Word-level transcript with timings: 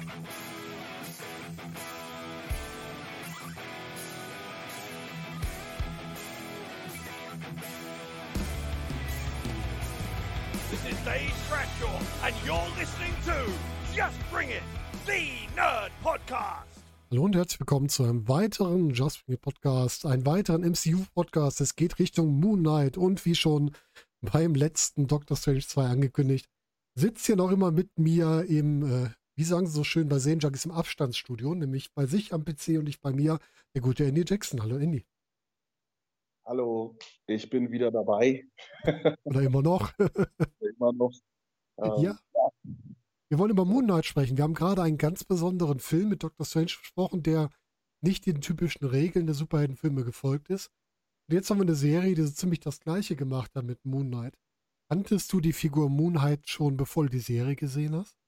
This 0.00 0.08
is 10.90 10.98
Dave 11.04 11.30
Bradshaw, 11.50 12.00
and 12.24 12.34
you're 12.46 12.56
listening 12.78 13.12
to 13.26 13.52
Just 13.94 14.16
Bring 14.30 14.48
It, 14.48 14.62
the 15.04 15.46
Nerd 15.54 15.90
Podcast. 16.02 16.64
Hallo 17.10 17.24
und 17.24 17.36
herzlich 17.36 17.60
willkommen 17.60 17.90
zu 17.90 18.04
einem 18.04 18.26
weiteren 18.26 18.90
Just 18.90 19.26
Bring 19.26 19.34
It 19.34 19.42
Podcast, 19.42 20.06
einen 20.06 20.24
weiteren 20.24 20.62
MCU-Podcast. 20.62 21.60
Es 21.60 21.76
geht 21.76 21.98
Richtung 21.98 22.40
Moon 22.40 22.60
Knight 22.60 22.96
und 22.96 23.26
wie 23.26 23.34
schon 23.34 23.72
beim 24.22 24.54
letzten 24.54 25.08
Doctor 25.08 25.36
Strange 25.36 25.66
2 25.66 25.84
angekündigt, 25.84 26.48
sitzt 26.94 27.26
hier 27.26 27.36
noch 27.36 27.50
immer 27.50 27.70
mit 27.70 27.98
mir 27.98 28.46
im, 28.48 28.82
äh, 29.04 29.10
wie 29.40 29.44
sagen 29.44 29.66
sie 29.66 29.72
so 29.72 29.84
schön 29.84 30.06
bei 30.10 30.18
Zen 30.18 30.38
Junkies, 30.38 30.66
im 30.66 30.70
Abstandsstudio, 30.70 31.54
nämlich 31.54 31.94
bei 31.94 32.04
sich 32.04 32.34
am 32.34 32.44
PC 32.44 32.76
und 32.76 32.84
nicht 32.84 33.00
bei 33.00 33.10
mir, 33.10 33.38
der 33.74 33.80
gute 33.80 34.04
Andy 34.04 34.22
Jackson. 34.26 34.62
Hallo 34.62 34.76
Andy. 34.76 35.06
Hallo, 36.44 36.98
ich 37.26 37.48
bin 37.48 37.70
wieder 37.70 37.90
dabei. 37.90 38.46
Oder 39.24 39.40
immer 39.40 39.62
noch. 39.62 39.94
Immer 39.98 40.92
noch. 40.92 41.14
Ähm, 41.78 41.92
ja. 42.02 42.18
Wir 43.30 43.38
wollen 43.38 43.52
über 43.52 43.64
Moon 43.64 43.86
Knight 43.86 44.04
sprechen. 44.04 44.36
Wir 44.36 44.44
haben 44.44 44.52
gerade 44.52 44.82
einen 44.82 44.98
ganz 44.98 45.24
besonderen 45.24 45.80
Film 45.80 46.10
mit 46.10 46.22
Doctor 46.22 46.44
Strange 46.44 46.72
besprochen, 46.78 47.22
der 47.22 47.48
nicht 48.02 48.26
den 48.26 48.42
typischen 48.42 48.84
Regeln 48.84 49.24
der 49.24 49.34
Superheldenfilme 49.34 50.04
gefolgt 50.04 50.50
ist. 50.50 50.70
Und 51.30 51.34
jetzt 51.34 51.48
haben 51.48 51.56
wir 51.56 51.62
eine 51.62 51.76
Serie, 51.76 52.14
die 52.14 52.24
so 52.24 52.30
ziemlich 52.30 52.60
das 52.60 52.80
gleiche 52.80 53.16
gemacht 53.16 53.52
hat 53.54 53.64
mit 53.64 53.86
Moon 53.86 54.08
Knight. 54.08 54.36
Kanntest 54.90 55.32
du 55.32 55.40
die 55.40 55.54
Figur 55.54 55.88
Moon 55.88 56.12
Knight 56.12 56.46
schon, 56.46 56.76
bevor 56.76 57.04
du 57.04 57.08
die 57.08 57.20
Serie 57.20 57.56
gesehen 57.56 57.96
hast? 57.96 58.19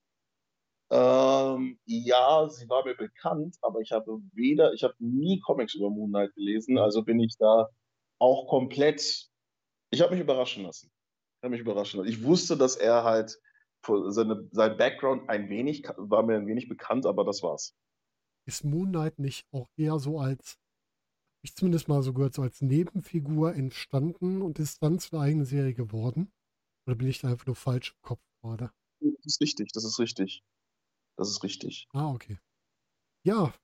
Ähm, 0.93 1.79
ja, 1.87 2.47
sie 2.51 2.69
war 2.69 2.85
mir 2.85 2.95
bekannt, 2.95 3.57
aber 3.63 3.81
ich 3.81 3.93
habe 3.93 4.21
weder, 4.35 4.75
ich 4.75 4.83
habe 4.83 4.95
nie 4.99 5.41
Comics 5.41 5.75
über 5.75 5.89
Moon 5.89 6.11
Knight 6.11 6.35
gelesen, 6.35 6.77
also 6.77 7.03
bin 7.03 7.19
ich 7.19 7.35
da 7.39 7.71
auch 8.19 8.47
komplett, 8.47 9.31
ich 9.91 10.03
habe 10.03 10.13
mich 10.13 10.21
überraschen 10.21 10.65
lassen. 10.65 10.89
Ich 10.89 11.45
habe 11.45 11.53
mich 11.53 11.63
überraschen 11.63 11.99
lassen. 11.99 12.11
Ich 12.11 12.23
wusste, 12.23 12.59
dass 12.59 12.77
er 12.77 13.05
halt 13.05 13.41
seine, 14.09 14.47
sein 14.53 14.77
Background 14.77 15.31
ein 15.31 15.49
wenig, 15.49 15.83
war 15.97 16.25
mir 16.25 16.37
ein 16.37 16.47
wenig 16.47 16.69
bekannt, 16.69 17.07
aber 17.07 17.25
das 17.25 17.43
war's. 17.43 17.75
Ist 18.47 18.63
Moon 18.63 18.91
Knight 18.91 19.19
nicht 19.19 19.47
auch 19.51 19.71
eher 19.79 19.99
so 19.99 20.19
als, 20.19 20.59
ich 21.43 21.55
zumindest 21.55 21.89
mal 21.89 22.03
so 22.03 22.13
gehört, 22.13 22.35
so 22.35 22.43
als 22.43 22.61
Nebenfigur 22.61 23.55
entstanden 23.55 24.43
und 24.43 24.59
ist 24.59 24.83
dann 24.83 24.99
zu 24.99 25.17
einer 25.17 25.25
eigenen 25.25 25.47
Serie 25.47 25.73
geworden? 25.73 26.31
Oder 26.87 26.97
bin 26.97 27.09
ich 27.09 27.21
da 27.21 27.29
einfach 27.31 27.47
nur 27.47 27.57
falsch 27.57 27.95
im 27.95 28.03
Kopf 28.03 28.23
gerade? 28.43 28.73
Das 29.01 29.25
ist 29.25 29.41
richtig, 29.41 29.73
das 29.73 29.85
ist 29.85 29.99
richtig. 29.99 30.45
Das 31.17 31.31
ist 31.31 31.43
richtig. 31.43 31.89
Ah, 31.95 32.11
okay. 32.15 32.39
Ja, 33.27 33.55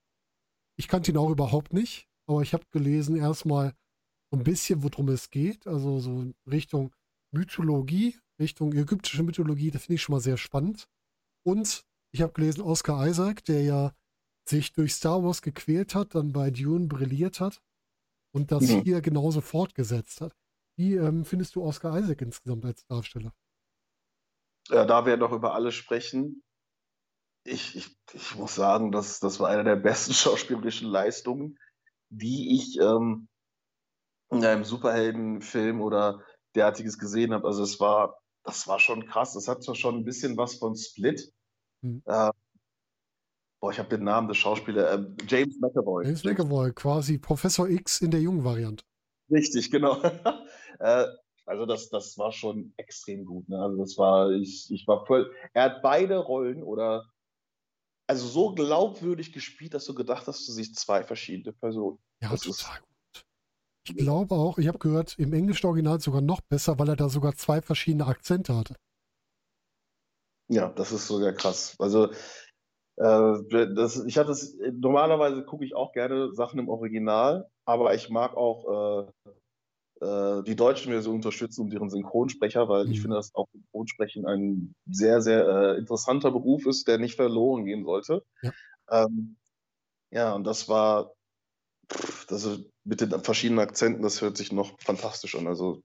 ich 0.79 0.89
kannte 0.89 1.13
ihn 1.13 1.19
auch 1.19 1.31
überhaupt 1.31 1.73
nicht, 1.73 2.09
aber 2.29 2.43
ich 2.43 2.55
habe 2.55 2.67
gelesen 2.73 3.17
erstmal 3.17 3.75
so 4.33 4.39
ein 4.39 4.45
bisschen, 4.45 4.83
worum 4.85 5.09
es 5.09 5.31
geht, 5.31 5.67
also 5.67 6.01
so 6.01 6.33
Richtung 6.51 6.95
Mythologie, 7.33 8.19
Richtung 8.41 8.73
ägyptische 8.75 9.23
Mythologie, 9.25 9.71
das 9.71 9.85
finde 9.85 9.97
ich 9.97 10.03
schon 10.03 10.15
mal 10.15 10.21
sehr 10.21 10.39
spannend. 10.39 10.89
Und 11.47 11.87
ich 12.13 12.23
habe 12.23 12.35
gelesen, 12.35 12.63
Oscar 12.63 13.07
Isaac, 13.09 13.45
der 13.47 13.63
ja 13.65 13.95
sich 14.49 14.73
durch 14.75 14.95
Star 14.95 15.25
Wars 15.25 15.43
gequält 15.43 15.95
hat, 15.95 16.15
dann 16.15 16.33
bei 16.33 16.51
Dune 16.51 16.89
brilliert 16.89 17.41
hat 17.41 17.63
und 18.35 18.53
das 18.53 18.71
Mhm. 18.71 18.85
hier 18.85 19.03
genauso 19.03 19.41
fortgesetzt 19.43 20.21
hat. 20.23 20.35
Wie 20.79 20.95
ähm, 20.97 21.25
findest 21.25 21.57
du 21.57 21.65
Oscar 21.65 21.99
Isaac 21.99 22.23
insgesamt 22.23 22.65
als 22.67 22.87
Darsteller? 22.87 23.35
Ja, 24.71 24.85
da 24.87 25.05
wir 25.07 25.17
noch 25.19 25.33
über 25.33 25.55
alles 25.55 25.75
sprechen, 25.75 26.43
ich, 27.49 27.77
ich, 27.77 27.97
ich 28.13 28.37
muss 28.37 28.55
sagen, 28.55 28.93
das, 28.93 29.21
das 29.21 29.41
war 29.41 29.49
eine 29.49 29.65
der 29.65 29.77
besten 29.77 30.13
schauspielerischen 30.15 30.89
Leistungen, 30.89 31.59
die 32.11 32.57
ich 32.57 32.79
ähm, 32.81 33.29
in 34.31 34.45
einem 34.45 34.65
Superheldenfilm 34.65 35.81
oder 35.81 36.23
derartiges 36.55 36.99
gesehen 36.99 37.33
habe. 37.33 37.47
Also 37.47 37.63
es 37.63 37.81
war, 37.81 38.21
das 38.45 38.67
war 38.67 38.79
schon 38.79 39.07
krass. 39.07 39.35
Das 39.35 39.49
hat 39.49 39.63
zwar 39.63 39.75
schon 39.75 39.97
ein 39.97 40.05
bisschen 40.05 40.37
was 40.37 40.57
von 40.57 40.77
Split. 40.77 41.33
Mhm. 41.83 42.03
Äh, 42.05 42.31
boah, 43.61 43.71
ich 43.71 43.79
habe 43.79 43.89
den 43.89 44.05
Namen 44.05 44.29
des 44.29 44.37
Schauspielers, 44.37 45.01
äh, 45.01 45.07
James 45.27 45.59
McAvoy. 45.61 46.05
James 46.05 46.25
McAvoy, 46.25 46.73
quasi 46.73 47.19
Professor 47.19 47.69
X 47.69 48.01
in 48.01 48.11
der 48.11 48.21
jungen 48.21 48.45
Variante. 48.45 48.85
Richtig, 49.31 49.71
genau. 49.71 50.03
äh, 50.79 51.07
also 51.47 51.65
das, 51.65 51.89
das 51.89 52.17
war 52.19 52.33
schon 52.33 52.75
extrem 52.77 53.25
gut. 53.25 53.49
Ne? 53.49 53.59
Also 53.59 53.79
das 53.79 53.97
war, 53.97 54.31
ich, 54.31 54.69
ich 54.71 54.87
war 54.87 55.07
voll. 55.07 55.33
Er 55.55 55.65
hat 55.65 55.83
beide 55.83 56.19
Rollen 56.19 56.63
oder 56.63 57.05
also 58.09 58.27
so 58.27 58.55
glaubwürdig 58.55 59.33
gespielt, 59.33 59.75
dass 59.75 59.85
du 59.85 59.95
gedacht 59.95 60.27
hast, 60.27 60.49
du 60.49 60.53
siehst 60.53 60.77
zwei 60.77 61.05
verschiedene 61.05 61.53
Personen. 61.53 61.99
Ja, 62.23 62.31
Das 62.31 62.47
ist- 62.47 62.61
total 62.63 62.81
gut. 62.81 62.89
Ich 63.85 63.97
glaube 63.97 64.35
auch, 64.35 64.59
ich 64.59 64.69
habe 64.69 64.79
gehört, 64.79 65.19
im 65.19 65.33
englischen 65.33 65.67
Original 65.67 66.01
sogar 66.01 66.21
noch 66.21 66.41
besser, 66.43 66.79
weil 66.79 66.89
er 66.91 66.97
da 66.97 67.09
sogar 67.09 67.35
zwei 67.37 67.63
verschiedene 67.63 68.07
Akzente 68.07 68.55
hatte. 68.55 68.75
Ja, 70.51 70.69
das 70.71 70.93
ist 70.93 71.07
sogar 71.07 71.33
krass. 71.33 71.75
Also 71.79 72.11
äh, 72.97 73.75
das, 73.75 74.05
ich 74.05 74.19
hatte 74.19 74.33
es, 74.33 74.57
normalerweise 74.73 75.45
gucke 75.45 75.65
ich 75.65 75.75
auch 75.75 75.93
gerne 75.93 76.33
Sachen 76.35 76.59
im 76.59 76.69
Original, 76.69 77.51
aber 77.65 77.95
ich 77.95 78.11
mag 78.11 78.37
auch 78.37 79.07
äh, 79.07 79.31
äh, 80.01 80.43
die 80.45 80.57
deutsche 80.57 80.89
Version 80.89 81.17
unterstützen 81.17 81.63
und 81.63 81.71
deren 81.73 81.91
Synchronsprecher, 81.91 82.69
weil 82.69 82.91
ich 82.91 82.99
Mhm. 82.99 83.03
finde, 83.03 83.17
dass 83.17 83.35
auch 83.35 83.49
Synchronsprechen 83.53 84.27
ein 84.27 84.75
sehr, 84.91 85.21
sehr 85.23 85.47
äh, 85.47 85.79
interessanter 85.79 86.31
Beruf 86.31 86.67
ist, 86.67 86.89
der 86.89 86.99
nicht 86.99 87.17
verloren 87.17 87.65
gehen 87.65 87.85
sollte. 87.85 88.23
Ja. 88.43 88.53
Ähm, 88.91 89.37
ja, 90.11 90.35
und 90.35 90.45
das 90.45 90.69
war, 90.69 91.13
das 92.29 92.45
ist 92.45 92.65
mit 92.85 93.01
den 93.01 93.11
verschiedenen 93.23 93.61
Akzenten, 93.61 94.03
das 94.03 94.21
hört 94.21 94.37
sich 94.37 94.53
noch 94.53 94.79
fantastisch 94.81 95.35
an. 95.35 95.47
Also 95.47 95.83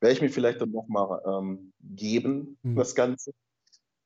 werde 0.00 0.14
ich 0.14 0.22
mir 0.22 0.30
vielleicht 0.30 0.60
dann 0.60 0.70
nochmal 0.70 1.20
ähm, 1.26 1.72
geben, 1.80 2.58
Mhm. 2.62 2.76
das 2.76 2.94
Ganze, 2.94 3.32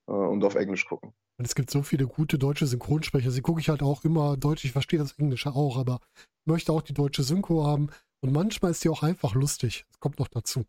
äh, 0.08 0.12
und 0.12 0.44
auf 0.44 0.54
Englisch 0.54 0.86
gucken. 0.86 1.12
Und 1.38 1.44
es 1.44 1.54
gibt 1.54 1.70
so 1.70 1.82
viele 1.82 2.06
gute 2.06 2.38
deutsche 2.38 2.66
Synchronsprecher. 2.66 3.30
Sie 3.30 3.42
gucke 3.42 3.60
ich 3.60 3.68
halt 3.68 3.82
auch 3.82 4.04
immer 4.04 4.36
Deutsch. 4.36 4.64
Ich 4.64 4.72
verstehe 4.72 4.98
das 4.98 5.12
Englische 5.18 5.54
auch, 5.54 5.76
aber 5.76 6.00
möchte 6.46 6.72
auch 6.72 6.82
die 6.82 6.94
deutsche 6.94 7.22
Synchro 7.22 7.66
haben. 7.66 7.90
Und 8.22 8.32
manchmal 8.32 8.70
ist 8.72 8.82
die 8.84 8.88
auch 8.88 9.02
einfach 9.02 9.34
lustig. 9.34 9.84
Das 9.88 10.00
kommt 10.00 10.18
noch 10.18 10.28
dazu. 10.28 10.64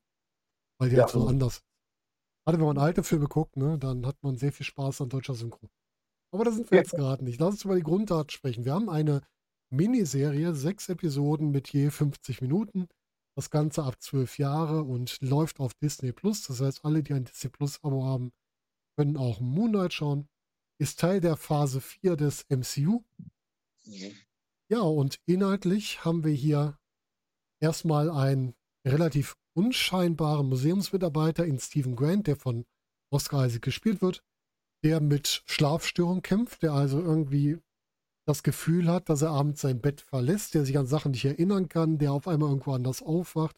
Weil 0.79 0.89
die 0.89 0.95
Ja. 0.97 1.03
halt 1.03 1.11
so 1.11 1.27
anders 1.27 1.57
ist. 1.57 1.63
Gerade 2.45 2.59
wenn 2.59 2.65
man 2.67 2.77
alte 2.77 3.03
Filme 3.03 3.27
guckt, 3.27 3.57
ne, 3.57 3.77
dann 3.77 4.05
hat 4.05 4.21
man 4.23 4.37
sehr 4.37 4.53
viel 4.53 4.65
Spaß 4.65 5.01
an 5.01 5.09
deutscher 5.09 5.35
Synchro. 5.35 5.69
Aber 6.33 6.45
da 6.45 6.51
sind 6.51 6.69
wir 6.71 6.77
Ja. 6.77 6.83
jetzt 6.83 6.91
gerade 6.91 7.23
nicht. 7.23 7.39
Lass 7.39 7.55
uns 7.55 7.65
über 7.65 7.75
die 7.75 7.83
Grunddaten 7.83 8.29
sprechen. 8.29 8.65
Wir 8.65 8.73
haben 8.73 8.89
eine 8.89 9.21
Miniserie, 9.69 10.53
sechs 10.55 10.87
Episoden 10.89 11.51
mit 11.51 11.73
je 11.73 11.89
50 11.89 12.41
Minuten. 12.41 12.87
Das 13.35 13.49
Ganze 13.49 13.83
ab 13.83 14.01
zwölf 14.01 14.37
Jahre 14.39 14.83
und 14.83 15.19
läuft 15.21 15.59
auf 15.59 15.73
Disney 15.75 16.11
Plus. 16.11 16.43
Das 16.43 16.59
heißt, 16.61 16.85
alle, 16.85 17.03
die 17.03 17.13
ein 17.13 17.25
Disney 17.25 17.49
Plus 17.49 17.83
Abo 17.83 18.03
haben, 18.05 18.31
können 18.97 19.17
auch 19.17 19.39
Moonlight 19.41 19.93
schauen. 19.93 20.27
Ist 20.79 20.99
Teil 20.99 21.21
der 21.21 21.37
Phase 21.37 21.81
4 21.81 22.15
des 22.15 22.45
MCU. 22.49 23.03
Mhm. 23.85 24.15
Ja, 24.69 24.81
und 24.81 25.19
inhaltlich 25.25 26.03
haben 26.05 26.23
wir 26.23 26.33
hier 26.33 26.77
erstmal 27.59 28.09
einen 28.09 28.53
relativ 28.85 29.35
unscheinbaren 29.55 30.47
Museumsmitarbeiter 30.49 31.45
in 31.45 31.59
Stephen 31.59 31.95
Grant, 31.95 32.27
der 32.27 32.35
von 32.35 32.65
Oscar 33.11 33.45
Isaac 33.45 33.63
gespielt 33.63 34.01
wird, 34.01 34.23
der 34.83 34.99
mit 34.99 35.43
Schlafstörungen 35.45 36.21
kämpft, 36.21 36.61
der 36.61 36.73
also 36.73 36.99
irgendwie 36.99 37.59
das 38.27 38.43
Gefühl 38.43 38.89
hat, 38.89 39.09
dass 39.09 39.21
er 39.21 39.31
abends 39.31 39.61
sein 39.61 39.81
Bett 39.81 40.01
verlässt, 40.01 40.53
der 40.53 40.65
sich 40.65 40.77
an 40.77 40.85
Sachen 40.85 41.11
nicht 41.11 41.25
erinnern 41.25 41.69
kann, 41.69 41.97
der 41.97 42.11
auf 42.11 42.27
einmal 42.27 42.49
irgendwo 42.49 42.73
anders 42.73 43.01
aufwacht 43.01 43.57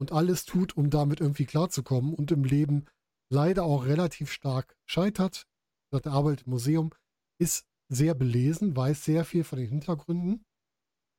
und 0.00 0.12
alles 0.12 0.44
tut, 0.44 0.76
um 0.76 0.88
damit 0.88 1.20
irgendwie 1.20 1.46
klarzukommen 1.46 2.14
und 2.14 2.30
im 2.30 2.44
Leben 2.44 2.86
leider 3.30 3.64
auch 3.64 3.86
relativ 3.86 4.30
stark 4.30 4.76
scheitert. 4.86 5.46
Er 5.92 6.06
arbeitet 6.06 6.46
im 6.46 6.50
Museum, 6.50 6.90
ist 7.38 7.66
sehr 7.88 8.14
belesen, 8.14 8.76
weiß 8.76 9.04
sehr 9.04 9.24
viel 9.24 9.44
von 9.44 9.58
den 9.58 9.68
Hintergründen, 9.68 10.44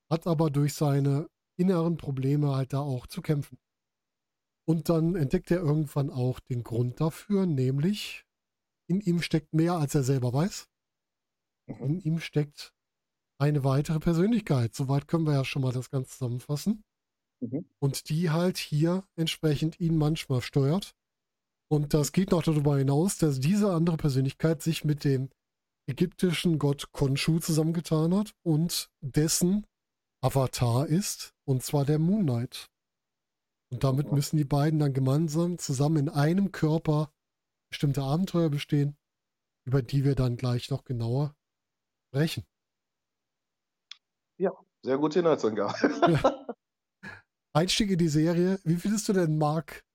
hat 0.10 0.28
aber 0.28 0.50
durch 0.50 0.74
seine 0.74 1.30
inneren 1.58 1.98
Probleme 1.98 2.56
halt 2.56 2.74
da 2.74 2.80
auch 2.80 3.08
zu 3.08 3.22
kämpfen. 3.22 3.58
Und 4.68 4.90
dann 4.90 5.16
entdeckt 5.16 5.52
er 5.52 5.60
irgendwann 5.60 6.10
auch 6.10 6.40
den 6.40 6.64
Grund 6.64 7.00
dafür, 7.00 7.46
nämlich 7.46 8.26
in 8.88 9.00
ihm 9.02 9.22
steckt 9.22 9.54
mehr, 9.54 9.74
als 9.74 9.96
er 9.96 10.04
selber 10.04 10.34
weiß. 10.34 10.68
Mhm. 11.68 11.86
In 11.86 12.00
ihm 12.02 12.20
steckt 12.20 12.74
eine 13.40 13.64
weitere 13.64 14.00
Persönlichkeit. 14.00 14.74
Soweit 14.74 15.08
können 15.08 15.26
wir 15.26 15.34
ja 15.34 15.46
schon 15.46 15.62
mal 15.62 15.74
das 15.74 15.90
Ganze 15.90 16.12
zusammenfassen. 16.12 16.84
Mhm. 17.42 17.66
Und 17.80 18.10
die 18.10 18.30
halt 18.30 18.58
hier 18.58 19.04
entsprechend 19.16 19.80
ihn 19.80 19.98
manchmal 19.98 20.42
steuert. 20.42 20.96
Und 21.68 21.94
das 21.94 22.12
geht 22.12 22.32
noch 22.32 22.44
darüber 22.44 22.78
hinaus, 22.78 23.18
dass 23.18 23.40
diese 23.40 23.74
andere 23.74 23.98
Persönlichkeit 23.98 24.62
sich 24.62 24.84
mit 24.84 25.04
dem 25.04 25.30
ägyptischen 25.88 26.58
Gott 26.60 26.92
Khonshu 26.92 27.40
zusammengetan 27.40 28.16
hat 28.16 28.34
und 28.44 28.90
dessen 29.02 29.66
Avatar 30.26 30.88
ist, 30.88 31.36
und 31.46 31.62
zwar 31.62 31.86
der 31.86 32.00
Moon 32.00 32.24
Knight. 32.24 32.72
Und 33.72 33.84
damit 33.84 34.12
müssen 34.12 34.38
die 34.38 34.44
beiden 34.44 34.80
dann 34.80 34.92
gemeinsam 34.92 35.60
zusammen 35.60 35.98
in 35.98 36.10
einem 36.10 36.52
Körper 36.52 37.14
bestimmte 37.70 38.02
Abenteuer 38.02 38.50
bestehen, 38.50 38.98
über 39.68 39.84
die 39.84 40.04
wir 40.04 40.16
dann 40.16 40.36
gleich 40.36 40.72
noch 40.72 40.84
genauer 40.84 41.36
brechen. 42.12 42.44
Ja, 44.38 44.52
sehr 44.84 44.98
gute 44.98 45.20
Inhaltsangabe. 45.20 45.76
Einstieg 47.54 47.92
in 47.92 48.00
die 48.00 48.10
Serie. 48.10 48.60
Wie 48.64 48.78
findest 48.78 49.08
du 49.08 49.14
denn 49.14 49.38
Mark, 49.38 49.86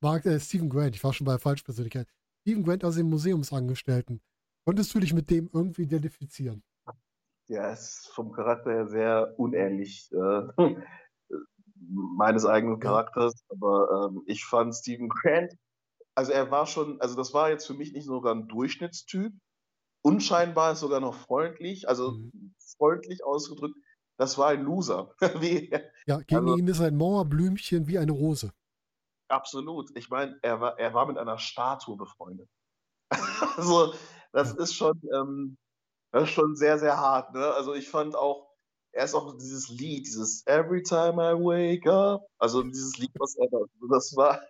Mark 0.00 0.24
äh, 0.24 0.40
Stephen 0.40 0.70
Grant? 0.70 0.96
Ich 0.96 1.04
war 1.04 1.12
schon 1.12 1.26
bei 1.26 1.36
Falschpersönlichkeit. 1.36 2.08
Stephen 2.40 2.64
Grant 2.64 2.84
aus 2.84 2.96
dem 2.96 3.10
Museumsangestellten. 3.10 4.22
Konntest 4.64 4.94
du 4.94 5.00
dich 5.00 5.12
mit 5.12 5.28
dem 5.28 5.50
irgendwie 5.52 5.82
identifizieren? 5.82 6.62
Ja, 7.48 7.70
ist 7.72 8.08
vom 8.14 8.32
Charakter 8.32 8.70
her 8.70 8.88
sehr 8.88 9.34
unähnlich 9.38 10.10
äh, 10.12 10.42
meines 11.76 12.44
eigenen 12.44 12.78
Charakters. 12.80 13.34
Aber 13.48 14.10
ähm, 14.10 14.22
ich 14.26 14.44
fand 14.44 14.74
Stephen 14.74 15.08
Grant, 15.08 15.54
also 16.14 16.32
er 16.32 16.50
war 16.50 16.66
schon, 16.66 17.00
also 17.00 17.16
das 17.16 17.32
war 17.32 17.50
jetzt 17.50 17.66
für 17.66 17.74
mich 17.74 17.92
nicht 17.92 18.04
sogar 18.06 18.34
ein 18.34 18.48
Durchschnittstyp. 18.48 19.32
Unscheinbar 20.02 20.72
ist 20.72 20.80
sogar 20.80 21.00
noch 21.00 21.14
freundlich, 21.14 21.88
also 21.88 22.12
Mhm. 22.12 22.54
freundlich 22.76 23.24
ausgedrückt. 23.24 23.76
Das 24.18 24.36
war 24.36 24.48
ein 24.48 24.62
Loser. 24.64 25.14
Wie, 25.40 25.70
Ja, 26.06 26.18
gegen 26.18 26.42
Also- 26.42 26.56
ihn 26.56 26.66
ist 26.68 26.80
ein 26.80 26.96
Mauerblümchen 26.96 27.86
wie 27.86 27.98
eine 27.98 28.12
Rose. 28.12 28.52
absolut. 29.30 29.90
Ich 29.96 30.10
meine, 30.10 30.38
er 30.42 30.60
war, 30.60 30.78
er 30.78 30.92
war 30.94 31.06
mit 31.06 31.18
einer 31.18 31.38
Statue 31.38 31.96
befreundet. 31.96 32.48
also, 33.56 33.94
das 34.32 34.54
ist 34.54 34.74
schon, 34.74 35.00
ähm, 35.14 35.56
das 36.12 36.24
ist 36.24 36.30
schon 36.30 36.56
sehr, 36.56 36.78
sehr 36.78 36.98
hart. 36.98 37.34
Ne? 37.34 37.44
Also 37.54 37.74
ich 37.74 37.88
fand 37.88 38.16
auch, 38.16 38.48
er 38.92 39.04
ist 39.04 39.14
auch 39.14 39.36
dieses 39.36 39.68
Lied, 39.68 40.06
dieses 40.06 40.46
Every 40.46 40.82
Time 40.82 41.22
I 41.22 41.34
Wake 41.34 41.86
Up, 41.86 42.26
also 42.38 42.62
dieses 42.62 42.96
Lied, 42.98 43.12
was 43.18 43.36
er 43.36 43.48
da, 43.50 43.58
das 43.90 44.14
war, 44.16 44.42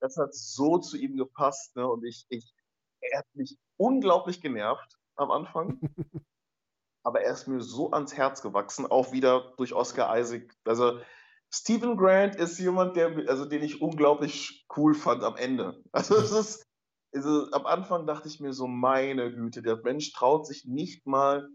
das 0.00 0.16
hat 0.16 0.34
so 0.34 0.78
zu 0.78 0.96
ihm 0.96 1.16
gepasst. 1.16 1.74
Ne? 1.76 1.86
Und 1.88 2.04
ich, 2.04 2.26
ich, 2.28 2.52
er 3.00 3.20
hat 3.20 3.26
mich 3.34 3.56
unglaublich 3.76 4.40
genervt 4.40 4.96
am 5.16 5.30
Anfang. 5.30 5.80
aber 7.06 7.20
er 7.20 7.32
ist 7.32 7.46
mir 7.46 7.60
so 7.60 7.92
ans 7.92 8.16
Herz 8.16 8.42
gewachsen, 8.42 8.84
auch 8.84 9.12
wieder 9.12 9.52
durch 9.58 9.72
Oscar 9.72 10.18
Isaac. 10.18 10.52
Also 10.64 10.98
Stephen 11.54 11.96
Grant 11.96 12.34
ist 12.34 12.58
jemand, 12.58 12.96
der, 12.96 13.28
also 13.28 13.44
den 13.44 13.62
ich 13.62 13.80
unglaublich 13.80 14.66
cool 14.76 14.92
fand 14.92 15.22
am 15.22 15.36
Ende. 15.36 15.80
Also 15.92 16.16
es 16.16 16.32
ist, 16.32 16.66
also 17.16 17.50
am 17.52 17.66
Anfang 17.66 18.06
dachte 18.06 18.28
ich 18.28 18.40
mir 18.40 18.52
so, 18.52 18.66
meine 18.66 19.32
Güte, 19.32 19.62
der 19.62 19.76
Mensch 19.82 20.12
traut 20.12 20.46
sich 20.46 20.64
nicht 20.66 21.06
mal, 21.06 21.48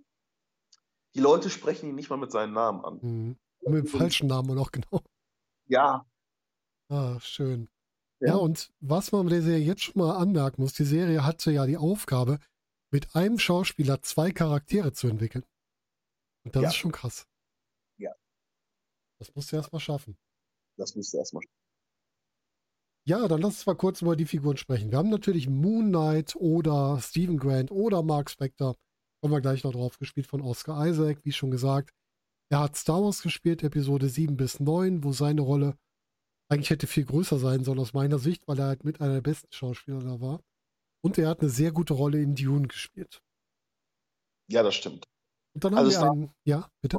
die 1.15 1.19
Leute 1.19 1.49
sprechen 1.49 1.89
ihn 1.89 1.95
nicht 1.95 2.09
mal 2.09 2.17
mit 2.17 2.31
seinem 2.31 2.53
Namen 2.53 2.83
an. 2.85 2.99
Mhm. 3.01 3.39
Und 3.61 3.73
mit 3.73 3.85
dem 3.85 3.87
falschen 3.99 4.27
Namen 4.27 4.55
noch 4.55 4.71
genau. 4.71 5.01
Ja, 5.67 6.05
Ah, 6.89 7.19
schön. 7.21 7.69
Ja. 8.19 8.29
Ja. 8.29 8.35
und 8.35 8.73
was 8.81 9.11
man 9.13 9.27
der 9.27 9.41
Serie 9.41 9.63
jetzt 9.63 9.81
schon 9.83 10.01
mal 10.01 10.17
anmerken 10.17 10.61
muss, 10.61 10.73
die 10.73 10.83
Serie 10.83 11.25
hatte 11.25 11.51
ja 11.51 11.65
die 11.65 11.77
Aufgabe, 11.77 12.39
mit 12.91 13.15
einem 13.15 13.39
Schauspieler 13.39 14.01
zwei 14.01 14.31
Charaktere 14.31 14.91
zu 14.91 15.07
entwickeln. 15.07 15.45
Und 16.43 16.53
das 16.55 16.63
Ja. 16.63 16.69
ist 16.69 16.75
schon 16.75 16.91
krass. 16.91 17.25
Ja. 17.97 18.11
Das 19.19 19.33
musst 19.35 19.51
du 19.51 19.55
erst 19.55 19.71
mal 19.71 19.79
schaffen. 19.79 20.17
das 20.77 20.95
müsste 20.95 21.17
erstmal. 21.17 21.43
Ja, 23.07 23.27
dann 23.27 23.41
lass 23.41 23.55
uns 23.55 23.65
mal 23.65 23.75
kurz 23.75 24.01
über 24.01 24.15
die 24.15 24.25
Figuren 24.25 24.57
sprechen. 24.57 24.91
Wir 24.91 24.97
haben 24.99 25.09
natürlich 25.09 25.49
Moon 25.49 25.87
Knight 25.89 26.35
oder 26.35 26.99
Stephen 27.01 27.37
Grant 27.37 27.71
oder 27.71 28.03
Mark 28.03 28.29
Spector. 28.29 28.75
Kommen 29.21 29.33
wir 29.33 29.41
gleich 29.41 29.63
noch 29.63 29.71
drauf, 29.71 29.97
gespielt 29.97 30.27
von 30.27 30.41
Oscar 30.41 30.85
Isaac, 30.87 31.19
wie 31.23 31.31
schon 31.31 31.51
gesagt. 31.51 31.91
Er 32.51 32.59
hat 32.59 32.75
Star 32.75 33.01
Wars 33.01 33.21
gespielt, 33.21 33.63
Episode 33.63 34.07
7 34.09 34.35
bis 34.37 34.59
9, 34.59 35.03
wo 35.03 35.13
seine 35.13 35.41
Rolle 35.41 35.77
eigentlich 36.49 36.69
hätte 36.69 36.85
viel 36.85 37.05
größer 37.05 37.39
sein 37.39 37.63
sollen 37.63 37.79
aus 37.79 37.93
meiner 37.93 38.19
Sicht, 38.19 38.47
weil 38.47 38.59
er 38.59 38.65
halt 38.67 38.83
mit 38.83 38.99
einer 38.99 39.13
der 39.15 39.21
besten 39.21 39.51
Schauspieler 39.51 39.99
da 40.01 40.19
war. 40.19 40.41
Und 41.03 41.17
er 41.17 41.29
hat 41.29 41.39
eine 41.39 41.49
sehr 41.49 41.71
gute 41.71 41.93
Rolle 41.93 42.21
in 42.21 42.35
Dune 42.35 42.67
gespielt. 42.67 43.21
Ja, 44.49 44.61
das 44.61 44.75
stimmt. 44.75 45.07
Und 45.55 45.63
dann 45.63 45.73
haben 45.75 45.79
Also 45.85 45.91
wir 45.91 45.97
Star- 45.97 46.11
einen, 46.11 46.31
ja, 46.45 46.69
bitte? 46.81 46.97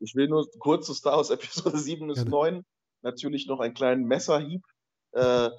Ich 0.00 0.14
will 0.14 0.28
nur 0.28 0.48
kurz 0.58 0.86
zu 0.86 0.94
Star 0.94 1.16
Wars 1.16 1.30
Episode 1.30 1.78
7 1.78 2.06
bis 2.06 2.16
Gerne. 2.16 2.30
9 2.30 2.64
natürlich 3.02 3.46
noch 3.46 3.60
einen 3.60 3.74
kleinen 3.74 4.04
Messerhieb 4.06 4.64
äh, 5.14 5.50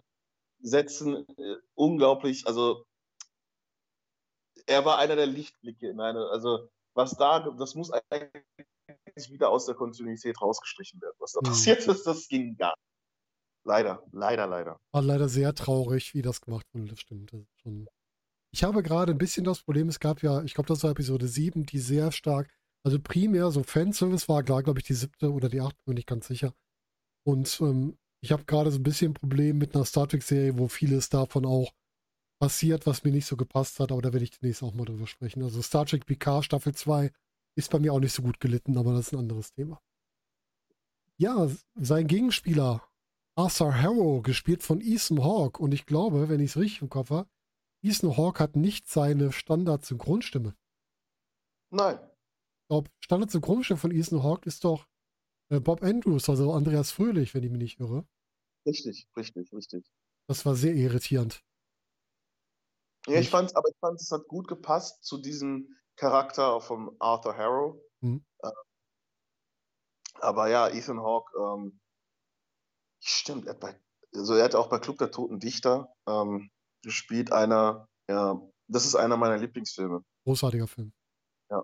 setzen. 0.61 1.27
Äh, 1.37 1.55
unglaublich, 1.75 2.47
also 2.47 2.85
er 4.67 4.85
war 4.85 4.97
einer 4.97 5.15
der 5.15 5.27
Lichtblicke 5.27 5.89
in 5.89 5.99
eine, 5.99 6.27
also 6.29 6.69
was 6.93 7.15
da, 7.17 7.39
das 7.57 7.75
muss 7.75 7.91
eigentlich 7.91 8.43
wieder 9.29 9.49
aus 9.49 9.65
der 9.65 9.75
Kontinuität 9.75 10.41
rausgestrichen 10.41 11.01
werden. 11.01 11.15
Was 11.19 11.33
da 11.33 11.41
Mhm. 11.41 11.45
passiert 11.49 11.85
ist, 11.87 12.05
das 12.07 12.27
ging 12.27 12.55
gar 12.57 12.69
nicht. 12.69 12.85
Leider, 13.65 14.03
leider, 14.11 14.47
leider. 14.47 14.77
War 14.93 15.01
leider 15.01 15.27
sehr 15.27 15.53
traurig, 15.55 16.13
wie 16.13 16.21
das 16.21 16.41
gemacht 16.41 16.65
wurde. 16.73 16.87
Das 16.87 16.99
stimmt. 16.99 17.33
Das 17.33 17.41
schon 17.61 17.87
ich 18.53 18.63
habe 18.63 18.83
gerade 18.83 19.11
ein 19.11 19.17
bisschen 19.17 19.43
das 19.43 19.63
Problem, 19.63 19.89
es 19.89 19.99
gab 19.99 20.23
ja, 20.23 20.41
ich 20.43 20.53
glaube, 20.53 20.69
das 20.69 20.81
war 20.81 20.91
Episode 20.91 21.27
7, 21.27 21.65
die 21.65 21.79
sehr 21.79 22.13
stark, 22.13 22.49
also 22.85 22.97
primär 23.01 23.51
so 23.51 23.63
Fanservice 23.63 24.29
war, 24.29 24.43
klar, 24.43 24.63
glaube 24.63 24.79
ich, 24.79 24.85
die 24.85 24.93
siebte 24.93 25.33
oder 25.33 25.49
die 25.49 25.59
achte, 25.59 25.77
bin 25.85 25.97
ich 25.97 26.05
ganz 26.05 26.27
sicher. 26.27 26.53
Und 27.25 27.59
ähm, 27.59 27.97
ich 28.25 28.31
habe 28.31 28.44
gerade 28.45 28.72
so 28.72 28.80
ein 28.80 28.83
bisschen 28.83 29.12
ein 29.12 29.13
Problem 29.13 29.60
mit 29.60 29.75
einer 29.75 29.86
Star 29.86 30.07
Trek-Serie, 30.07 30.57
wo 30.57 30.68
vieles 30.68 31.10
davon 31.10 31.45
auch 31.45 31.72
passiert, 32.42 32.88
was 32.88 33.04
mir 33.04 33.12
nicht 33.12 33.27
so 33.27 33.38
gepasst 33.38 33.80
hat, 33.80 33.92
aber 33.92 34.01
da 34.01 34.13
werde 34.13 34.24
ich 34.24 34.31
demnächst 34.31 34.63
auch 34.63 34.74
mal 34.74 34.86
drüber 34.86 35.06
sprechen. 35.06 35.44
Also 35.44 35.62
Star 35.62 35.86
Trek 35.86 36.07
PK 36.07 36.42
Staffel 36.42 36.74
2 36.74 37.12
ist 37.56 37.69
bei 37.69 37.80
mir 37.80 37.94
auch 37.94 38.00
nicht 38.00 38.13
so 38.13 38.24
gut 38.24 38.39
gelitten, 38.39 38.80
aber 38.80 38.94
das 38.94 39.07
ist 39.07 39.13
ein 39.13 39.19
anderes 39.19 39.54
Thema. 39.54 39.80
Ja, 41.18 41.50
sein 41.75 42.07
Gegenspieler 42.07 42.83
Arthur 43.38 43.80
Harrow, 43.80 44.24
gespielt 44.24 44.63
von 44.63 44.81
Ethan 44.81 45.24
Hawke. 45.24 45.62
Und 45.62 45.74
ich 45.74 45.86
glaube, 45.86 46.27
wenn 46.27 46.39
ich 46.39 46.51
es 46.51 46.57
richtig 46.57 46.81
im 46.81 46.89
Kopf 46.89 47.12
habe, 47.12 47.30
Ethan 47.83 48.18
Hawke 48.18 48.42
hat 48.42 48.56
nicht 48.56 48.88
seine 48.88 49.31
Standard-Synchronstimme. 49.31 50.56
Nein, 51.69 52.00
Ich 52.00 52.68
glaube, 52.69 52.89
Standard-Synchronstimme 53.01 53.77
von 53.77 53.92
Ethan 53.92 54.24
Hawke 54.24 54.48
ist 54.48 54.63
doch 54.63 54.88
äh, 55.50 55.60
Bob 55.60 55.83
Andrews, 55.83 56.27
also 56.27 56.54
Andreas 56.54 56.92
Fröhlich, 56.92 57.33
wenn 57.36 57.44
ich 57.44 57.51
mich 57.51 57.62
nicht 57.62 57.80
irre. 57.80 58.06
Richtig, 58.65 59.07
richtig, 59.15 59.51
richtig. 59.53 59.85
Das 60.27 60.45
war 60.45 60.56
sehr 60.56 60.73
irritierend. 60.73 61.44
Ja, 63.07 63.15
ich 63.15 63.25
Ich- 63.25 63.29
fand, 63.29 63.56
aber 63.56 63.69
ich 63.69 63.77
fand, 63.79 64.01
es 64.01 64.12
hat 64.12 64.27
gut 64.27 64.47
gepasst 64.47 65.03
zu 65.03 65.19
diesem 65.19 65.77
Charakter 65.95 66.59
von 66.62 66.95
Arthur 67.00 67.38
Harrow. 67.38 67.81
Mhm. 68.01 68.25
Äh, 68.41 68.50
aber 70.15 70.50
ja, 70.50 70.69
Ethan 70.69 71.00
Hawke, 71.00 71.31
ähm, 71.38 71.79
stimmt, 73.00 73.45
er 73.45 73.53
hat, 73.53 73.59
bei, 73.59 73.79
also 74.13 74.33
er 74.33 74.45
hat 74.45 74.56
auch 74.56 74.69
bei 74.69 74.79
Club 74.79 74.97
der 74.97 75.12
Toten 75.12 75.39
Dichter 75.39 75.94
ähm, 76.07 76.50
gespielt, 76.81 77.31
einer, 77.31 77.88
ja, 78.09 78.41
das 78.67 78.85
ist 78.85 78.95
einer 78.95 79.17
meiner 79.17 79.38
Lieblingsfilme. 79.38 80.03
Großartiger 80.23 80.67
Film. 80.67 80.91
Ja. 81.51 81.63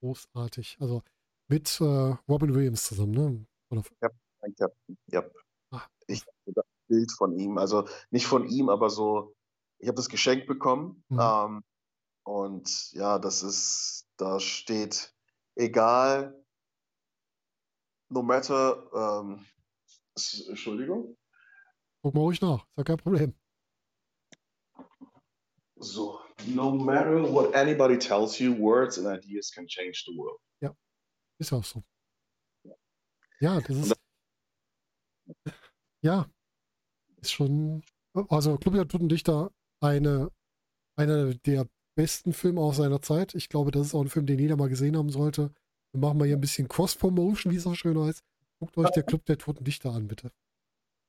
Großartig. 0.00 0.78
Also 0.80 1.02
mit 1.48 1.80
äh, 1.80 1.84
Robin 2.28 2.54
Williams 2.54 2.84
zusammen, 2.84 3.12
ne? 3.12 3.46
Oder, 3.70 3.82
hab, 4.02 4.12
ja, 5.12 5.20
ah, 5.20 5.30
ich 6.10 6.26
hab 6.26 6.34
sogar 6.44 6.64
ein 6.64 6.86
Bild 6.88 7.12
von 7.12 7.38
ihm, 7.38 7.58
also 7.58 7.88
nicht 8.10 8.26
von 8.26 8.46
ihm, 8.48 8.68
aber 8.68 8.90
so, 8.90 9.34
ich 9.78 9.88
habe 9.88 9.96
das 9.96 10.08
geschenkt 10.08 10.46
bekommen. 10.46 11.04
Mhm. 11.08 11.20
Ähm, 11.20 11.64
und 12.24 12.92
ja, 12.92 13.18
das 13.18 13.42
ist, 13.42 14.06
da 14.16 14.40
steht, 14.40 15.14
egal, 15.56 16.44
no 18.08 18.22
matter, 18.22 18.90
ähm, 18.94 19.46
Entschuldigung, 20.48 21.16
guck 22.02 22.14
mal 22.14 22.20
ruhig 22.20 22.40
nach. 22.40 22.64
Ist 22.64 22.76
ja 22.76 22.84
kein 22.84 22.96
Problem. 22.98 23.34
so, 25.82 26.20
no 26.46 26.70
matter 26.72 27.22
what 27.22 27.54
anybody 27.54 27.96
tells 27.96 28.38
you, 28.38 28.52
words 28.52 28.98
and 28.98 29.06
ideas 29.06 29.50
can 29.50 29.66
change 29.66 30.04
the 30.06 30.14
world. 30.16 30.38
Ist 31.40 31.50
ja 31.52 31.58
auch 31.58 31.64
so. 31.64 31.82
Ja, 33.40 33.58
das 33.62 33.76
ist. 33.76 33.99
Ja, 36.02 36.26
ist 37.20 37.32
schon. 37.32 37.82
Also, 38.28 38.56
Club 38.56 38.74
der 38.74 38.88
Toten 38.88 39.08
Dichter, 39.08 39.52
eine, 39.80 40.30
einer 40.96 41.34
der 41.34 41.66
besten 41.94 42.32
Filme 42.32 42.60
aus 42.60 42.76
seiner 42.76 43.02
Zeit. 43.02 43.34
Ich 43.34 43.48
glaube, 43.48 43.70
das 43.70 43.88
ist 43.88 43.94
auch 43.94 44.02
ein 44.02 44.08
Film, 44.08 44.26
den 44.26 44.38
jeder 44.38 44.56
mal 44.56 44.68
gesehen 44.68 44.96
haben 44.96 45.10
sollte. 45.10 45.52
Wir 45.92 46.00
machen 46.00 46.18
mal 46.18 46.26
hier 46.26 46.36
ein 46.36 46.40
bisschen 46.40 46.68
Cross-Promotion, 46.68 47.52
wie 47.52 47.56
es 47.56 47.64
so 47.64 47.74
schön 47.74 47.98
heißt. 47.98 48.22
Guckt 48.58 48.76
euch 48.78 48.90
der 48.90 49.02
Club 49.02 49.24
der 49.26 49.38
Toten 49.38 49.64
Dichter 49.64 49.92
an, 49.92 50.08
bitte. 50.08 50.30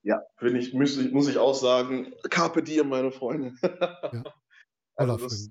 Ja, 0.03 0.23
finde 0.37 0.59
ich, 0.59 0.73
muss 0.73 0.97
ich, 0.97 1.11
muss 1.11 1.27
ich 1.27 1.37
auch 1.37 1.53
sagen, 1.53 2.13
Carpe 2.29 2.63
Diem, 2.63 2.89
meine 2.89 3.11
Freunde. 3.11 3.53
Toller 4.97 5.13
also 5.13 5.17
das, 5.17 5.49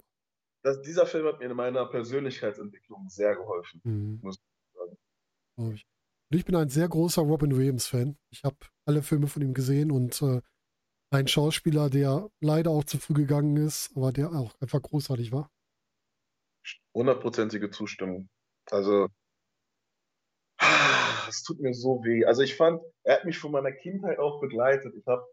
das, 0.62 0.82
dieser 0.82 1.06
Film 1.06 1.26
hat 1.26 1.38
mir 1.38 1.47
in 1.47 1.56
meiner 1.56 1.87
Persönlichkeitsentwicklung 1.87 3.09
sehr 3.09 3.37
geholfen. 3.37 3.80
Mhm. 3.85 4.20
muss 4.23 4.38
ich 4.38 4.75
sagen. 4.75 5.80
Und 6.31 6.39
ich 6.39 6.45
bin 6.45 6.55
ein 6.55 6.69
sehr 6.69 6.89
großer 6.89 7.23
Robin 7.23 7.57
Williams-Fan. 7.57 8.17
Ich 8.31 8.45
habe 8.45 8.57
alle 8.87 9.03
Filme 9.03 9.27
von 9.27 9.43
ihm 9.43 9.53
gesehen 9.53 9.91
und 9.91 10.23
äh, 10.23 10.41
ein 11.13 11.27
Schauspieler, 11.27 11.91
der 11.91 12.31
leider 12.41 12.71
auch 12.71 12.85
zu 12.85 12.99
früh 12.99 13.15
gegangen 13.15 13.57
ist, 13.57 13.91
aber 13.97 14.13
der 14.13 14.31
auch 14.31 14.55
einfach 14.61 14.81
großartig 14.81 15.33
war. 15.33 15.51
Hundertprozentige 16.95 17.71
Zustimmung. 17.71 18.29
Also, 18.71 19.09
es 21.29 21.43
tut 21.43 21.61
mir 21.61 21.75
so 21.75 22.05
weh. 22.05 22.25
Also 22.25 22.43
ich 22.43 22.57
fand, 22.57 22.81
er 23.03 23.17
hat 23.17 23.25
mich 23.25 23.39
von 23.39 23.51
meiner 23.51 23.73
Kindheit 23.73 24.19
auch 24.19 24.41
begleitet. 24.41 24.95
Ich 24.95 25.07
habe, 25.07 25.27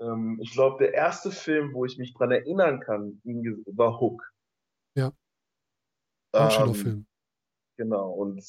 ähm, 0.00 0.38
ich 0.42 0.52
glaube, 0.52 0.82
der 0.82 0.94
erste 0.94 1.30
Film, 1.30 1.74
wo 1.74 1.84
ich 1.84 1.98
mich 1.98 2.14
dran 2.14 2.30
erinnern 2.30 2.80
kann, 2.80 3.20
war 3.66 4.00
Hook. 4.00 4.22
Ja. 4.96 5.12
Ein 6.32 6.50
schöner 6.50 6.74
Film. 6.74 7.06
Genau, 7.76 8.12
und 8.12 8.42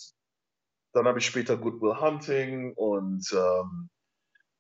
dann 1.00 1.08
habe 1.08 1.20
ich 1.20 1.26
später 1.26 1.58
Good 1.58 1.82
Will 1.82 2.00
Hunting 2.00 2.74
und 2.74 3.26
ähm, 3.32 3.90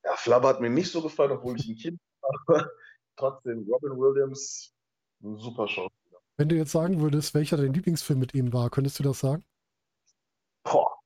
ja, 0.06 0.16
Flubber 0.16 0.48
hat 0.48 0.62
mir 0.62 0.70
nicht 0.70 0.92
so 0.92 1.02
gefallen, 1.02 1.32
obwohl 1.32 1.60
ich 1.60 1.68
ein 1.68 1.76
Kind 1.76 2.00
war. 2.48 2.70
Trotzdem, 3.18 3.68
Robin 3.70 3.98
Williams, 3.98 4.74
ein 5.22 5.38
super 5.38 5.68
Schauspieler. 5.68 6.20
Wenn 6.38 6.48
du 6.48 6.56
jetzt 6.56 6.72
sagen 6.72 7.02
würdest, 7.02 7.34
welcher 7.34 7.58
dein 7.58 7.74
Lieblingsfilm 7.74 8.20
mit 8.20 8.34
ihm 8.34 8.54
war, 8.54 8.70
könntest 8.70 8.98
du 9.00 9.04
das 9.04 9.20
sagen? 9.20 9.44
Boah, 10.64 11.00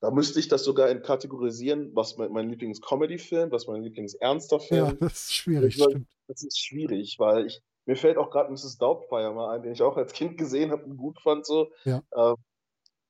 da 0.00 0.10
müsste 0.10 0.40
ich 0.40 0.48
das 0.48 0.64
sogar 0.64 0.88
in 0.90 1.02
kategorisieren, 1.02 1.94
was 1.94 2.16
mein, 2.16 2.32
mein 2.32 2.48
Lieblings-Comedy-Film, 2.48 3.52
was 3.52 3.68
mein 3.68 3.82
Lieblings-ernster 3.82 4.58
Film. 4.58 4.86
Ja, 4.86 4.92
das 4.94 5.12
ist 5.12 5.34
schwierig, 5.34 5.76
das, 5.76 5.84
stimmt. 5.84 6.08
Das 6.26 6.42
ist 6.42 6.58
schwierig, 6.58 7.20
weil 7.20 7.46
ich, 7.46 7.62
mir 7.86 7.94
fällt 7.94 8.16
auch 8.16 8.30
gerade 8.30 8.50
Mrs. 8.50 8.78
Doubtfire 8.78 9.32
mal 9.32 9.54
ein, 9.54 9.62
den 9.62 9.72
ich 9.72 9.82
auch 9.82 9.96
als 9.96 10.12
Kind 10.12 10.38
gesehen 10.38 10.72
habe 10.72 10.82
und 10.84 10.96
gut 10.96 11.20
fand. 11.20 11.46
So. 11.46 11.70
Ja. 11.84 12.02
Ähm, 12.16 12.34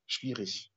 schwierig. 0.07 0.70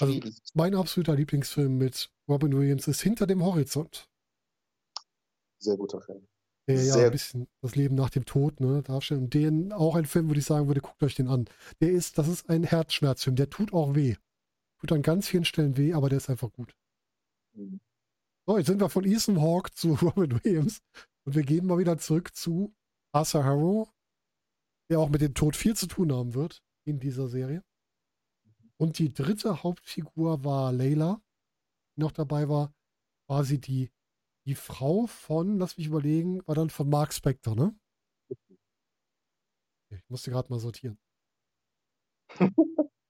Also 0.00 0.20
mein 0.54 0.74
absoluter 0.74 1.14
Lieblingsfilm 1.14 1.78
mit 1.78 2.10
Robin 2.28 2.56
Williams 2.56 2.88
ist 2.88 3.00
Hinter 3.02 3.26
dem 3.26 3.44
Horizont. 3.44 4.08
Sehr 5.58 5.76
guter 5.76 6.00
Film. 6.00 6.26
Der 6.68 6.82
ja 6.82 6.96
ein 6.96 7.12
bisschen 7.12 7.46
das 7.62 7.76
Leben 7.76 7.94
nach 7.94 8.10
dem 8.10 8.24
Tod 8.24 8.60
ne, 8.60 8.82
darstellt. 8.82 9.20
Und 9.20 9.34
den 9.34 9.72
auch 9.72 9.94
ein 9.94 10.04
Film, 10.04 10.28
würde 10.28 10.40
ich 10.40 10.46
sagen 10.46 10.66
würde, 10.66 10.80
guckt 10.80 11.02
euch 11.02 11.14
den 11.14 11.28
an. 11.28 11.48
Der 11.80 11.92
ist, 11.92 12.18
das 12.18 12.26
ist 12.26 12.50
ein 12.50 12.64
Herzschmerzfilm. 12.64 13.36
Der 13.36 13.48
tut 13.48 13.72
auch 13.72 13.94
weh. 13.94 14.16
Tut 14.80 14.92
an 14.92 15.02
ganz 15.02 15.28
vielen 15.28 15.44
Stellen 15.44 15.76
weh, 15.76 15.94
aber 15.94 16.08
der 16.08 16.18
ist 16.18 16.28
einfach 16.28 16.52
gut. 16.52 16.74
Mhm. 17.54 17.80
So, 18.46 18.58
jetzt 18.58 18.66
sind 18.66 18.80
wir 18.80 18.88
von 18.88 19.04
Ethan 19.04 19.40
Hawke 19.40 19.72
zu 19.72 19.94
Robin 20.02 20.40
Williams 20.42 20.82
und 21.24 21.34
wir 21.34 21.42
gehen 21.42 21.66
mal 21.66 21.78
wieder 21.78 21.98
zurück 21.98 22.34
zu 22.34 22.74
Arthur 23.12 23.44
Harrow, 23.44 23.92
der 24.90 24.98
auch 24.98 25.08
mit 25.08 25.20
dem 25.20 25.34
Tod 25.34 25.56
viel 25.56 25.76
zu 25.76 25.86
tun 25.86 26.12
haben 26.12 26.34
wird 26.34 26.62
in 26.84 26.98
dieser 27.00 27.28
Serie. 27.28 27.64
Und 28.78 28.98
die 28.98 29.12
dritte 29.12 29.62
Hauptfigur 29.62 30.44
war 30.44 30.72
Layla, 30.72 31.22
die 31.96 32.00
noch 32.00 32.12
dabei 32.12 32.48
war, 32.48 32.74
quasi 33.26 33.58
die, 33.60 33.90
die 34.46 34.54
Frau 34.54 35.06
von, 35.06 35.58
lass 35.58 35.76
mich 35.78 35.86
überlegen, 35.86 36.46
war 36.46 36.54
dann 36.54 36.70
von 36.70 36.88
Mark 36.88 37.12
Spector, 37.12 37.54
ne? 37.54 37.74
Okay, 39.88 40.00
Ich 40.02 40.10
musste 40.10 40.32
gerade 40.32 40.50
mal 40.50 40.58
sortieren. 40.58 40.98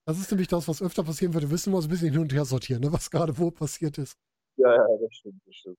Das 0.05 0.19
ist 0.19 0.31
nämlich 0.31 0.47
das, 0.47 0.67
was 0.67 0.81
öfter 0.81 1.03
passieren 1.03 1.33
würde. 1.33 1.47
Wir 1.47 1.53
müssen 1.53 1.71
immer 1.71 1.81
so 1.81 1.87
ein 1.87 1.91
bisschen 1.91 2.11
hin 2.11 2.21
und 2.21 2.31
her 2.31 2.45
sortieren, 2.45 2.81
ne? 2.81 2.93
was 2.93 3.09
gerade 3.09 3.37
wo 3.37 3.51
passiert 3.51 3.97
ist. 3.97 4.17
Ja, 4.57 4.73
ja, 4.73 4.97
das 5.01 5.15
stimmt, 5.15 5.41
das 5.45 5.55
stimmt. 5.55 5.77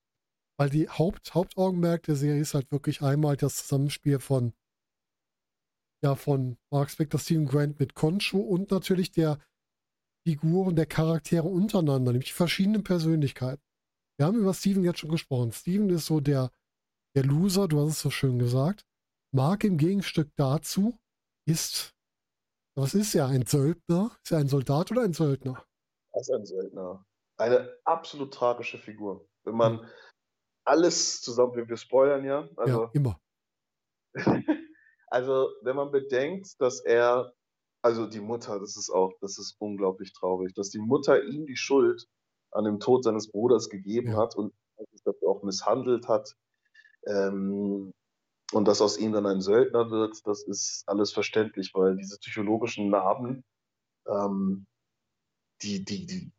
Weil 0.59 0.71
die 0.71 0.89
Haupt, 0.89 1.35
Hauptaugenmerk 1.35 2.03
der 2.03 2.17
Serie 2.17 2.41
ist 2.41 2.55
halt 2.55 2.71
wirklich 2.73 3.01
einmal 3.01 3.37
das 3.37 3.57
Zusammenspiel 3.57 4.19
von, 4.19 4.53
ja, 6.03 6.15
von 6.15 6.59
Mark 6.71 6.91
Spector, 6.91 7.21
Stephen 7.21 7.47
Grant 7.47 7.79
mit 7.79 7.95
Concho 7.95 8.39
und 8.39 8.71
natürlich 8.71 9.13
der 9.13 9.39
Figuren, 10.29 10.77
der 10.77 10.85
Charaktere 10.85 11.49
untereinander, 11.49 12.13
nämlich 12.13 12.29
die 12.29 12.35
verschiedenen 12.35 12.85
Persönlichkeiten. 12.85 13.63
Wir 14.19 14.27
haben 14.27 14.39
über 14.39 14.53
Steven 14.53 14.85
jetzt 14.85 14.99
schon 14.99 15.11
gesprochen. 15.11 15.53
Steven 15.53 15.89
ist 15.89 16.05
so 16.05 16.21
der, 16.21 16.51
der 17.17 17.25
Loser, 17.25 17.67
du 17.67 17.81
hast 17.81 17.93
es 17.93 18.01
so 18.01 18.11
schön 18.11 18.39
gesagt. 18.39 18.85
Mark 19.33 19.65
im 19.65 19.79
Gegenstück 19.79 20.31
dazu 20.37 20.99
ist, 21.47 21.95
was 22.77 22.93
ist 22.93 23.15
er, 23.15 23.29
ein 23.29 23.47
Söldner? 23.47 24.11
Ist 24.23 24.33
er 24.33 24.39
ein 24.39 24.49
Soldat 24.49 24.91
oder 24.91 25.01
ein 25.01 25.15
Söldner? 25.15 25.65
Das 26.13 26.29
ist 26.29 26.35
ein 26.35 26.45
Söldner. 26.45 27.07
Eine 27.39 27.75
absolut 27.85 28.35
tragische 28.35 28.77
Figur. 28.77 29.27
Wenn 29.45 29.55
man 29.55 29.91
alles 30.67 31.23
zusammen, 31.23 31.57
wir, 31.57 31.77
spoilern 31.79 32.27
ja, 32.27 32.43
ja, 32.43 32.49
also, 32.59 32.91
immer. 32.93 33.19
also 35.07 35.49
wenn 35.63 35.77
man 35.77 35.91
bedenkt, 35.91 36.61
dass 36.61 36.81
er, 36.85 37.33
also 37.83 38.07
die 38.07 38.21
Mutter, 38.21 38.59
das 38.61 38.77
ist 38.77 38.91
auch, 38.91 39.13
das 39.21 39.39
ist 39.39 39.57
unglaublich 39.61 40.13
traurig, 40.13 40.55
dass 40.55 40.71
die 40.71 40.79
Mutter 40.81 41.23
ihm 41.25 41.47
die 41.47 41.57
Schuld 41.57 42.07
an 42.53 42.65
dem 42.65 42.81
Tod 42.81 43.05
seines 43.05 43.31
Bruders 43.31 43.69
gegeben 43.69 44.13
Ja. 44.13 44.19
hat 44.19 44.37
und 44.37 44.53
auch 45.27 45.43
misshandelt 45.43 46.09
hat. 46.09 46.35
Ähm, 47.07 47.93
und 48.53 48.69
dass 48.69 48.83
aus 48.83 48.99
ihm 48.99 49.13
dann 49.13 49.27
ein 49.27 49.41
Söldner 49.43 49.91
wird, 49.91 50.27
das 50.27 50.45
ist 50.47 50.85
alles 50.87 51.13
verständlich, 51.13 51.73
weil 51.75 51.97
diese 51.97 52.19
psychologischen 52.19 52.91
Narben, 52.91 53.45
ähm, 54.09 54.67
die, 55.63 55.85
die, 55.85 56.07
die 56.07 56.33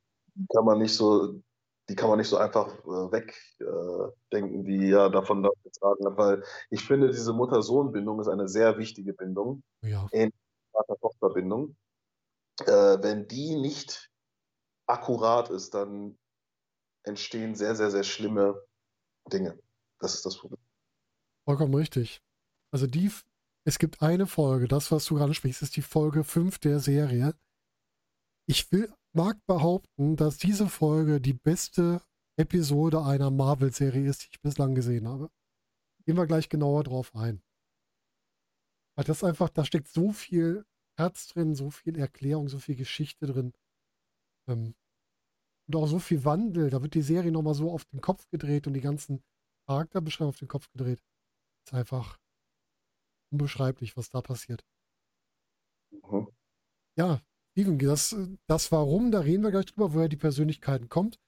kann 0.53 0.65
man 0.65 0.79
nicht 0.79 0.93
so, 0.95 1.41
die 1.89 1.95
kann 1.95 2.09
man 2.09 2.19
nicht 2.19 2.29
so 2.29 2.37
einfach 2.37 2.67
äh, 2.85 3.11
wegdenken, 3.11 4.61
äh, 4.61 4.63
die 4.65 4.91
er 4.91 5.09
davon 5.09 5.43
da 5.43 5.49
getragen 5.63 6.05
hat, 6.07 6.17
weil 6.17 6.43
ich 6.69 6.83
finde, 6.85 7.09
diese 7.09 7.33
Mutter-Sohn-Bindung 7.33 8.19
ist 8.21 8.27
eine 8.27 8.47
sehr 8.47 8.77
wichtige 8.77 9.13
Bindung, 9.13 9.63
Ja. 9.81 10.09
Vater-Tochter-Bindung. 10.79 11.75
Äh, 12.61 13.01
wenn 13.01 13.27
die 13.27 13.55
nicht 13.55 14.11
akkurat 14.87 15.49
ist, 15.49 15.73
dann 15.73 16.17
entstehen 17.03 17.55
sehr, 17.55 17.75
sehr, 17.75 17.91
sehr 17.91 18.03
schlimme 18.03 18.61
Dinge. 19.31 19.59
Das 19.99 20.15
ist 20.15 20.25
das 20.25 20.37
Problem. 20.37 20.59
Vollkommen 21.45 21.73
richtig. 21.73 22.21
Also 22.71 22.87
die, 22.87 23.11
es 23.65 23.79
gibt 23.79 24.01
eine 24.01 24.27
Folge, 24.27 24.67
das, 24.67 24.91
was 24.91 25.05
du 25.05 25.15
gerade 25.15 25.33
sprichst, 25.33 25.61
ist 25.61 25.75
die 25.75 25.81
Folge 25.81 26.23
5 26.23 26.59
der 26.59 26.79
Serie. 26.79 27.33
Ich 28.47 28.71
will, 28.71 28.93
mag 29.13 29.37
behaupten, 29.45 30.15
dass 30.15 30.37
diese 30.37 30.67
Folge 30.67 31.21
die 31.21 31.33
beste 31.33 32.01
Episode 32.37 33.03
einer 33.03 33.31
Marvel-Serie 33.31 34.09
ist, 34.09 34.23
die 34.23 34.29
ich 34.31 34.41
bislang 34.41 34.75
gesehen 34.75 35.07
habe. 35.07 35.29
Gehen 36.05 36.17
wir 36.17 36.25
gleich 36.25 36.49
genauer 36.49 36.83
drauf 36.83 37.15
ein. 37.15 37.41
Weil 38.95 39.05
das 39.05 39.23
einfach, 39.23 39.49
da 39.49 39.65
steckt 39.65 39.87
so 39.87 40.11
viel 40.11 40.65
Herz 40.99 41.27
drin, 41.27 41.55
so 41.55 41.71
viel 41.71 41.97
Erklärung, 41.97 42.49
so 42.49 42.59
viel 42.59 42.75
Geschichte 42.75 43.25
drin. 43.25 43.53
Ähm, 44.47 44.75
und 45.67 45.75
auch 45.75 45.87
so 45.87 45.99
viel 45.99 46.25
Wandel. 46.25 46.69
Da 46.69 46.81
wird 46.81 46.93
die 46.93 47.01
Serie 47.01 47.31
nochmal 47.31 47.53
so 47.53 47.71
auf 47.71 47.85
den 47.85 48.01
Kopf 48.01 48.27
gedreht 48.29 48.67
und 48.67 48.73
die 48.73 48.81
ganzen 48.81 49.23
Charakterbeschreibungen 49.67 50.33
auf 50.33 50.39
den 50.39 50.47
Kopf 50.47 50.69
gedreht. 50.71 51.01
Ist 51.65 51.73
einfach 51.73 52.19
unbeschreiblich, 53.31 53.95
was 53.95 54.09
da 54.09 54.21
passiert. 54.21 54.65
Mhm. 55.91 56.27
Ja, 56.97 57.21
Steven, 57.51 57.77
das, 57.79 58.15
das 58.47 58.71
Warum, 58.71 59.11
da 59.11 59.21
reden 59.21 59.43
wir 59.43 59.51
gleich 59.51 59.67
drüber, 59.67 59.93
woher 59.93 60.09
die 60.09 60.17
Persönlichkeiten 60.17 60.89
kommt. 60.89 61.19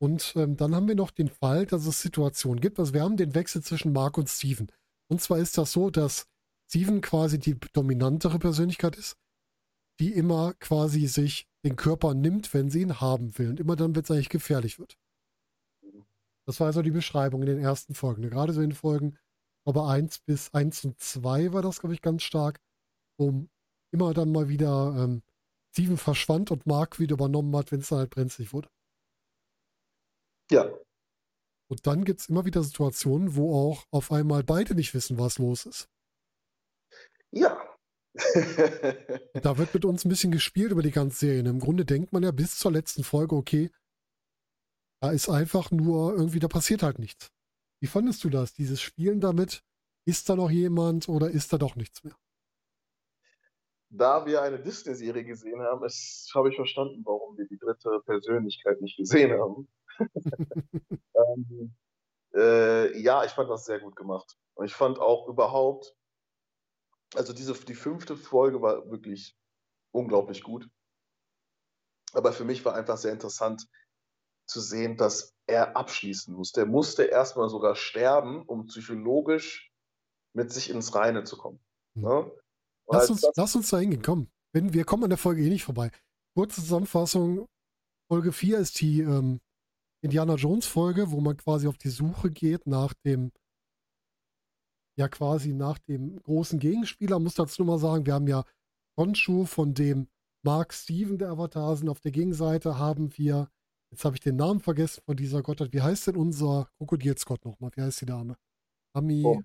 Und 0.00 0.34
ähm, 0.36 0.56
dann 0.56 0.74
haben 0.74 0.88
wir 0.88 0.96
noch 0.96 1.10
den 1.10 1.28
Fall, 1.28 1.66
dass 1.66 1.86
es 1.86 2.02
Situationen 2.02 2.60
gibt. 2.60 2.78
Also 2.78 2.92
wir 2.92 3.02
haben 3.02 3.16
den 3.16 3.34
Wechsel 3.34 3.62
zwischen 3.62 3.92
Mark 3.92 4.18
und 4.18 4.28
Steven. 4.28 4.70
Und 5.08 5.20
zwar 5.20 5.38
ist 5.38 5.56
das 5.56 5.72
so, 5.72 5.90
dass 5.90 6.26
Steven 6.74 7.00
quasi 7.02 7.38
die 7.38 7.56
dominantere 7.72 8.40
Persönlichkeit 8.40 8.96
ist, 8.96 9.16
die 10.00 10.12
immer 10.12 10.54
quasi 10.54 11.06
sich 11.06 11.46
den 11.64 11.76
Körper 11.76 12.14
nimmt, 12.14 12.52
wenn 12.52 12.68
sie 12.68 12.80
ihn 12.80 13.00
haben 13.00 13.38
will. 13.38 13.50
Und 13.50 13.60
immer 13.60 13.76
dann, 13.76 13.94
wenn 13.94 14.02
es 14.02 14.10
eigentlich 14.10 14.28
gefährlich 14.28 14.80
wird. 14.80 14.98
Das 16.48 16.58
war 16.58 16.66
also 16.66 16.82
die 16.82 16.90
Beschreibung 16.90 17.42
in 17.42 17.46
den 17.46 17.60
ersten 17.60 17.94
Folgen. 17.94 18.22
Gerade 18.22 18.52
so 18.52 18.60
in 18.60 18.72
Folgen, 18.72 19.16
aber 19.64 19.88
1 19.88 20.18
bis 20.26 20.52
1 20.52 20.84
und 20.86 20.98
2 20.98 21.52
war 21.52 21.62
das, 21.62 21.78
glaube 21.78 21.94
ich, 21.94 22.02
ganz 22.02 22.24
stark, 22.24 22.60
wo 23.18 23.46
immer 23.92 24.12
dann 24.12 24.32
mal 24.32 24.48
wieder 24.48 24.96
ähm, 24.98 25.22
Steven 25.70 25.96
verschwand 25.96 26.50
und 26.50 26.66
Mark 26.66 26.98
wieder 26.98 27.14
übernommen 27.14 27.54
hat, 27.54 27.70
wenn 27.70 27.82
es 27.82 27.88
dann 27.90 28.00
halt 28.00 28.10
brenzlig 28.10 28.52
wurde. 28.52 28.68
Ja, 30.50 30.68
Und 31.70 31.86
dann 31.86 32.04
gibt 32.04 32.18
es 32.18 32.28
immer 32.28 32.44
wieder 32.44 32.64
Situationen, 32.64 33.36
wo 33.36 33.54
auch 33.54 33.86
auf 33.92 34.10
einmal 34.10 34.42
beide 34.42 34.74
nicht 34.74 34.92
wissen, 34.92 35.18
was 35.18 35.38
los 35.38 35.66
ist. 35.66 35.88
Ja. 37.34 37.60
Da 39.42 39.58
wird 39.58 39.74
mit 39.74 39.84
uns 39.84 40.04
ein 40.04 40.08
bisschen 40.08 40.30
gespielt 40.30 40.70
über 40.70 40.82
die 40.82 40.92
ganze 40.92 41.18
Serie. 41.18 41.40
Und 41.40 41.46
Im 41.46 41.60
Grunde 41.60 41.84
denkt 41.84 42.12
man 42.12 42.22
ja 42.22 42.30
bis 42.30 42.56
zur 42.56 42.72
letzten 42.72 43.04
Folge, 43.04 43.34
okay, 43.34 43.70
da 45.02 45.10
ist 45.10 45.28
einfach 45.28 45.70
nur 45.70 46.14
irgendwie, 46.14 46.38
da 46.38 46.48
passiert 46.48 46.82
halt 46.82 46.98
nichts. 46.98 47.30
Wie 47.80 47.88
fandest 47.88 48.24
du 48.24 48.30
das, 48.30 48.54
dieses 48.54 48.80
Spielen 48.80 49.20
damit? 49.20 49.62
Ist 50.06 50.28
da 50.28 50.36
noch 50.36 50.50
jemand 50.50 51.08
oder 51.08 51.30
ist 51.30 51.52
da 51.52 51.58
doch 51.58 51.76
nichts 51.76 52.04
mehr? 52.04 52.14
da 53.96 54.26
wir 54.26 54.42
eine 54.42 54.58
Disney-Serie 54.58 55.24
gesehen 55.24 55.60
haben, 55.60 55.80
habe 55.80 56.48
ich 56.48 56.56
verstanden, 56.56 57.02
warum 57.04 57.38
wir 57.38 57.46
die 57.46 57.58
dritte 57.58 58.00
Persönlichkeit 58.04 58.80
nicht 58.80 58.96
gesehen 58.96 59.32
haben. 59.32 59.68
ähm, 61.14 61.74
äh, 62.34 62.98
ja, 62.98 63.24
ich 63.24 63.32
fand 63.32 63.50
das 63.50 63.64
sehr 63.64 63.80
gut 63.80 63.94
gemacht. 63.96 64.36
Und 64.54 64.66
ich 64.66 64.74
fand 64.74 64.98
auch 64.98 65.28
überhaupt, 65.28 65.94
also 67.16 67.32
diese, 67.32 67.54
die 67.54 67.74
fünfte 67.74 68.16
Folge 68.16 68.60
war 68.62 68.90
wirklich 68.90 69.36
unglaublich 69.92 70.42
gut. 70.42 70.68
Aber 72.12 72.32
für 72.32 72.44
mich 72.44 72.64
war 72.64 72.74
einfach 72.74 72.96
sehr 72.96 73.12
interessant 73.12 73.66
zu 74.46 74.60
sehen, 74.60 74.96
dass 74.96 75.34
er 75.46 75.76
abschließen 75.76 76.34
musste. 76.34 76.60
Er 76.60 76.66
musste 76.66 77.04
erstmal 77.04 77.48
sogar 77.48 77.74
sterben, 77.76 78.42
um 78.42 78.66
psychologisch 78.66 79.72
mit 80.34 80.52
sich 80.52 80.70
ins 80.70 80.94
Reine 80.94 81.24
zu 81.24 81.36
kommen. 81.36 81.60
Hm. 81.96 82.02
Ne? 82.02 82.32
Lass 82.88 83.10
uns, 83.10 83.26
lass 83.34 83.56
uns 83.56 83.70
da 83.70 83.78
hingehen, 83.78 84.02
komm. 84.02 84.28
Wir 84.52 84.84
kommen 84.84 85.04
an 85.04 85.10
der 85.10 85.18
Folge 85.18 85.42
eh 85.42 85.48
nicht 85.48 85.64
vorbei. 85.64 85.90
Kurze 86.36 86.60
Zusammenfassung. 86.60 87.46
Folge 88.08 88.32
4 88.32 88.58
ist 88.58 88.80
die 88.80 89.00
ähm, 89.00 89.40
Indiana 90.02 90.34
Jones 90.34 90.66
Folge, 90.66 91.10
wo 91.10 91.20
man 91.20 91.36
quasi 91.36 91.66
auf 91.66 91.78
die 91.78 91.88
Suche 91.88 92.30
geht 92.30 92.66
nach 92.66 92.92
dem, 93.04 93.32
ja 94.96 95.08
quasi 95.08 95.52
nach 95.52 95.78
dem 95.78 96.20
großen 96.22 96.58
Gegenspieler. 96.58 97.18
Muss 97.18 97.34
dazu 97.34 97.64
nur 97.64 97.74
mal 97.74 97.80
sagen, 97.80 98.06
wir 98.06 98.14
haben 98.14 98.28
ja 98.28 98.44
Honshu, 98.96 99.44
von 99.44 99.74
dem 99.74 100.08
Mark 100.42 100.72
Steven, 100.72 101.18
der 101.18 101.30
Avatar, 101.30 101.76
sind. 101.76 101.88
Auf 101.88 102.00
der 102.00 102.12
Gegenseite 102.12 102.78
haben 102.78 103.16
wir, 103.16 103.48
jetzt 103.90 104.04
habe 104.04 104.16
ich 104.16 104.20
den 104.20 104.36
Namen 104.36 104.60
vergessen 104.60 105.02
von 105.04 105.16
dieser 105.16 105.42
Gottheit. 105.42 105.72
Wie 105.72 105.82
heißt 105.82 106.06
denn 106.06 106.16
unser 106.16 106.68
Krokodilsgott 106.78 107.44
nochmal? 107.44 107.70
Wie 107.74 107.82
heißt 107.82 108.02
die 108.02 108.06
Dame? 108.06 108.36
Ami. 108.92 109.24
Oh. 109.24 109.40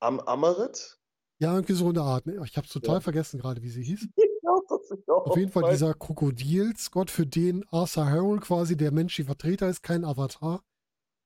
Am 0.00 0.18
Amarit? 0.20 0.98
Ja, 1.38 1.54
irgendwie 1.54 1.74
so 1.74 1.88
eine 1.88 2.02
Art. 2.02 2.26
Ne? 2.26 2.42
Ich 2.44 2.56
habe 2.56 2.66
es 2.66 2.72
total 2.72 2.96
ja. 2.96 3.00
vergessen 3.00 3.40
gerade, 3.40 3.62
wie 3.62 3.70
sie 3.70 3.82
hieß. 3.82 4.08
Ja, 4.44 5.14
Auf 5.14 5.36
jeden 5.36 5.50
Fall 5.50 5.70
dieser 5.70 5.94
Krokodilsgott, 5.94 7.10
für 7.10 7.26
den 7.26 7.64
Arthur 7.70 8.10
Harrow 8.10 8.40
quasi 8.40 8.76
der 8.76 8.90
menschliche 8.90 9.26
Vertreter 9.26 9.68
ist, 9.68 9.82
kein 9.82 10.04
Avatar, 10.04 10.62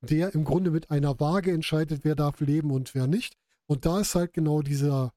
der 0.01 0.35
im 0.35 0.45
Grunde 0.45 0.71
mit 0.71 0.91
einer 0.91 1.19
Waage 1.21 1.53
entscheidet, 1.53 2.05
wer 2.05 2.15
darf 2.15 2.41
leben 2.41 2.71
und 2.71 2.95
wer 2.95 3.07
nicht. 3.07 3.37
Und 3.67 3.85
da 3.87 4.01
ist 4.01 4.15
halt 4.15 4.33
genau 4.33 4.63
dieser, 4.63 5.13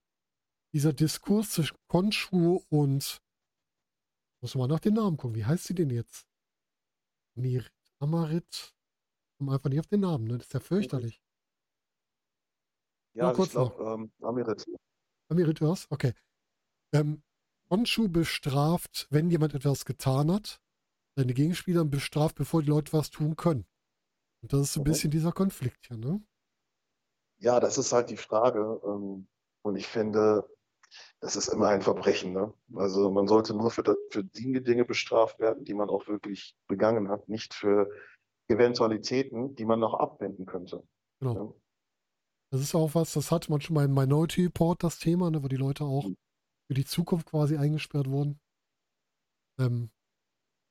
dieser 0.74 0.94
Diskurs 0.94 1.52
zwischen 1.52 1.78
Konshu 1.88 2.62
und 2.70 3.22
muss 4.42 4.56
man 4.56 4.70
nach 4.70 4.80
dem 4.80 4.94
Namen 4.94 5.18
gucken. 5.18 5.36
Wie 5.36 5.46
heißt 5.46 5.66
sie 5.66 5.76
denn 5.76 5.90
jetzt? 5.90 6.28
Mirit, 7.36 7.72
Amarit. 8.00 8.74
Komm 9.38 9.50
einfach 9.50 9.70
nicht 9.70 9.80
auf 9.80 9.88
den 9.88 10.02
Namen, 10.02 10.26
ne? 10.26 10.38
Das 10.38 10.48
ist 10.48 10.54
ja 10.54 10.60
fürchterlich. 10.60 11.22
Ja, 13.14 13.34
kurz 13.34 13.48
ich 13.48 13.54
glaube, 13.54 13.84
ähm, 13.84 14.12
Amirit. 14.22 14.66
Amirit 15.30 15.62
Earth? 15.62 15.88
Okay. 15.90 16.14
Ähm, 16.94 17.24
Honshu 17.70 18.10
bestraft, 18.10 19.08
wenn 19.10 19.30
jemand 19.30 19.54
etwas 19.54 19.86
getan 19.86 20.32
hat, 20.32 20.62
seine 21.16 21.34
Gegenspieler 21.34 21.86
bestraft, 21.86 22.36
bevor 22.36 22.64
die 22.64 22.70
Leute 22.70 22.94
was 22.94 23.10
tun 23.12 23.36
können. 23.36 23.66
Und 24.42 24.54
das 24.54 24.62
ist 24.62 24.74
so 24.74 24.82
ein 24.82 24.84
mhm. 24.84 24.92
bisschen 24.92 25.12
dieser 25.12 25.32
Konflikt 25.32 25.88
hier, 25.88 25.98
ne? 25.98 26.22
Ja, 27.40 27.60
das 27.60 27.78
ist 27.78 27.94
halt 27.94 28.10
die 28.10 28.18
Frage. 28.18 28.82
Ähm, 28.86 29.28
und 29.62 29.76
ich 29.76 29.88
finde, 29.88 30.50
das 31.20 31.36
ist 31.36 31.48
immer 31.48 31.70
ein 31.70 31.82
Verbrechen. 31.82 32.34
Ne? 32.34 32.54
Also 32.76 33.12
man 33.12 33.28
sollte 33.28 33.54
nur 33.54 33.72
für, 33.72 33.84
für 34.12 34.24
die 34.24 34.62
Dinge 34.62 34.86
bestraft 34.86 35.40
werden, 35.40 35.64
die 35.64 35.74
man 35.74 35.90
auch 35.90 36.08
wirklich 36.08 36.56
begangen 36.68 37.10
hat, 37.10 37.30
nicht 37.30 37.54
für 37.54 37.90
Eventualitäten, 38.48 39.56
die 39.56 39.66
man 39.66 39.80
noch 39.80 39.94
abwenden 39.94 40.46
könnte. 40.46 40.84
Genau. 41.20 41.34
Ja? 41.34 41.54
Das 42.52 42.62
ist 42.62 42.76
auch 42.76 42.96
was, 42.96 43.14
das 43.14 43.32
hat 43.32 43.48
man 43.50 43.62
schon 43.62 43.76
mal 43.76 43.86
im 43.86 43.94
Minority 43.94 44.46
Report, 44.46 44.84
das 44.84 45.00
Thema, 45.00 45.30
ne, 45.30 45.44
wo 45.44 45.48
die 45.48 45.56
Leute 45.56 45.84
auch 45.84 46.08
mhm 46.08 46.18
für 46.70 46.76
die 46.76 46.86
Zukunft 46.86 47.26
quasi 47.26 47.58
eingesperrt 47.58 48.08
wurden. 48.08 48.40
Ähm, 49.60 49.90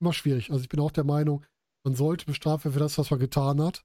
immer 0.00 0.12
schwierig. 0.12 0.50
Also 0.52 0.62
ich 0.62 0.68
bin 0.68 0.78
auch 0.78 0.92
der 0.92 1.02
Meinung, 1.02 1.44
man 1.88 1.96
sollte 1.96 2.26
bestraft 2.26 2.66
werden 2.66 2.74
für 2.74 2.80
das, 2.80 2.98
was 2.98 3.10
man 3.10 3.18
getan 3.18 3.62
hat. 3.62 3.82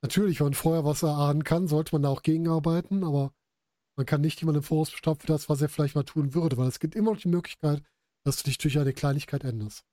Natürlich, 0.00 0.40
wenn 0.40 0.46
man 0.46 0.54
vorher 0.54 0.86
was 0.86 1.02
erahnen 1.02 1.44
kann, 1.44 1.68
sollte 1.68 1.94
man 1.94 2.02
da 2.02 2.08
auch 2.08 2.22
gegenarbeiten, 2.22 3.04
aber 3.04 3.34
man 3.98 4.06
kann 4.06 4.22
nicht 4.22 4.40
jemanden 4.40 4.60
im 4.60 4.64
Voraus 4.64 4.90
bestrafen 4.90 5.20
für 5.20 5.26
das, 5.26 5.50
was 5.50 5.60
er 5.60 5.68
vielleicht 5.68 5.94
mal 5.94 6.04
tun 6.04 6.32
würde, 6.32 6.56
weil 6.56 6.68
es 6.68 6.80
gibt 6.80 6.94
immer 6.94 7.12
noch 7.12 7.20
die 7.20 7.28
Möglichkeit, 7.28 7.82
dass 8.24 8.38
du 8.38 8.44
dich 8.44 8.56
durch 8.56 8.78
eine 8.78 8.94
Kleinigkeit 8.94 9.44
änderst. 9.44 9.84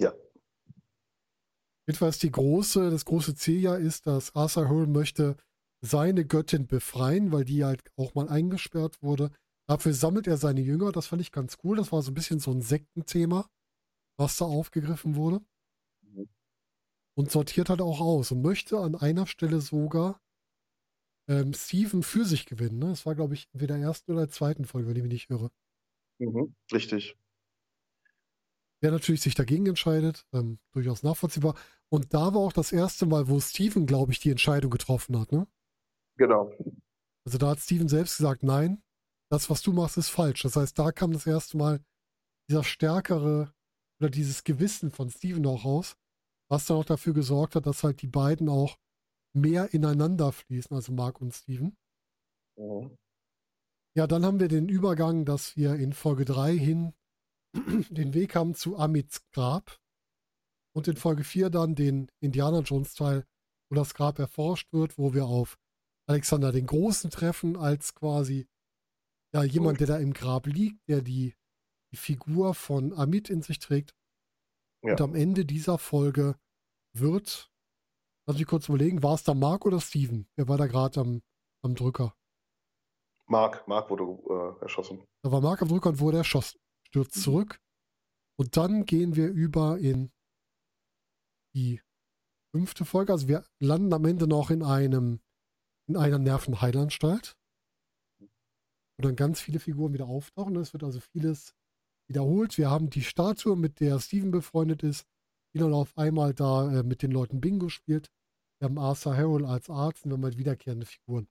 Ja. 0.00 0.12
Jedenfalls 1.86 2.18
die 2.18 2.32
große, 2.32 2.90
das 2.90 3.04
große 3.04 3.36
Ziel 3.36 3.60
ja 3.60 3.76
ist, 3.76 4.08
dass 4.08 4.34
Arthur 4.34 4.68
Hurl 4.68 4.88
möchte 4.88 5.36
seine 5.80 6.24
Göttin 6.24 6.66
befreien, 6.66 7.30
weil 7.30 7.44
die 7.44 7.64
halt 7.64 7.82
auch 7.96 8.16
mal 8.16 8.28
eingesperrt 8.28 9.00
wurde. 9.00 9.30
Dafür 9.68 9.94
sammelt 9.94 10.26
er 10.26 10.38
seine 10.38 10.60
Jünger, 10.60 10.90
das 10.90 11.06
fand 11.06 11.22
ich 11.22 11.30
ganz 11.30 11.58
cool. 11.62 11.76
Das 11.76 11.92
war 11.92 12.02
so 12.02 12.10
ein 12.10 12.14
bisschen 12.14 12.40
so 12.40 12.50
ein 12.50 12.62
Sektenthema, 12.62 13.48
was 14.16 14.38
da 14.38 14.44
aufgegriffen 14.44 15.14
wurde. 15.14 15.40
Und 17.14 17.30
sortiert 17.30 17.68
halt 17.68 17.82
auch 17.82 18.00
aus 18.00 18.32
und 18.32 18.42
möchte 18.42 18.78
an 18.78 18.94
einer 18.94 19.26
Stelle 19.26 19.60
sogar 19.60 20.20
ähm, 21.28 21.52
Steven 21.52 22.02
für 22.02 22.24
sich 22.24 22.46
gewinnen. 22.46 22.78
Ne? 22.78 22.88
Das 22.88 23.06
war, 23.06 23.14
glaube 23.14 23.34
ich, 23.34 23.48
entweder 23.52 23.76
der 23.76 23.86
ersten 23.86 24.12
oder 24.12 24.22
der 24.22 24.30
zweiten 24.30 24.64
Folge, 24.64 24.88
wenn 24.88 24.96
ich 24.96 25.02
mich 25.02 25.12
nicht 25.12 25.30
irre. 25.30 25.50
Mhm, 26.18 26.54
richtig. 26.72 27.16
Der 28.82 28.90
natürlich 28.90 29.20
sich 29.20 29.34
dagegen 29.34 29.66
entscheidet, 29.66 30.26
ähm, 30.32 30.58
durchaus 30.72 31.02
nachvollziehbar. 31.02 31.54
Und 31.88 32.14
da 32.14 32.34
war 32.34 32.40
auch 32.40 32.52
das 32.52 32.72
erste 32.72 33.06
Mal, 33.06 33.28
wo 33.28 33.38
Steven, 33.40 33.86
glaube 33.86 34.12
ich, 34.12 34.18
die 34.18 34.30
Entscheidung 34.30 34.70
getroffen 34.70 35.18
hat, 35.18 35.30
ne? 35.30 35.46
Genau. 36.16 36.52
Also 37.24 37.38
da 37.38 37.50
hat 37.50 37.60
Steven 37.60 37.88
selbst 37.88 38.16
gesagt, 38.16 38.42
nein, 38.42 38.82
das, 39.30 39.48
was 39.48 39.62
du 39.62 39.72
machst, 39.72 39.96
ist 39.98 40.08
falsch. 40.08 40.42
Das 40.42 40.56
heißt, 40.56 40.78
da 40.78 40.92
kam 40.92 41.12
das 41.12 41.26
erste 41.26 41.56
Mal 41.56 41.80
dieser 42.48 42.64
stärkere 42.64 43.54
oder 44.00 44.10
dieses 44.10 44.44
Gewissen 44.44 44.90
von 44.90 45.10
Steven 45.10 45.46
auch 45.46 45.64
raus, 45.64 45.96
was 46.52 46.66
dann 46.66 46.76
auch 46.76 46.84
dafür 46.84 47.14
gesorgt 47.14 47.56
hat, 47.56 47.64
dass 47.64 47.82
halt 47.82 48.02
die 48.02 48.06
beiden 48.06 48.50
auch 48.50 48.76
mehr 49.34 49.72
ineinander 49.72 50.32
fließen, 50.32 50.76
also 50.76 50.92
Mark 50.92 51.18
und 51.22 51.32
Steven. 51.32 51.74
Mhm. 52.58 52.94
Ja, 53.96 54.06
dann 54.06 54.26
haben 54.26 54.38
wir 54.38 54.48
den 54.48 54.68
Übergang, 54.68 55.24
dass 55.24 55.56
wir 55.56 55.76
in 55.76 55.94
Folge 55.94 56.26
3 56.26 56.54
hin 56.54 56.92
den 57.88 58.12
Weg 58.12 58.34
haben 58.34 58.54
zu 58.54 58.76
Amits 58.76 59.26
Grab 59.30 59.80
und 60.76 60.88
in 60.88 60.96
Folge 60.96 61.24
4 61.24 61.48
dann 61.48 61.74
den 61.74 62.10
Indiana 62.20 62.60
Jones 62.60 62.92
Teil, 62.92 63.26
wo 63.70 63.76
das 63.76 63.94
Grab 63.94 64.18
erforscht 64.18 64.70
wird, 64.74 64.98
wo 64.98 65.14
wir 65.14 65.24
auf 65.24 65.58
Alexander 66.06 66.52
den 66.52 66.66
Großen 66.66 67.10
treffen 67.10 67.56
als 67.56 67.94
quasi 67.94 68.46
ja, 69.32 69.42
jemand, 69.42 69.80
der 69.80 69.86
da 69.86 69.96
im 69.96 70.12
Grab 70.12 70.46
liegt, 70.46 70.86
der 70.86 71.00
die, 71.00 71.34
die 71.92 71.96
Figur 71.96 72.54
von 72.54 72.92
Amit 72.92 73.30
in 73.30 73.40
sich 73.40 73.58
trägt. 73.58 73.94
Ja. 74.84 74.90
Und 74.90 75.00
am 75.00 75.14
Ende 75.14 75.46
dieser 75.46 75.78
Folge 75.78 76.36
wird, 76.92 77.50
lass 78.26 78.38
mich 78.38 78.46
kurz 78.46 78.68
überlegen, 78.68 79.02
war 79.02 79.14
es 79.14 79.24
da 79.24 79.34
Mark 79.34 79.64
oder 79.66 79.80
Steven? 79.80 80.28
Wer 80.36 80.48
war 80.48 80.58
da 80.58 80.66
gerade 80.66 81.00
am, 81.00 81.22
am 81.62 81.74
Drücker? 81.74 82.14
Mark, 83.26 83.66
Mark 83.66 83.88
wurde 83.90 84.04
äh, 84.04 84.62
erschossen. 84.62 85.02
Da 85.22 85.32
war 85.32 85.40
Mark 85.40 85.62
am 85.62 85.68
Drücker 85.68 85.90
und 85.90 86.00
wurde 86.00 86.18
erschossen. 86.18 86.58
Stürzt 86.86 87.16
mhm. 87.16 87.20
zurück. 87.20 87.60
Und 88.38 88.56
dann 88.56 88.84
gehen 88.84 89.16
wir 89.16 89.30
über 89.30 89.78
in 89.78 90.10
die 91.54 91.80
fünfte 92.54 92.84
Folge. 92.84 93.12
Also 93.12 93.28
wir 93.28 93.44
landen 93.60 93.92
am 93.92 94.04
Ende 94.04 94.26
noch 94.26 94.50
in 94.50 94.62
einem, 94.62 95.20
in 95.86 95.96
einer 95.96 96.18
Nervenheilanstalt 96.18 97.36
wo 98.96 99.02
dann 99.02 99.16
ganz 99.16 99.40
viele 99.40 99.58
Figuren 99.58 99.92
wieder 99.92 100.06
auftauchen. 100.06 100.56
Es 100.56 100.72
wird 100.72 100.84
also 100.84 101.00
vieles 101.00 101.54
wiederholt. 102.08 102.58
Wir 102.58 102.70
haben 102.70 102.90
die 102.90 103.02
Statue, 103.02 103.56
mit 103.56 103.80
der 103.80 103.98
Steven 104.00 104.30
befreundet 104.30 104.82
ist, 104.82 105.06
die 105.54 105.58
dann 105.58 105.74
auf 105.74 105.96
einmal 105.96 106.34
da 106.34 106.80
äh, 106.80 106.82
mit 106.82 107.02
den 107.02 107.10
Leuten 107.12 107.40
Bingo 107.40 107.68
spielt. 107.68 108.10
Wir 108.58 108.66
haben 108.66 108.78
Arthur 108.78 109.16
Harrell 109.16 109.44
als 109.44 109.68
Arzt 109.70 110.04
und 110.04 110.10
wir 110.10 110.14
haben 110.14 110.24
halt 110.24 110.38
wiederkehrende 110.38 110.86
Figuren. 110.86 111.28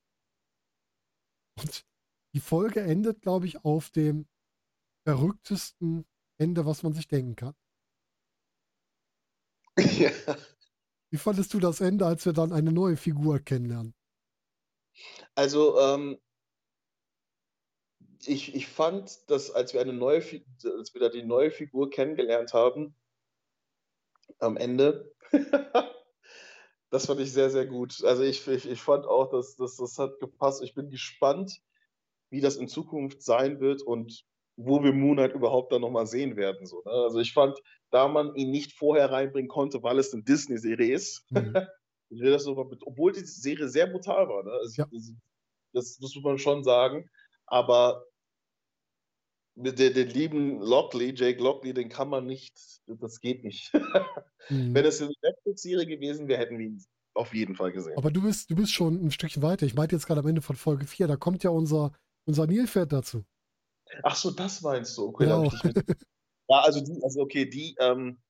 Und 1.60 1.86
die 2.34 2.40
Folge 2.40 2.82
endet, 2.82 3.22
glaube 3.22 3.46
ich, 3.46 3.64
auf 3.64 3.90
dem 3.90 4.28
verrücktesten 5.06 6.06
Ende, 6.38 6.66
was 6.66 6.84
man 6.84 6.94
sich 6.94 7.08
denken 7.08 7.36
kann. 7.36 7.56
Ja. 9.78 10.12
Wie 11.10 11.18
fandest 11.18 11.54
du 11.54 11.60
das 11.60 11.82
Ende, 11.82 12.06
als 12.06 12.26
wir 12.26 12.34
dann 12.34 12.54
eine 12.54 12.72
neue 12.72 12.98
Figur 12.98 13.40
kennenlernen? 13.40 13.94
Also, 15.36 15.80
ähm, 15.80 16.20
ich, 18.26 18.56
ich 18.56 18.68
fand, 18.68 19.30
dass 19.30 19.52
als 19.52 19.74
wir 19.74 19.82
eine 19.82 19.94
neue, 19.94 20.20
als 20.20 20.94
wir 20.94 21.02
da 21.02 21.10
die 21.10 21.24
neue 21.24 21.52
Figur 21.52 21.90
kennengelernt 21.90 22.54
haben, 22.54 22.96
am 24.42 24.58
Ende, 24.58 25.14
das 26.90 27.06
fand 27.06 27.20
ich 27.20 27.32
sehr, 27.32 27.50
sehr 27.50 27.66
gut. 27.66 28.04
Also 28.04 28.24
ich, 28.24 28.48
ich, 28.48 28.70
ich 28.70 28.82
fand 28.82 29.06
auch, 29.06 29.30
dass, 29.30 29.56
dass 29.56 29.78
das 29.78 29.98
hat 29.98 30.20
gepasst. 30.20 30.64
Ich 30.64 30.74
bin 30.74 30.90
gespannt, 30.90 31.62
wie 32.30 32.42
das 32.42 32.58
in 32.58 32.68
Zukunft 32.68 33.22
sein 33.22 33.60
wird 33.60 33.82
und 33.82 34.26
wo 34.58 34.84
wir 34.84 34.94
Moonlight 34.94 35.34
überhaupt 35.34 35.72
dann 35.72 35.82
nochmal 35.82 36.06
sehen 36.06 36.36
werden. 36.36 36.66
So, 36.66 36.82
ne? 36.86 36.92
Also 36.92 37.20
ich 37.20 37.34
fand, 37.34 37.58
da 37.90 38.08
man 38.08 38.36
ihn 38.36 38.52
nicht 38.52 38.74
vorher 38.74 39.12
reinbringen 39.12 39.50
konnte, 39.50 39.82
weil 39.84 40.00
es 40.00 40.14
eine 40.14 40.24
Disney-Serie 40.24 40.94
ist, 40.94 41.26
mhm. 41.32 41.54
das 42.10 42.44
so, 42.44 42.58
obwohl 42.86 43.14
die 43.14 43.26
Serie 43.26 43.68
sehr 43.70 43.88
brutal 43.88 44.28
war. 44.28 44.44
Ne? 44.44 44.52
Also 44.52 44.82
ja. 44.82 44.88
das, 44.92 45.14
das, 45.74 45.98
das 45.98 46.16
muss 46.16 46.24
man 46.24 46.38
schon 46.38 46.64
sagen. 46.64 47.10
Aber 47.46 48.06
den, 49.56 49.76
den 49.76 50.10
lieben 50.10 50.60
Lockley, 50.62 51.14
Jake 51.16 51.42
Lockley, 51.42 51.74
den 51.74 51.90
kann 51.90 52.10
man 52.10 52.26
nicht, 52.26 52.54
das 52.88 53.20
geht 53.20 53.44
nicht. 53.44 53.72
mhm. 54.50 54.74
Wenn 54.74 54.86
es 54.86 55.02
eine 55.02 55.12
Netflix-Serie 55.22 55.86
gewesen 55.86 56.28
wäre, 56.28 56.40
hätten 56.40 56.58
wir 56.58 56.68
ihn 56.68 56.84
auf 57.14 57.34
jeden 57.34 57.56
Fall 57.56 57.72
gesehen. 57.72 57.98
Aber 57.98 58.12
du 58.12 58.22
bist, 58.22 58.50
du 58.50 58.56
bist 58.56 58.72
schon 58.72 59.06
ein 59.06 59.12
Stückchen 59.12 59.44
weiter. 59.44 59.66
Ich 59.66 59.76
meinte 59.76 59.96
jetzt 59.96 60.08
gerade 60.08 60.22
am 60.22 60.28
Ende 60.28 60.42
von 60.42 60.56
Folge 60.56 60.86
4, 60.86 61.08
da 61.08 61.18
kommt 61.18 61.44
ja 61.44 61.50
unser, 61.50 61.92
unser 62.26 62.48
Nilpferd 62.48 62.94
dazu. 62.94 63.26
Ach 64.04 64.16
so, 64.16 64.32
das 64.32 64.62
meinst 64.62 64.98
du. 64.98 65.08
Okay, 65.08 65.28
ja, 65.28 65.44
ja 66.50 66.60
also, 66.60 66.82
die, 66.82 67.00
also 67.04 67.22
okay, 67.22 67.46
die, 67.46 67.76
ähm, 67.80 68.22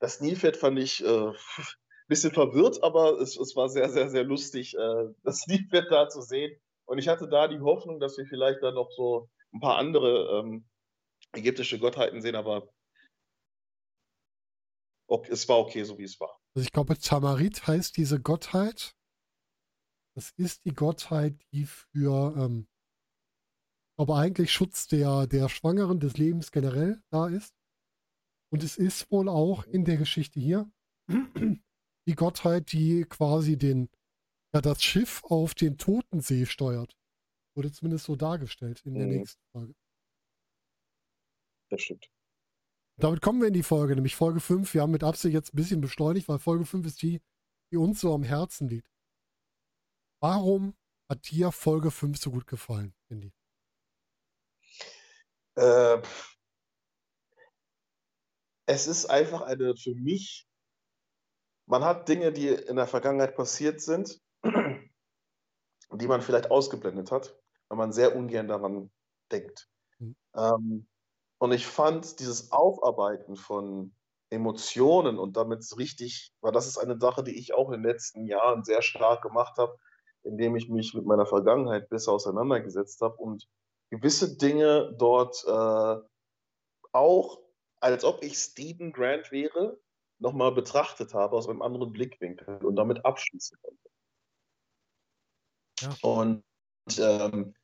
das 0.00 0.20
Nilpferd 0.20 0.56
fand 0.56 0.78
ich 0.78 1.04
äh, 1.04 1.26
ein 1.26 1.34
bisschen 2.08 2.32
verwirrt, 2.32 2.82
aber 2.82 3.20
es, 3.20 3.36
es 3.36 3.54
war 3.54 3.68
sehr, 3.68 3.90
sehr, 3.90 4.08
sehr 4.08 4.24
lustig, 4.24 4.74
äh, 4.74 5.04
das 5.22 5.46
Nilpferd 5.46 5.90
da 5.90 6.08
zu 6.08 6.22
sehen. 6.22 6.58
Und 6.86 6.98
ich 6.98 7.08
hatte 7.08 7.28
da 7.28 7.48
die 7.48 7.60
Hoffnung, 7.60 8.00
dass 8.00 8.18
wir 8.18 8.26
vielleicht 8.26 8.62
dann 8.62 8.74
noch 8.74 8.90
so 8.90 9.28
ein 9.54 9.60
paar 9.60 9.78
andere 9.78 10.40
ähm, 10.40 10.68
ägyptische 11.32 11.78
Gottheiten 11.78 12.20
sehen, 12.20 12.34
aber 12.34 12.68
okay, 15.06 15.32
es 15.32 15.48
war 15.48 15.58
okay, 15.58 15.84
so 15.84 15.98
wie 15.98 16.04
es 16.04 16.18
war. 16.20 16.38
Also 16.54 16.66
ich 16.66 16.72
glaube, 16.72 16.98
Tamarit 16.98 17.66
heißt 17.66 17.96
diese 17.96 18.20
Gottheit. 18.20 18.94
Das 20.16 20.30
ist 20.36 20.64
die 20.64 20.74
Gottheit, 20.74 21.40
die 21.52 21.66
für, 21.66 22.34
ähm, 22.36 22.68
aber 23.96 24.16
eigentlich 24.16 24.52
Schutz 24.52 24.86
der, 24.86 25.26
der 25.26 25.48
Schwangeren 25.48 25.98
des 25.98 26.16
Lebens 26.16 26.52
generell 26.52 27.02
da 27.10 27.28
ist. 27.28 27.54
Und 28.52 28.62
es 28.62 28.76
ist 28.76 29.10
wohl 29.10 29.28
auch 29.28 29.64
in 29.64 29.84
der 29.84 29.96
Geschichte 29.96 30.38
hier 30.38 30.70
die 31.08 32.14
Gottheit, 32.14 32.70
die 32.72 33.04
quasi 33.04 33.56
den, 33.56 33.90
ja, 34.54 34.60
das 34.60 34.82
Schiff 34.82 35.24
auf 35.24 35.54
den 35.54 35.78
Totensee 35.78 36.46
steuert. 36.46 36.96
Wurde 37.54 37.72
zumindest 37.72 38.06
so 38.06 38.16
dargestellt 38.16 38.82
in 38.84 38.94
der 38.94 39.06
mhm. 39.06 39.12
nächsten 39.12 39.42
Folge. 39.52 39.74
Das 41.70 41.82
stimmt. 41.82 42.10
Damit 42.96 43.20
kommen 43.22 43.40
wir 43.40 43.48
in 43.48 43.54
die 43.54 43.62
Folge, 43.62 43.94
nämlich 43.94 44.14
Folge 44.14 44.40
5. 44.40 44.72
Wir 44.72 44.82
haben 44.82 44.92
mit 44.92 45.02
Absicht 45.02 45.34
jetzt 45.34 45.52
ein 45.52 45.56
bisschen 45.56 45.80
beschleunigt, 45.80 46.28
weil 46.28 46.38
Folge 46.38 46.64
5 46.64 46.86
ist 46.86 47.02
die, 47.02 47.20
die 47.72 47.76
uns 47.76 48.00
so 48.00 48.14
am 48.14 48.22
Herzen 48.22 48.68
liegt. 48.68 48.88
Warum 50.20 50.76
hat 51.08 51.28
dir 51.30 51.50
Folge 51.50 51.90
5 51.90 52.18
so 52.18 52.30
gut 52.30 52.46
gefallen, 52.46 52.94
Andy? 53.08 53.32
Äh, 55.56 56.02
es 58.66 58.86
ist 58.86 59.06
einfach 59.06 59.42
eine 59.42 59.76
für 59.76 59.94
mich, 59.94 60.48
man 61.66 61.84
hat 61.84 62.08
Dinge, 62.08 62.32
die 62.32 62.48
in 62.48 62.76
der 62.76 62.86
Vergangenheit 62.86 63.36
passiert 63.36 63.80
sind, 63.80 64.20
die 64.44 66.06
man 66.06 66.22
vielleicht 66.22 66.50
ausgeblendet 66.50 67.10
hat, 67.10 67.36
weil 67.68 67.78
man 67.78 67.92
sehr 67.92 68.16
ungern 68.16 68.48
daran 68.48 68.90
denkt. 69.30 69.68
Mhm. 69.98 70.16
Ähm, 70.36 70.86
und 71.38 71.52
ich 71.52 71.66
fand 71.66 72.20
dieses 72.20 72.52
Aufarbeiten 72.52 73.36
von 73.36 73.94
Emotionen 74.30 75.18
und 75.18 75.36
damit 75.36 75.64
richtig, 75.76 76.32
weil 76.40 76.52
das 76.52 76.66
ist 76.66 76.78
eine 76.78 76.98
Sache, 76.98 77.22
die 77.22 77.38
ich 77.38 77.54
auch 77.54 77.70
in 77.70 77.82
den 77.82 77.90
letzten 77.90 78.26
Jahren 78.26 78.64
sehr 78.64 78.82
stark 78.82 79.22
gemacht 79.22 79.58
habe, 79.58 79.76
indem 80.22 80.56
ich 80.56 80.68
mich 80.68 80.94
mit 80.94 81.04
meiner 81.04 81.26
Vergangenheit 81.26 81.88
besser 81.88 82.12
auseinandergesetzt 82.12 83.00
habe 83.00 83.16
und 83.16 83.46
gewisse 83.90 84.36
Dinge 84.36 84.94
dort 84.98 85.44
äh, 85.46 85.96
auch, 86.92 87.40
als 87.80 88.04
ob 88.04 88.22
ich 88.22 88.38
Stephen 88.38 88.92
Grant 88.92 89.30
wäre, 89.30 89.78
nochmal 90.18 90.52
betrachtet 90.52 91.12
habe 91.12 91.36
aus 91.36 91.48
einem 91.48 91.62
anderen 91.62 91.92
Blickwinkel 91.92 92.64
und 92.64 92.76
damit 92.76 93.04
abschließen 93.04 93.58
konnte. 93.60 93.90
Ja. 95.80 95.94
Und 96.02 96.44
ähm, 96.98 97.54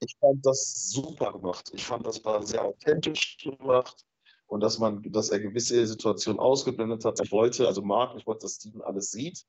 ich 0.00 0.16
fand 0.18 0.44
das 0.44 0.90
super 0.90 1.32
gemacht. 1.32 1.70
Ich 1.74 1.84
fand, 1.84 2.06
das 2.06 2.24
war 2.24 2.42
sehr 2.42 2.64
authentisch 2.64 3.38
gemacht 3.38 4.04
und 4.46 4.60
dass 4.60 4.78
man, 4.78 5.02
dass 5.12 5.30
er 5.30 5.40
gewisse 5.40 5.86
Situationen 5.86 6.40
ausgeblendet 6.40 7.04
hat. 7.04 7.20
Ich 7.20 7.30
wollte, 7.30 7.66
also 7.66 7.82
Mark, 7.82 8.16
ich 8.18 8.26
wollte, 8.26 8.46
dass 8.46 8.56
Steven 8.56 8.82
alles 8.82 9.10
sieht 9.10 9.44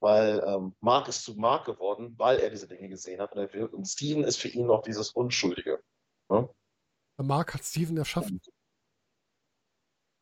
weil 0.00 0.42
ähm, 0.46 0.74
Mark 0.80 1.08
ist 1.08 1.22
zu 1.22 1.34
Mark 1.34 1.66
geworden, 1.66 2.14
weil 2.18 2.38
er 2.40 2.50
diese 2.50 2.66
Dinge 2.66 2.88
gesehen 2.88 3.20
hat. 3.20 3.36
Und, 3.36 3.52
will, 3.52 3.66
und 3.66 3.86
Steven 3.86 4.24
ist 4.24 4.38
für 4.38 4.48
ihn 4.48 4.66
noch 4.66 4.82
dieses 4.82 5.10
Unschuldige. 5.10 5.82
Ne? 6.30 6.48
Mark 7.18 7.54
hat 7.54 7.64
Steven 7.64 7.96
erschaffen. 7.98 8.40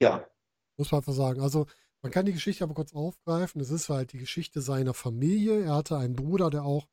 Ja. 0.03 0.29
Muss 0.77 0.91
man 0.91 1.01
einfach 1.01 1.13
sagen. 1.13 1.41
Also, 1.41 1.67
man 2.03 2.13
kann 2.13 2.27
die 2.27 2.33
Geschichte 2.33 2.65
aber 2.65 2.75
kurz 2.75 2.93
aufgreifen. 2.93 3.61
Es 3.61 3.71
ist 3.71 3.89
halt 3.89 4.13
die 4.13 4.19
Geschichte 4.19 4.61
seiner 4.61 4.95
Familie. 4.95 5.63
Er 5.63 5.77
hatte 5.77 5.97
einen 5.97 6.15
Bruder, 6.15 6.51
der 6.51 6.65
auch, 6.65 6.87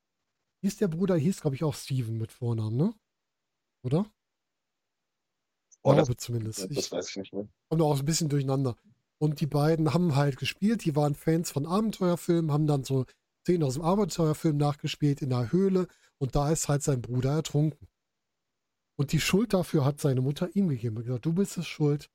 hieß 0.62 0.76
der 0.78 0.88
Bruder, 0.88 1.16
hieß, 1.16 1.40
glaube 1.40 1.56
ich, 1.56 1.64
auch 1.64 1.74
Steven 1.74 2.16
mit 2.18 2.32
Vornamen, 2.32 2.76
ne? 2.76 2.94
Oder? 3.82 4.10
Oh, 5.82 5.92
glaube 5.92 6.14
das, 6.14 6.24
zumindest. 6.24 6.58
Das 6.64 6.70
ich, 6.70 6.90
weiß 6.90 7.10
ich 7.10 7.16
nicht 7.16 7.32
mehr. 7.32 7.48
Kommt 7.68 7.82
auch 7.82 7.98
ein 7.98 8.04
bisschen 8.04 8.28
durcheinander. 8.28 8.76
Und 9.18 9.40
die 9.40 9.46
beiden 9.46 9.94
haben 9.94 10.16
halt 10.16 10.36
gespielt, 10.36 10.84
die 10.84 10.96
waren 10.96 11.14
Fans 11.14 11.50
von 11.50 11.66
Abenteuerfilmen, 11.66 12.52
haben 12.52 12.66
dann 12.66 12.84
so 12.84 13.06
Szenen 13.42 13.62
aus 13.62 13.74
dem 13.74 13.82
Abenteuerfilm 13.82 14.56
nachgespielt 14.56 15.22
in 15.22 15.30
der 15.30 15.52
Höhle 15.52 15.86
und 16.18 16.34
da 16.34 16.50
ist 16.50 16.68
halt 16.68 16.82
sein 16.82 17.00
Bruder 17.00 17.32
ertrunken. 17.32 17.88
Und 18.98 19.12
die 19.12 19.20
Schuld 19.20 19.52
dafür 19.52 19.84
hat 19.84 20.00
seine 20.00 20.20
Mutter 20.20 20.54
ihm 20.54 20.68
gegeben. 20.68 20.96
Er 20.96 21.00
hat 21.00 21.06
gesagt, 21.06 21.26
du 21.26 21.32
bist 21.32 21.56
es 21.58 21.66
schuld, 21.66 22.10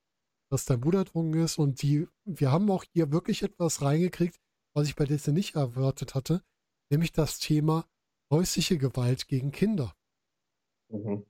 dass 0.50 0.66
dein 0.66 0.82
Bruder 0.82 1.00
ertrunken 1.00 1.42
ist. 1.42 1.58
Und 1.58 1.82
die, 1.82 2.08
wir 2.26 2.52
haben 2.52 2.70
auch 2.70 2.84
hier 2.92 3.12
wirklich 3.12 3.44
etwas 3.44 3.82
reingekriegt, 3.82 4.38
was 4.76 4.88
ich 4.88 4.96
bei 4.96 5.06
Disney 5.06 5.34
nicht 5.34 5.56
erwartet 5.56 6.16
hatte, 6.16 6.44
nämlich 6.90 7.12
das 7.12 7.40
Thema 7.40 7.88
häusliche 8.32 8.78
Gewalt 8.78 9.28
gegen 9.28 9.52
Kinder. 9.52 9.94
Mhm. 10.90 11.26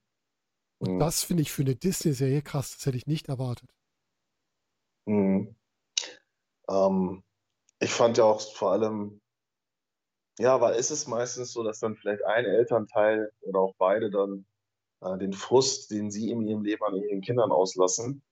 Und 0.79 0.95
mhm. 0.95 0.99
das 0.99 1.23
finde 1.23 1.43
ich 1.43 1.51
für 1.51 1.63
eine 1.63 1.75
Disney-Serie 1.75 2.41
krass, 2.41 2.75
das 2.75 2.85
hätte 2.85 2.97
ich 2.97 3.07
nicht 3.07 3.27
erwartet. 3.27 3.69
Mhm. 5.05 5.55
Ähm, 6.69 7.23
ich 7.79 7.91
fand 7.91 8.17
ja 8.17 8.23
auch 8.23 8.41
vor 8.41 8.71
allem, 8.71 9.21
ja, 10.39 10.61
weil 10.61 10.75
ist 10.75 10.91
es 10.91 11.07
meistens 11.07 11.51
so, 11.51 11.63
dass 11.63 11.79
dann 11.79 11.95
vielleicht 11.95 12.23
ein 12.23 12.45
Elternteil 12.45 13.31
oder 13.41 13.59
auch 13.59 13.75
beide 13.77 14.09
dann 14.09 14.45
äh, 15.01 15.17
den 15.17 15.33
Frust, 15.33 15.91
den 15.91 16.11
sie 16.11 16.31
in 16.31 16.47
ihrem 16.47 16.63
Leben 16.63 16.83
an 16.83 16.95
ihren 16.95 17.21
Kindern 17.21 17.51
auslassen. 17.51 18.23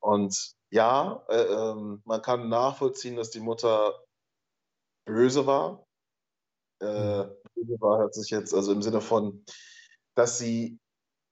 Und 0.00 0.54
ja, 0.70 1.24
äh, 1.28 1.36
äh, 1.36 1.98
man 2.04 2.22
kann 2.22 2.48
nachvollziehen, 2.48 3.16
dass 3.16 3.30
die 3.30 3.40
Mutter 3.40 3.94
böse 5.06 5.46
war. 5.46 5.87
Äh, 6.80 7.24
mhm. 7.24 7.80
war 7.80 7.98
hört 7.98 8.14
sich 8.14 8.30
jetzt, 8.30 8.54
also 8.54 8.72
im 8.72 8.82
Sinne 8.82 9.00
von, 9.00 9.44
dass 10.14 10.38
sie 10.38 10.78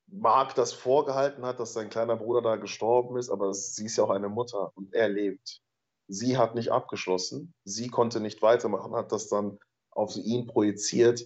Mark 0.09 0.54
das 0.54 0.72
vorgehalten 0.72 1.44
hat, 1.44 1.59
dass 1.61 1.72
sein 1.72 1.90
kleiner 1.90 2.16
Bruder 2.16 2.42
da 2.42 2.56
gestorben 2.56 3.16
ist, 3.16 3.30
aber 3.30 3.52
sie 3.52 3.87
ist 3.87 3.96
ja 3.96 4.04
auch 4.04 4.11
eine 4.11 4.28
Mutter 4.28 4.72
und 4.74 4.94
er 4.94 5.09
lebt. 5.09 5.61
Sie 6.09 6.38
hat 6.38 6.54
nicht 6.54 6.70
abgeschlossen, 6.70 7.54
sie 7.64 7.88
konnte 7.88 8.20
nicht 8.20 8.40
weitermachen, 8.42 8.94
hat 8.94 9.11
das 9.11 9.28
dann 9.28 9.59
auf 9.90 10.16
ihn 10.16 10.46
projiziert, 10.46 11.24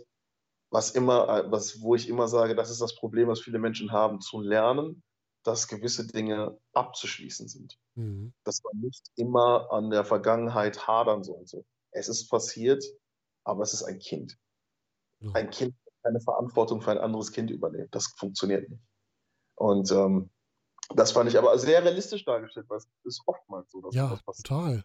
was 0.71 0.93
immer, 0.93 1.51
was, 1.51 1.83
wo 1.83 1.95
ich 1.95 2.09
immer 2.09 2.29
sage, 2.29 2.55
das 2.55 2.71
ist 2.71 2.81
das 2.81 2.95
Problem, 2.95 3.29
was 3.29 3.41
viele 3.41 3.59
Menschen 3.59 3.93
haben, 3.93 4.21
zu 4.21 4.41
lernen, 4.41 5.03
dass 5.43 5.69
gewisse 5.69 6.07
Dinge 6.07 6.59
abzuschließen 6.73 7.49
sind. 7.49 7.79
Mhm. 7.97 8.33
Dass 8.45 8.63
man 8.63 8.81
nicht 8.81 9.11
immer 9.17 9.71
an 9.73 9.91
der 9.91 10.05
Vergangenheit 10.05 10.87
hadern 10.87 11.25
sollte. 11.25 11.65
Es 11.91 12.09
ist 12.09 12.29
passiert, 12.29 12.85
aber 13.45 13.63
es 13.63 13.73
ist 13.73 13.83
ein 13.83 13.99
Kind. 13.99 14.39
Mhm. 15.21 15.35
Ein 15.35 15.51
Kind 15.51 15.75
keine 16.03 16.21
Verantwortung 16.21 16.81
für 16.81 16.91
ein 16.91 16.99
anderes 16.99 17.33
Kind 17.33 17.51
übernehmen. 17.51 17.89
Das 17.91 18.07
funktioniert 18.17 18.69
nicht. 18.69 18.83
Und 19.55 19.91
ähm, 19.93 20.31
das 20.95 21.13
fand 21.13 21.29
ich 21.29 21.39
aber 21.39 21.59
sehr 21.59 21.85
realistisch 21.85 22.25
dargestellt, 22.25 22.67
weil 22.69 22.79
es 22.79 22.89
ist 23.05 23.23
oftmals 23.27 23.71
so, 23.71 23.81
dass 23.81 23.95
ja, 23.95 24.09
das 24.09 24.23
passiert. 24.23 24.47
Total. 24.47 24.85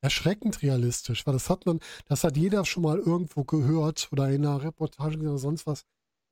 Erschreckend 0.00 0.62
realistisch, 0.62 1.26
weil 1.26 1.34
das 1.34 1.48
hat 1.48 1.64
man, 1.66 1.80
das 2.06 2.24
hat 2.24 2.36
jeder 2.36 2.64
schon 2.64 2.82
mal 2.82 2.98
irgendwo 2.98 3.44
gehört 3.44 4.08
oder 4.12 4.28
in 4.28 4.44
einer 4.44 4.62
Reportage 4.62 5.18
oder 5.18 5.38
sonst 5.38 5.66
was, 5.66 5.84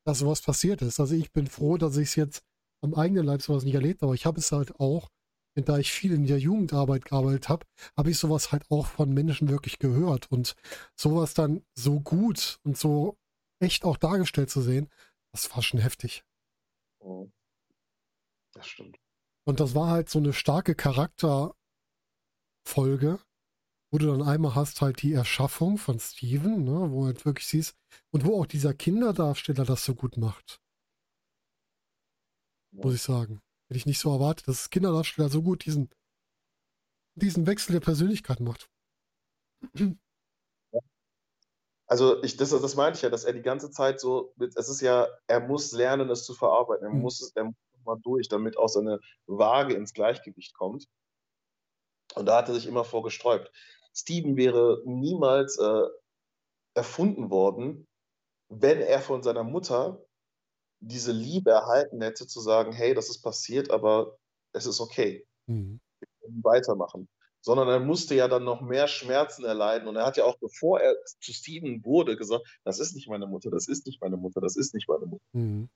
dass 0.05 0.19
sowas 0.19 0.41
passiert 0.41 0.81
ist. 0.81 0.99
Also 0.99 1.15
ich 1.15 1.31
bin 1.31 1.47
froh, 1.47 1.77
dass 1.77 1.97
ich 1.97 2.09
es 2.09 2.15
jetzt 2.15 2.43
am 2.81 2.93
eigenen 2.93 3.25
Leib 3.25 3.41
sowas 3.41 3.63
nicht 3.63 3.73
erlebt 3.73 4.01
habe, 4.01 4.09
aber 4.09 4.15
ich 4.15 4.25
habe 4.25 4.39
es 4.39 4.51
halt 4.51 4.79
auch, 4.79 5.09
da 5.55 5.77
ich 5.77 5.91
viel 5.91 6.13
in 6.13 6.25
der 6.25 6.39
Jugendarbeit 6.39 7.05
gearbeitet 7.05 7.49
habe, 7.49 7.65
habe 7.95 8.11
ich 8.11 8.17
sowas 8.17 8.51
halt 8.51 8.69
auch 8.71 8.87
von 8.87 9.13
Menschen 9.13 9.49
wirklich 9.49 9.79
gehört 9.79 10.31
und 10.31 10.55
sowas 10.95 11.33
dann 11.33 11.63
so 11.75 11.99
gut 11.99 12.59
und 12.63 12.77
so 12.77 13.17
echt 13.59 13.85
auch 13.85 13.97
dargestellt 13.97 14.49
zu 14.49 14.61
sehen, 14.61 14.89
das 15.31 15.53
war 15.55 15.61
schon 15.61 15.79
heftig. 15.79 16.23
Oh. 16.99 17.29
Das 18.53 18.67
stimmt. 18.67 18.99
Und 19.45 19.59
das 19.59 19.75
war 19.75 19.89
halt 19.89 20.09
so 20.09 20.19
eine 20.19 20.33
starke 20.33 20.75
Charakterfolge, 20.75 21.55
wo 23.91 23.97
du 23.97 24.07
dann 24.07 24.21
einmal 24.21 24.55
hast 24.55 24.81
halt 24.81 25.01
die 25.01 25.13
Erschaffung 25.13 25.77
von 25.77 25.99
Steven, 25.99 26.63
ne, 26.63 26.91
wo 26.91 27.05
halt 27.05 27.25
wirklich 27.25 27.47
siehst, 27.47 27.75
und 28.11 28.25
wo 28.25 28.39
auch 28.39 28.45
dieser 28.45 28.73
Kinderdarsteller 28.73 29.65
das 29.65 29.85
so 29.85 29.95
gut 29.95 30.17
macht. 30.17 30.61
Ja. 32.71 32.83
Muss 32.83 32.95
ich 32.95 33.01
sagen. 33.01 33.41
Hätte 33.73 33.79
ich 33.79 33.85
nicht 33.87 34.01
so 34.01 34.13
erwartet, 34.13 34.47
dass 34.47 34.57
das 34.57 34.69
Kinderdarsteller 34.69 35.29
so 35.29 35.41
gut 35.41 35.65
diesen, 35.65 35.89
diesen 37.15 37.47
Wechsel 37.47 37.71
der 37.71 37.79
Persönlichkeit 37.79 38.39
macht. 38.39 38.69
Also 41.87 42.21
ich, 42.21 42.37
das, 42.37 42.51
das 42.51 42.75
meinte 42.75 42.97
ich 42.97 43.01
ja, 43.01 43.09
dass 43.09 43.23
er 43.23 43.33
die 43.33 43.41
ganze 43.41 43.71
Zeit 43.71 43.99
so, 43.99 44.35
es 44.37 44.69
ist 44.69 44.81
ja, 44.81 45.07
er 45.25 45.39
muss 45.39 45.71
lernen, 45.71 46.11
es 46.11 46.23
zu 46.23 46.35
verarbeiten. 46.35 46.85
Er 46.85 46.91
mhm. 46.91 47.01
muss, 47.01 47.31
er 47.33 47.45
muss 47.45 47.55
mal 47.83 47.97
durch, 48.03 48.27
damit 48.27 48.59
auch 48.59 48.67
seine 48.67 48.99
Waage 49.25 49.73
ins 49.73 49.95
Gleichgewicht 49.95 50.53
kommt. 50.53 50.85
Und 52.13 52.27
da 52.27 52.37
hat 52.37 52.49
er 52.49 52.53
sich 52.53 52.67
immer 52.67 52.83
vorgesträubt. 52.83 53.51
Steven 53.91 54.37
wäre 54.37 54.83
niemals 54.85 55.57
äh, 55.57 55.87
erfunden 56.75 57.31
worden, 57.31 57.87
wenn 58.49 58.81
er 58.81 59.01
von 59.01 59.23
seiner 59.23 59.43
Mutter 59.43 60.05
diese 60.87 61.11
Liebe 61.11 61.51
erhalten 61.51 62.01
hätte, 62.01 62.27
zu 62.27 62.39
sagen, 62.39 62.71
hey, 62.71 62.93
das 62.93 63.09
ist 63.09 63.21
passiert, 63.21 63.71
aber 63.71 64.17
es 64.53 64.65
ist 64.65 64.79
okay. 64.79 65.25
Mhm. 65.47 65.79
Wir 65.99 66.07
können 66.21 66.43
weitermachen 66.43 67.07
sondern 67.43 67.67
er 67.67 67.81
musste 67.81 68.15
ja 68.15 68.29
dann 68.29 68.45
noch 68.45 68.61
mehr 68.61 68.87
Schmerzen 68.87 69.43
erleiden. 69.43 69.89
Und 69.89 69.97
er 69.97 70.05
hat 70.05 70.15
ja 70.15 70.23
auch, 70.23 70.37
bevor 70.37 70.79
er 70.79 70.95
zu 71.19 71.33
Steven 71.33 71.83
wurde, 71.83 72.15
gesagt, 72.15 72.45
das 72.63 72.79
ist 72.79 72.95
nicht 72.95 73.09
meine 73.09 73.27
Mutter, 73.27 73.51
das 73.51 73.67
ist 73.67 73.85
nicht 73.85 74.01
meine 74.01 74.15
Mutter, 74.15 74.39
das 74.39 74.55
ist 74.55 74.73
nicht 74.73 74.87
meine 74.87 75.05
Mutter. 75.05 75.25
Mhm. 75.33 75.69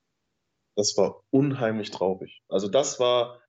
Das 0.76 0.96
war 0.96 1.24
unheimlich 1.30 1.92
traurig. 1.92 2.42
Also 2.48 2.70
das 2.70 3.02
war, 3.02 3.42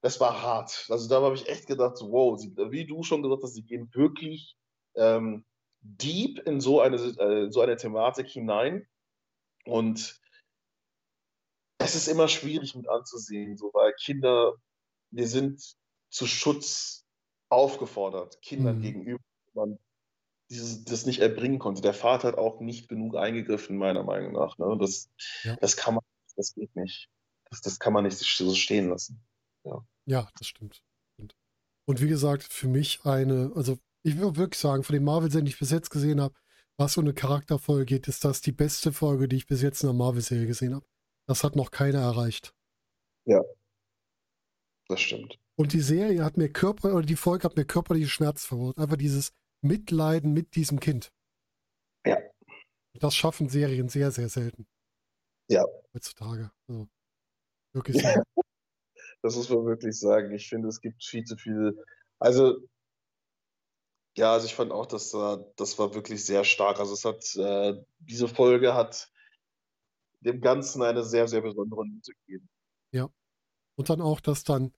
das 0.00 0.20
war 0.20 0.40
hart. 0.40 0.86
Also 0.88 1.06
da 1.08 1.20
habe 1.20 1.34
ich 1.34 1.48
echt 1.48 1.66
gedacht, 1.66 1.98
wow, 2.00 2.38
sie, 2.40 2.56
wie 2.56 2.86
du 2.86 3.02
schon 3.02 3.22
gesagt 3.22 3.42
hast, 3.42 3.52
sie 3.52 3.64
gehen 3.64 3.90
wirklich 3.92 4.56
ähm, 4.94 5.44
deep 5.82 6.38
in 6.46 6.62
so 6.62 6.80
eine, 6.80 6.96
äh, 6.96 7.50
so 7.50 7.60
eine 7.60 7.76
Thematik 7.76 8.28
hinein. 8.28 8.86
Und 9.66 10.18
es 11.80 11.94
ist 11.94 12.08
immer 12.08 12.28
schwierig 12.28 12.74
mit 12.74 12.88
anzusehen, 12.88 13.56
so, 13.56 13.70
weil 13.72 13.92
Kinder, 13.94 14.54
wir 15.10 15.26
sind 15.28 15.62
zu 16.10 16.26
Schutz 16.26 17.04
aufgefordert, 17.48 18.40
Kindern 18.42 18.78
Mhm. 18.78 18.82
gegenüber, 18.82 19.20
man 19.54 19.78
dieses, 20.50 20.84
das 20.84 21.06
nicht 21.06 21.20
erbringen 21.20 21.58
konnte. 21.58 21.80
Der 21.80 21.94
Vater 21.94 22.28
hat 22.28 22.38
auch 22.38 22.60
nicht 22.60 22.88
genug 22.88 23.16
eingegriffen, 23.16 23.76
meiner 23.76 24.02
Meinung 24.02 24.32
nach. 24.32 24.58
Ne? 24.58 24.76
Das, 24.80 25.08
Ja. 25.44 25.56
das 25.56 25.76
kann 25.76 25.94
man, 25.94 26.04
das 26.36 26.54
geht 26.54 26.74
nicht. 26.76 27.08
Das, 27.50 27.60
das 27.60 27.78
kann 27.78 27.92
man 27.92 28.04
nicht 28.04 28.18
so 28.18 28.54
stehen 28.54 28.88
lassen. 28.88 29.20
Ja, 30.06 30.28
das 30.36 30.46
stimmt. 30.46 30.82
Und, 31.18 31.36
und 31.86 32.00
wie 32.00 32.08
gesagt, 32.08 32.42
für 32.42 32.68
mich 32.68 33.04
eine, 33.04 33.52
also 33.54 33.78
ich 34.02 34.16
würde 34.16 34.36
wirklich 34.38 34.60
sagen, 34.60 34.82
von 34.82 34.94
den 34.94 35.04
Marvel-Serien, 35.04 35.44
die 35.44 35.52
ich 35.52 35.58
bis 35.58 35.70
jetzt 35.70 35.90
gesehen 35.90 36.20
habe, 36.20 36.34
was 36.76 36.94
so 36.94 37.00
eine 37.00 37.12
Charakterfolge 37.14 37.84
geht, 37.84 38.08
ist 38.08 38.24
das 38.24 38.40
die 38.40 38.52
beste 38.52 38.92
Folge, 38.92 39.28
die 39.28 39.36
ich 39.36 39.46
bis 39.46 39.62
jetzt 39.62 39.82
in 39.82 39.90
einer 39.90 39.98
Marvel-Serie 39.98 40.46
gesehen 40.46 40.74
habe. 40.74 40.86
Das 41.26 41.44
hat 41.44 41.56
noch 41.56 41.70
keiner 41.70 42.00
erreicht. 42.00 42.54
Das 44.88 45.00
stimmt. 45.00 45.38
Und 45.56 45.72
die 45.72 45.80
Serie 45.80 46.24
hat 46.24 46.36
mir 46.36 46.48
Körper, 46.50 46.94
oder 46.94 47.06
die 47.06 47.16
Folge 47.16 47.44
hat 47.44 47.56
mir 47.56 47.64
körperliche 47.64 48.08
Schmerz 48.08 48.44
verursacht. 48.44 48.78
Einfach 48.78 48.96
dieses 48.96 49.32
Mitleiden 49.60 50.32
mit 50.32 50.56
diesem 50.56 50.80
Kind. 50.80 51.12
Ja. 52.04 52.18
Das 52.94 53.14
schaffen 53.14 53.48
Serien 53.48 53.88
sehr, 53.88 54.10
sehr 54.10 54.28
selten. 54.28 54.66
Ja. 55.48 55.64
Heutzutage. 55.94 56.50
Also, 56.68 56.88
wirklich 57.72 58.02
sehr. 58.02 58.24
Das 59.22 59.36
muss 59.36 59.50
man 59.50 59.66
wirklich 59.66 59.98
sagen. 59.98 60.34
Ich 60.34 60.48
finde, 60.48 60.68
es 60.68 60.80
gibt 60.80 61.04
viel 61.04 61.24
zu 61.24 61.36
viel. 61.36 61.84
Also, 62.18 62.56
ja, 64.16 64.32
also 64.32 64.46
ich 64.46 64.54
fand 64.54 64.72
auch, 64.72 64.86
dass 64.86 65.10
da, 65.10 65.44
das 65.56 65.78
war 65.78 65.94
wirklich 65.94 66.24
sehr 66.24 66.44
stark. 66.44 66.80
Also 66.80 66.94
es 66.94 67.04
hat, 67.04 67.36
äh, 67.36 67.78
diese 67.98 68.28
Folge 68.28 68.72
hat 68.72 69.09
dem 70.20 70.40
Ganzen 70.40 70.82
eine 70.82 71.04
sehr, 71.04 71.28
sehr 71.28 71.40
besondere 71.40 71.86
Note 71.86 72.12
gegeben. 72.12 72.48
Und 73.78 73.88
dann 73.88 74.00
auch, 74.00 74.20
dass 74.20 74.44
dann 74.44 74.74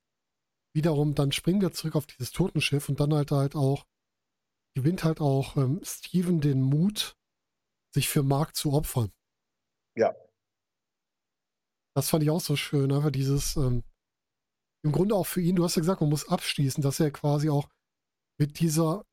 wiederum, 0.74 1.14
dann 1.14 1.32
springen 1.32 1.60
wir 1.60 1.72
zurück 1.72 1.96
auf 1.96 2.06
dieses 2.06 2.30
Totenschiff 2.30 2.88
und 2.88 3.00
dann 3.00 3.12
halt 3.12 3.32
halt 3.32 3.56
auch, 3.56 3.86
gewinnt 4.76 5.04
halt 5.04 5.20
auch 5.20 5.56
ähm, 5.56 5.80
Steven 5.84 6.40
den 6.40 6.62
Mut, 6.62 7.16
sich 7.94 8.08
für 8.08 8.22
Mark 8.22 8.54
zu 8.54 8.72
opfern. 8.72 9.12
Ja. 9.96 10.14
Das 11.94 12.08
fand 12.08 12.22
ich 12.22 12.30
auch 12.30 12.40
so 12.40 12.56
schön, 12.56 12.92
einfach 12.92 13.10
dieses, 13.10 13.56
ähm, 13.56 13.82
im 14.84 14.92
Grunde 14.92 15.14
auch 15.14 15.26
für 15.26 15.40
ihn, 15.40 15.56
du 15.56 15.64
hast 15.64 15.76
ja 15.76 15.80
gesagt, 15.80 16.00
man 16.00 16.10
muss 16.10 16.28
abschließen, 16.28 16.82
dass 16.82 17.00
er 17.00 17.10
quasi 17.10 17.50
auch 17.50 17.68
mit 18.38 18.60
dieser, 18.60 19.04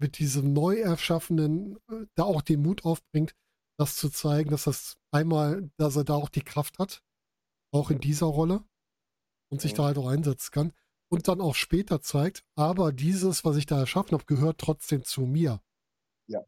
mit 0.00 0.18
diesem 0.18 0.52
neu 0.52 0.80
erschaffenen, 0.80 1.76
äh, 1.88 2.06
da 2.16 2.24
auch 2.24 2.42
den 2.42 2.60
Mut 2.60 2.84
aufbringt, 2.84 3.34
das 3.78 3.96
zu 3.96 4.10
zeigen, 4.10 4.50
dass 4.50 4.64
das 4.64 4.96
einmal, 5.10 5.70
dass 5.76 5.96
er 5.96 6.04
da 6.04 6.14
auch 6.14 6.28
die 6.28 6.42
Kraft 6.42 6.78
hat, 6.78 7.02
auch 7.72 7.90
in 7.90 8.00
dieser 8.00 8.26
Rolle 8.26 8.64
und 9.50 9.60
sich 9.60 9.74
da 9.74 9.84
halt 9.84 9.98
auch 9.98 10.08
einsetzen 10.08 10.50
kann 10.52 10.72
und 11.10 11.28
dann 11.28 11.40
auch 11.40 11.54
später 11.54 12.00
zeigt, 12.00 12.44
aber 12.54 12.92
dieses, 12.92 13.44
was 13.44 13.56
ich 13.56 13.66
da 13.66 13.78
erschaffen 13.78 14.12
habe, 14.12 14.24
gehört 14.24 14.58
trotzdem 14.58 15.04
zu 15.04 15.22
mir. 15.22 15.62
Ja. 16.26 16.44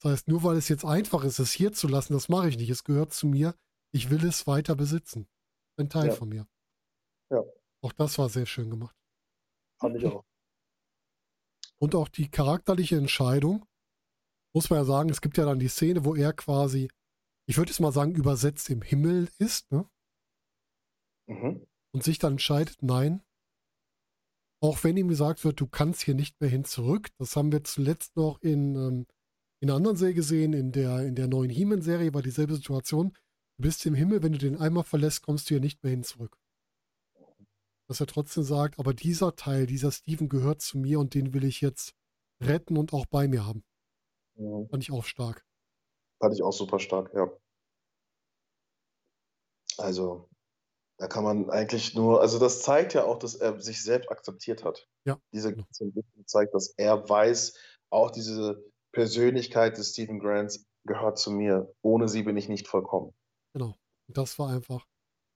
Das 0.00 0.12
heißt, 0.12 0.28
nur 0.28 0.42
weil 0.42 0.56
es 0.56 0.68
jetzt 0.68 0.84
einfach 0.84 1.24
ist, 1.24 1.38
es 1.38 1.52
hier 1.52 1.72
zu 1.72 1.88
lassen, 1.88 2.14
das 2.14 2.28
mache 2.28 2.48
ich 2.48 2.56
nicht. 2.56 2.70
Es 2.70 2.84
gehört 2.84 3.12
zu 3.12 3.26
mir. 3.26 3.54
Ich 3.92 4.08
will 4.08 4.24
es 4.24 4.46
weiter 4.46 4.74
besitzen. 4.74 5.28
Ein 5.76 5.90
Teil 5.90 6.08
Ja. 6.08 6.14
von 6.14 6.28
mir. 6.28 6.46
Ja. 7.30 7.42
Auch 7.82 7.92
das 7.92 8.18
war 8.18 8.28
sehr 8.28 8.46
schön 8.46 8.70
gemacht. 8.70 8.96
Fand 9.78 9.96
ich 9.96 10.06
auch. 10.06 10.24
Und 11.78 11.94
auch 11.94 12.08
die 12.08 12.30
charakterliche 12.30 12.96
Entscheidung, 12.96 13.66
muss 14.54 14.70
man 14.70 14.80
ja 14.80 14.84
sagen, 14.84 15.10
es 15.10 15.20
gibt 15.20 15.36
ja 15.36 15.44
dann 15.44 15.58
die 15.58 15.68
Szene, 15.68 16.04
wo 16.04 16.14
er 16.14 16.32
quasi, 16.32 16.90
ich 17.46 17.56
würde 17.56 17.70
jetzt 17.70 17.80
mal 17.80 17.92
sagen, 17.92 18.14
übersetzt 18.14 18.70
im 18.70 18.82
Himmel 18.82 19.28
ist, 19.38 19.70
ne? 19.70 19.88
Mhm. 21.26 21.66
und 21.92 22.02
sich 22.02 22.18
dann 22.18 22.32
entscheidet, 22.32 22.82
nein, 22.82 23.22
auch 24.62 24.84
wenn 24.84 24.96
ihm 24.96 25.08
gesagt 25.08 25.44
wird, 25.44 25.60
du 25.60 25.66
kannst 25.66 26.02
hier 26.02 26.14
nicht 26.14 26.40
mehr 26.40 26.50
hin 26.50 26.64
zurück. 26.64 27.08
Das 27.18 27.34
haben 27.34 27.50
wir 27.50 27.64
zuletzt 27.64 28.16
noch 28.16 28.40
in, 28.42 28.76
ähm, 28.76 29.06
in 29.60 29.70
einer 29.70 29.76
anderen 29.76 29.96
Serie 29.96 30.14
gesehen, 30.14 30.52
in 30.52 30.72
der, 30.72 31.00
in 31.00 31.14
der 31.14 31.28
neuen 31.28 31.50
He-Man-Serie 31.50 32.12
war 32.12 32.22
dieselbe 32.22 32.54
Situation. 32.54 33.12
Du 33.56 33.62
bist 33.62 33.84
im 33.86 33.94
Himmel, 33.94 34.22
wenn 34.22 34.32
du 34.32 34.38
den 34.38 34.56
einmal 34.56 34.84
verlässt, 34.84 35.22
kommst 35.22 35.48
du 35.48 35.54
hier 35.54 35.60
nicht 35.60 35.82
mehr 35.82 35.90
hin 35.90 36.04
zurück. 36.04 36.36
Dass 37.88 38.00
er 38.00 38.06
trotzdem 38.06 38.42
sagt, 38.44 38.78
aber 38.78 38.94
dieser 38.94 39.34
Teil, 39.34 39.66
dieser 39.66 39.92
Steven 39.92 40.28
gehört 40.28 40.60
zu 40.60 40.78
mir 40.78 41.00
und 41.00 41.14
den 41.14 41.32
will 41.32 41.44
ich 41.44 41.60
jetzt 41.60 41.94
retten 42.42 42.76
und 42.76 42.92
auch 42.92 43.06
bei 43.06 43.28
mir 43.28 43.46
haben. 43.46 43.64
Mhm. 44.40 44.68
Fand 44.68 44.82
ich 44.82 44.90
auch 44.90 45.04
stark. 45.04 45.44
Fand 46.20 46.34
ich 46.34 46.42
auch 46.42 46.52
super 46.52 46.78
stark, 46.78 47.12
ja. 47.14 47.30
Also, 49.78 50.28
da 50.98 51.06
kann 51.06 51.24
man 51.24 51.50
eigentlich 51.50 51.94
nur, 51.94 52.20
also 52.20 52.38
das 52.38 52.62
zeigt 52.62 52.94
ja 52.94 53.04
auch, 53.04 53.18
dass 53.18 53.34
er 53.34 53.60
sich 53.60 53.82
selbst 53.82 54.10
akzeptiert 54.10 54.64
hat. 54.64 54.86
Ja, 55.06 55.18
Diese 55.32 55.54
ganze 55.54 55.84
Entwicklung 55.84 56.26
zeigt, 56.26 56.54
dass 56.54 56.74
er 56.76 57.08
weiß, 57.08 57.56
auch 57.90 58.10
diese 58.10 58.62
Persönlichkeit 58.92 59.78
des 59.78 59.90
Stephen 59.90 60.18
Grants 60.18 60.66
gehört 60.86 61.18
zu 61.18 61.30
mir. 61.30 61.72
Ohne 61.82 62.08
sie 62.08 62.22
bin 62.22 62.36
ich 62.36 62.48
nicht 62.48 62.68
vollkommen. 62.68 63.14
Genau. 63.54 63.76
Das 64.08 64.38
war 64.38 64.50
einfach, 64.50 64.86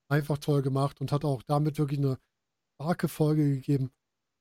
einfach 0.09 0.37
toll 0.37 0.61
gemacht 0.61 1.01
und 1.01 1.11
hat 1.11 1.25
auch 1.25 1.41
damit 1.43 1.79
wirklich 1.79 1.99
eine 1.99 2.19
starke 2.75 3.07
Folge 3.07 3.49
gegeben. 3.49 3.91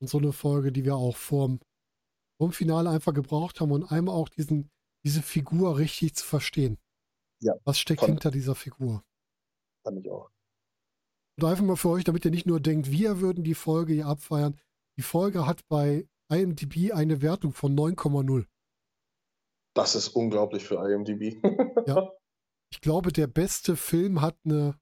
Und 0.01 0.09
so 0.09 0.19
eine 0.19 0.33
Folge, 0.33 0.73
die 0.73 0.85
wir 0.85 0.97
auch 0.97 1.17
vorm, 1.17 1.61
vorm 2.39 2.53
Finale 2.53 2.91
einfach 2.91 3.15
gebraucht 3.15 3.61
haben 3.61 3.73
und 3.73 3.85
einmal 3.91 4.15
auch 4.15 4.29
diesen, 4.29 4.71
diese 5.05 5.23
Figur 5.23 5.79
richtig 5.79 6.15
zu 6.15 6.25
verstehen. 6.25 6.79
Ja, 7.41 7.55
Was 7.65 7.79
steckt 7.79 8.05
hinter 8.05 8.31
dieser 8.31 8.55
Figur? 8.55 9.05
Fand 9.85 9.99
ich 9.99 10.11
auch. 10.11 10.31
Und 11.37 11.45
einfach 11.45 11.65
mal 11.65 11.77
für 11.77 11.91
euch, 11.91 12.05
damit 12.05 12.25
ihr 12.25 12.31
nicht 12.31 12.47
nur 12.47 12.61
denkt, 12.61 12.91
wir 12.91 13.21
würden 13.21 13.45
die 13.45 13.55
Folge 13.55 13.93
hier 13.93 14.07
abfeiern. 14.07 14.59
Die 14.97 15.03
Folge 15.03 15.47
hat 15.47 15.67
bei 15.69 16.09
IMDb 16.31 16.93
eine 16.93 17.23
Wertung 17.23 17.53
von 17.53 17.77
9,0. 17.77 18.47
Das 19.75 19.97
ist 19.97 20.09
unglaublich 20.09 20.65
für 20.65 20.77
IMDb. 20.77 21.43
Ja. 21.87 22.11
Ich 22.73 22.81
glaube, 22.81 23.13
der 23.13 23.27
beste 23.29 23.77
Film 23.77 24.21
hat 24.21 24.37
eine, 24.45 24.77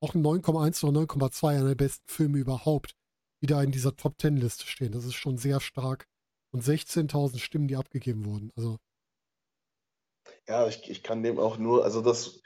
auch 0.00 0.14
eine 0.14 0.22
9,1 0.22 0.84
oder 0.84 1.00
9,2, 1.00 1.48
einer 1.48 1.68
der 1.68 1.74
besten 1.74 2.06
Filme 2.06 2.38
überhaupt, 2.38 2.94
die 3.42 3.46
da 3.46 3.62
in 3.62 3.72
dieser 3.72 3.96
Top 3.96 4.20
10 4.20 4.36
Liste 4.36 4.66
stehen. 4.66 4.92
Das 4.92 5.04
ist 5.04 5.14
schon 5.14 5.38
sehr 5.38 5.60
stark. 5.60 6.06
Und 6.52 6.62
16.000 6.62 7.38
Stimmen, 7.38 7.66
die 7.66 7.76
abgegeben 7.76 8.26
wurden. 8.26 8.50
Also, 8.56 8.78
Ja, 10.46 10.66
ich, 10.68 10.88
ich 10.90 11.02
kann 11.02 11.22
dem 11.22 11.38
auch 11.38 11.58
nur, 11.58 11.84
also 11.84 12.02
das 12.02 12.42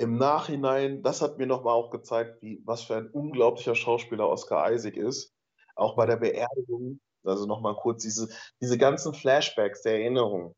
im 0.00 0.16
Nachhinein, 0.16 1.02
das 1.02 1.20
hat 1.20 1.36
mir 1.36 1.46
nochmal 1.46 1.74
auch 1.74 1.90
gezeigt, 1.90 2.40
wie, 2.40 2.62
was 2.64 2.84
für 2.84 2.96
ein 2.96 3.10
unglaublicher 3.10 3.74
Schauspieler 3.74 4.28
Oscar 4.28 4.72
Isaac 4.72 4.96
ist. 4.96 5.34
Auch 5.76 5.94
bei 5.94 6.06
der 6.06 6.16
Beerdigung, 6.16 7.00
also 7.22 7.44
nochmal 7.44 7.76
kurz 7.76 8.02
diese, 8.02 8.28
diese 8.62 8.78
ganzen 8.78 9.12
Flashbacks 9.12 9.82
der 9.82 10.00
Erinnerung. 10.00 10.54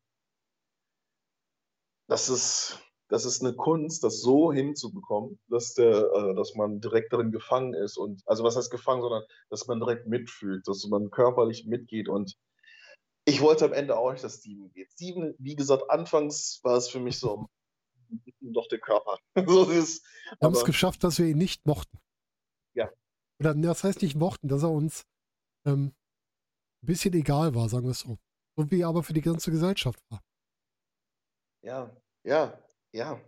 Das 2.07 2.29
ist, 2.29 2.79
das 3.09 3.25
ist 3.25 3.41
eine 3.41 3.53
Kunst, 3.53 4.05
das 4.05 4.21
so 4.21 4.53
hinzubekommen, 4.53 5.37
dass 5.49 5.73
der, 5.73 6.09
äh, 6.13 6.35
dass 6.35 6.55
man 6.55 6.79
direkt 6.79 7.11
darin 7.11 7.31
gefangen 7.31 7.73
ist 7.73 7.97
und, 7.97 8.21
also 8.25 8.45
was 8.45 8.55
heißt 8.55 8.71
gefangen, 8.71 9.01
sondern 9.01 9.23
dass 9.49 9.67
man 9.67 9.79
direkt 9.81 10.07
mitfühlt, 10.07 10.65
dass 10.67 10.85
man 10.87 11.11
körperlich 11.11 11.65
mitgeht 11.65 12.07
und 12.07 12.37
ich 13.25 13.41
wollte 13.41 13.65
am 13.65 13.73
Ende 13.73 13.97
auch 13.97 14.11
nicht, 14.11 14.23
dass 14.23 14.39
Steven 14.39 14.71
geht. 14.71 14.91
Steven, 14.91 15.35
wie 15.39 15.55
gesagt, 15.55 15.89
anfangs 15.89 16.59
war 16.63 16.77
es 16.77 16.89
für 16.89 16.99
mich 16.99 17.19
so, 17.19 17.47
doch 18.41 18.67
der 18.67 18.79
Körper. 18.79 19.17
so 19.47 19.69
ist, 19.69 20.05
wir 20.39 20.47
haben 20.47 20.53
es 20.53 20.65
geschafft, 20.65 21.03
dass 21.03 21.19
wir 21.19 21.27
ihn 21.27 21.37
nicht 21.37 21.65
mochten. 21.65 21.99
Ja. 22.73 22.91
Oder 23.39 23.55
das 23.55 23.83
heißt 23.83 24.01
nicht 24.01 24.15
mochten, 24.15 24.47
dass 24.47 24.63
er 24.63 24.71
uns 24.71 25.05
ähm, 25.65 25.93
ein 26.81 26.87
bisschen 26.87 27.13
egal 27.13 27.55
war, 27.55 27.69
sagen 27.69 27.85
wir 27.85 27.91
es 27.91 27.99
so. 27.99 28.17
So 28.55 28.69
wie 28.69 28.81
er 28.81 28.89
aber 28.89 29.03
für 29.03 29.13
die 29.13 29.21
ganze 29.21 29.51
Gesellschaft 29.51 29.99
war. 30.09 30.21
ja, 31.61 31.95
ja, 32.23 32.57
ja, 32.91 33.19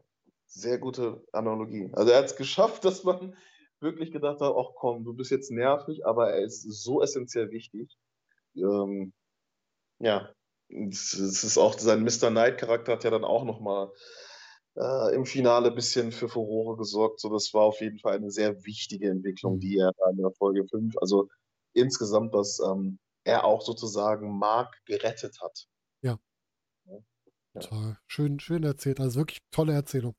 sehr 0.45 0.77
gute 0.77 1.25
Analogie. 1.31 1.89
Also 1.93 2.11
er 2.11 2.19
hat 2.19 2.25
es 2.25 2.35
geschafft, 2.35 2.85
dass 2.85 3.03
man 3.03 3.35
wirklich 3.79 4.11
gedacht 4.11 4.39
hat, 4.41 4.53
ach 4.55 4.73
komm, 4.75 5.03
du 5.03 5.13
bist 5.13 5.31
jetzt 5.31 5.51
nervig, 5.51 6.05
aber 6.05 6.31
er 6.31 6.43
ist 6.43 6.61
so 6.61 7.01
essentiell 7.01 7.51
wichtig. 7.51 7.97
Ähm, 8.55 9.13
ja, 9.99 10.29
es 10.69 11.13
ist 11.13 11.57
auch 11.57 11.77
sein 11.77 12.03
Mr. 12.03 12.29
Knight-Charakter 12.29 12.93
hat 12.93 13.03
ja 13.03 13.11
dann 13.11 13.23
auch 13.23 13.45
nochmal 13.45 13.91
äh, 14.75 15.15
im 15.15 15.25
Finale 15.25 15.69
ein 15.69 15.75
bisschen 15.75 16.11
für 16.11 16.27
Furore 16.27 16.77
gesorgt. 16.77 17.19
So, 17.19 17.29
das 17.29 17.53
war 17.53 17.63
auf 17.63 17.81
jeden 17.81 17.99
Fall 17.99 18.15
eine 18.15 18.31
sehr 18.31 18.65
wichtige 18.65 19.09
Entwicklung, 19.09 19.59
die 19.59 19.77
er 19.77 19.91
in 20.11 20.17
der 20.17 20.31
Folge 20.31 20.65
5, 20.67 20.95
also 20.97 21.27
insgesamt, 21.73 22.33
dass 22.33 22.59
ähm, 22.59 22.99
er 23.23 23.45
auch 23.45 23.61
sozusagen 23.61 24.37
Mark 24.37 24.75
gerettet 24.85 25.39
hat. 25.41 25.67
Ja. 26.01 26.19
Total. 27.53 27.97
Schön, 28.07 28.39
schön 28.39 28.63
erzählt. 28.63 28.99
Also 28.99 29.19
wirklich 29.19 29.39
tolle 29.51 29.73
Erzählung. 29.73 30.13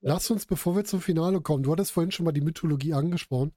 Ja. 0.00 0.14
Lass 0.14 0.30
uns, 0.30 0.46
bevor 0.46 0.76
wir 0.76 0.84
zum 0.84 1.00
Finale 1.00 1.40
kommen, 1.40 1.62
du 1.62 1.72
hattest 1.72 1.92
vorhin 1.92 2.10
schon 2.10 2.24
mal 2.24 2.32
die 2.32 2.42
Mythologie 2.42 2.92
angesprochen, 2.92 3.54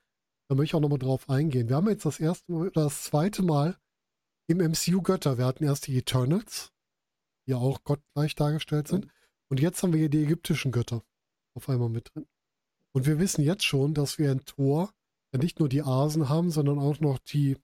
da 0.47 0.55
möchte 0.55 0.71
ich 0.71 0.75
auch 0.75 0.81
nochmal 0.81 0.99
drauf 0.99 1.29
eingehen. 1.29 1.69
Wir 1.69 1.75
haben 1.75 1.89
jetzt 1.89 2.05
das 2.05 2.19
erste 2.19 2.51
oder 2.51 2.71
das 2.71 3.03
zweite 3.03 3.43
Mal 3.43 3.77
im 4.49 4.57
MCU 4.57 5.01
Götter. 5.03 5.37
Wir 5.37 5.45
hatten 5.45 5.63
erst 5.63 5.85
die 5.87 5.97
Eternals, 5.97 6.73
die 7.45 7.51
ja 7.51 7.57
auch 7.57 7.83
gottgleich 7.83 8.33
dargestellt 8.33 8.87
sind. 8.87 9.07
Und 9.47 9.59
jetzt 9.59 9.81
haben 9.83 9.93
wir 9.93 9.99
hier 9.99 10.09
die 10.09 10.23
ägyptischen 10.23 10.71
Götter 10.71 11.03
auf 11.53 11.69
einmal 11.69 11.89
mit 11.89 12.13
drin. 12.13 12.27
Und 12.91 13.05
wir 13.05 13.19
wissen 13.19 13.43
jetzt 13.43 13.63
schon, 13.63 13.93
dass 13.93 14.17
wir 14.17 14.31
in 14.31 14.43
Thor 14.45 14.91
ja 15.31 15.39
nicht 15.39 15.59
nur 15.59 15.69
die 15.69 15.83
Asen 15.83 16.29
haben, 16.29 16.49
sondern 16.49 16.79
auch 16.79 16.99
noch 16.99 17.19
die, 17.19 17.57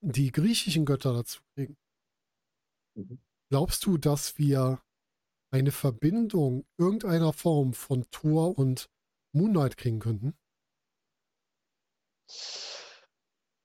die 0.00 0.30
griechischen 0.30 0.84
Götter 0.84 1.12
dazu 1.12 1.42
kriegen. 1.54 1.76
Mhm. 2.94 3.18
Glaubst 3.48 3.84
du, 3.84 3.98
dass 3.98 4.38
wir 4.38 4.80
eine 5.50 5.72
Verbindung 5.72 6.64
irgendeiner 6.76 7.32
Form 7.32 7.74
von 7.74 8.08
Thor 8.12 8.56
und 8.56 8.88
Moonlight 9.32 9.76
kriegen 9.76 9.98
könnten? 9.98 10.34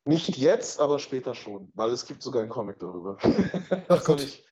Nicht 0.06 0.38
jetzt, 0.38 0.80
aber 0.80 1.00
später 1.00 1.36
schon, 1.36 1.72
weil 1.76 1.92
es 1.92 2.06
gibt 2.06 2.24
sogar 2.24 2.42
einen 2.42 2.50
Comic 2.50 2.80
darüber. 2.80 3.18
Ach 3.88 4.04
Gott. 4.06 4.22
Ich, 4.22 4.46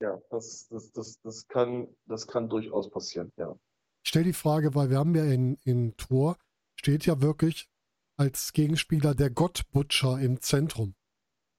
ja, 0.00 0.18
das, 0.30 0.68
das, 0.68 0.92
das, 0.92 1.20
das, 1.22 1.46
kann, 1.48 1.88
das 2.06 2.26
kann 2.26 2.48
durchaus 2.48 2.90
passieren, 2.90 3.32
ja. 3.36 3.54
Ich 4.02 4.08
stelle 4.08 4.24
die 4.26 4.32
Frage, 4.32 4.74
weil 4.74 4.88
wir 4.88 4.98
haben 4.98 5.14
ja 5.14 5.24
in, 5.24 5.56
in 5.64 5.96
Tor, 5.96 6.38
steht 6.76 7.04
ja 7.04 7.20
wirklich 7.20 7.68
als 8.16 8.52
Gegenspieler 8.52 9.14
der 9.14 9.30
Gott 9.30 9.62
Butcher 9.72 10.18
im 10.18 10.40
Zentrum. 10.40 10.94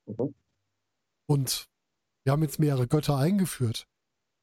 Mhm. 0.07 0.33
Und 1.27 1.69
wir 2.23 2.33
haben 2.33 2.43
jetzt 2.43 2.59
mehrere 2.59 2.87
Götter 2.87 3.17
eingeführt. 3.17 3.87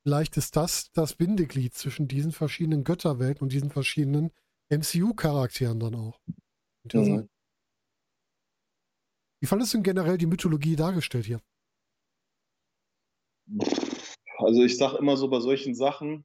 Vielleicht 0.02 0.36
ist 0.36 0.56
das 0.56 0.90
das 0.92 1.14
Bindeglied 1.14 1.74
zwischen 1.74 2.08
diesen 2.08 2.32
verschiedenen 2.32 2.84
Götterwelten 2.84 3.42
und 3.42 3.52
diesen 3.52 3.70
verschiedenen 3.70 4.30
MCU-Charakteren 4.70 5.80
dann 5.80 5.94
auch. 5.96 6.20
Mhm. 6.92 7.28
Wie 9.40 9.46
fandest 9.46 9.72
du 9.72 9.78
denn 9.78 9.84
generell 9.84 10.18
die 10.18 10.26
Mythologie 10.26 10.76
dargestellt 10.76 11.26
hier? 11.26 11.40
Also 14.38 14.62
ich 14.62 14.76
sage 14.76 14.98
immer 14.98 15.16
so 15.16 15.28
bei 15.28 15.40
solchen 15.40 15.74
Sachen, 15.74 16.24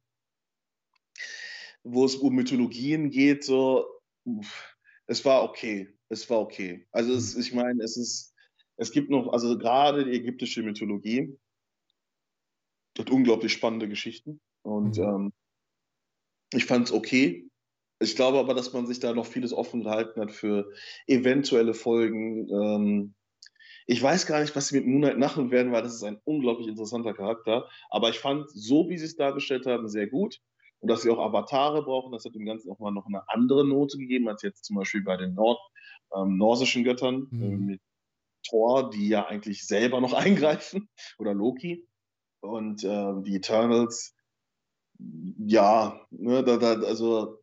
wo 1.83 2.05
es 2.05 2.15
um 2.15 2.33
Mythologien 2.35 3.09
geht, 3.09 3.43
so, 3.43 3.85
es 5.07 5.23
war 5.25 5.43
okay. 5.43 5.93
Es 6.09 6.29
war 6.29 6.39
okay. 6.39 6.87
Also 6.91 7.13
es, 7.13 7.35
ich 7.35 7.53
meine, 7.53 7.83
es 7.83 7.97
ist, 7.97 8.33
es 8.77 8.91
gibt 8.91 9.09
noch, 9.09 9.31
also 9.33 9.57
gerade 9.57 10.05
die 10.05 10.11
ägyptische 10.11 10.63
Mythologie 10.63 11.37
hat 12.97 13.09
unglaublich 13.09 13.51
spannende 13.53 13.89
Geschichten. 13.89 14.39
Und 14.61 14.97
mhm. 14.97 15.03
ähm, 15.03 15.33
ich 16.53 16.65
fand 16.65 16.87
es 16.87 16.93
okay. 16.93 17.49
Ich 18.03 18.15
glaube 18.15 18.39
aber, 18.39 18.53
dass 18.53 18.73
man 18.73 18.85
sich 18.85 18.99
da 18.99 19.13
noch 19.13 19.25
vieles 19.25 19.53
offen 19.53 19.83
gehalten 19.83 20.19
hat 20.21 20.31
für 20.31 20.71
eventuelle 21.07 21.73
Folgen. 21.73 22.49
Ähm, 22.49 23.13
ich 23.85 24.01
weiß 24.01 24.25
gar 24.27 24.41
nicht, 24.41 24.55
was 24.55 24.67
sie 24.67 24.77
mit 24.77 24.87
Moonlight 24.87 25.17
machen 25.17 25.51
werden, 25.51 25.71
weil 25.71 25.83
das 25.83 25.95
ist 25.95 26.03
ein 26.03 26.19
unglaublich 26.23 26.67
interessanter 26.67 27.13
Charakter. 27.13 27.69
Aber 27.89 28.09
ich 28.09 28.19
fand, 28.19 28.49
so 28.51 28.89
wie 28.89 28.97
sie 28.97 29.05
es 29.05 29.15
dargestellt 29.15 29.65
haben, 29.65 29.87
sehr 29.87 30.07
gut. 30.07 30.39
Und 30.79 30.89
dass 30.89 31.01
sie 31.01 31.09
auch 31.09 31.19
Avatare 31.19 31.83
brauchen, 31.83 32.11
das 32.11 32.25
hat 32.25 32.35
dem 32.35 32.45
Ganzen 32.45 32.69
auch 32.69 32.79
mal 32.79 32.91
noch 32.91 33.05
eine 33.05 33.27
andere 33.29 33.65
Note 33.65 33.97
gegeben, 33.97 34.27
als 34.27 34.41
jetzt 34.41 34.65
zum 34.65 34.75
Beispiel 34.75 35.01
bei 35.01 35.15
den 35.15 35.33
Nord, 35.33 35.59
ähm, 36.15 36.37
norsischen 36.37 36.83
Göttern 36.83 37.27
mhm. 37.31 37.43
äh, 37.43 37.57
mit 37.57 37.81
Thor, 38.45 38.89
die 38.89 39.07
ja 39.07 39.25
eigentlich 39.25 39.65
selber 39.65 40.01
noch 40.01 40.13
eingreifen, 40.13 40.89
oder 41.17 41.33
Loki. 41.33 41.87
Und 42.41 42.83
äh, 42.83 43.13
die 43.21 43.37
Eternals, 43.37 44.13
ja, 44.99 46.05
ne, 46.11 46.43
da, 46.43 46.57
da, 46.57 46.73
also 46.85 47.42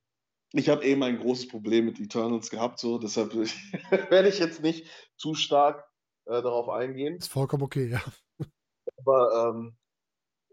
ich 0.53 0.69
habe 0.69 0.85
eben 0.85 1.03
ein 1.03 1.19
großes 1.19 1.49
Problem 1.49 1.87
mit 1.87 2.01
Eternals 2.01 2.51
gehabt, 2.51 2.79
so 2.79 2.99
deshalb 2.99 3.35
werde 4.11 4.29
ich 4.29 4.39
jetzt 4.39 4.63
nicht 4.63 4.87
zu 5.17 5.35
stark 5.35 5.89
äh, 6.27 6.43
darauf 6.43 6.69
eingehen. 6.69 7.17
Ist 7.17 7.29
vollkommen 7.29 7.63
okay, 7.63 7.87
ja. 7.87 8.03
Aber 8.99 9.55
ähm, 9.55 9.77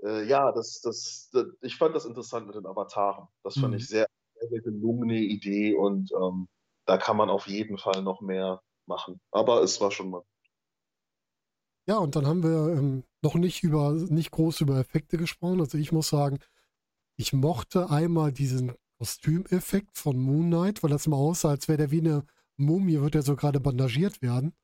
äh, 0.04 0.26
ja, 0.28 0.52
das, 0.52 0.82
das, 0.82 1.30
das, 1.32 1.46
ich 1.62 1.76
fand 1.76 1.96
das 1.96 2.06
interessant 2.06 2.48
mit 2.48 2.56
den 2.56 2.66
Avataren. 2.66 3.28
Das 3.44 3.56
fand 3.56 3.74
mhm. 3.74 3.78
ich 3.80 3.88
sehr, 3.88 4.08
sehr, 4.40 4.50
sehr 4.50 4.62
gelungene 4.62 5.18
Idee 5.18 5.76
und 5.76 6.12
ähm, 6.12 6.48
da 6.86 6.98
kann 6.98 7.18
man 7.18 7.30
auf 7.30 7.48
jeden 7.48 7.78
Fall 7.78 8.02
noch 8.04 8.22
mehr 8.22 8.62
machen. 8.86 9.20
Aber 9.32 9.62
es 9.62 9.82
war 9.82 9.92
schon 9.92 10.10
mal. 10.10 10.24
Ja, 11.88 11.98
und 11.98 12.16
dann 12.16 12.28
haben 12.28 12.44
wir 12.44 12.78
ähm, 12.78 13.04
noch 13.22 13.36
nicht 13.36 13.64
über, 13.64 13.94
nicht 13.94 14.32
groß 14.32 14.62
über 14.62 14.78
Effekte 14.78 15.18
gesprochen. 15.18 15.62
Also 15.62 15.78
ich 15.78 15.92
muss 15.92 16.10
sagen, 16.10 16.40
ich 17.16 17.34
mochte 17.34 17.90
einmal 17.90 18.32
diesen 18.32 18.74
Kostümeffekt 19.00 19.98
von 19.98 20.20
Moon 20.20 20.48
Knight, 20.48 20.84
weil 20.84 20.90
das 20.90 21.08
mal 21.08 21.18
aussah, 21.18 21.50
als 21.50 21.68
wäre 21.68 21.78
der 21.78 21.92
wie 21.92 22.00
eine 22.00 22.26
Mumie, 22.58 23.00
wird 23.00 23.16
er 23.16 23.22
so 23.22 23.36
gerade 23.36 23.60
bandagiert 23.60 24.22
werden. 24.22 24.56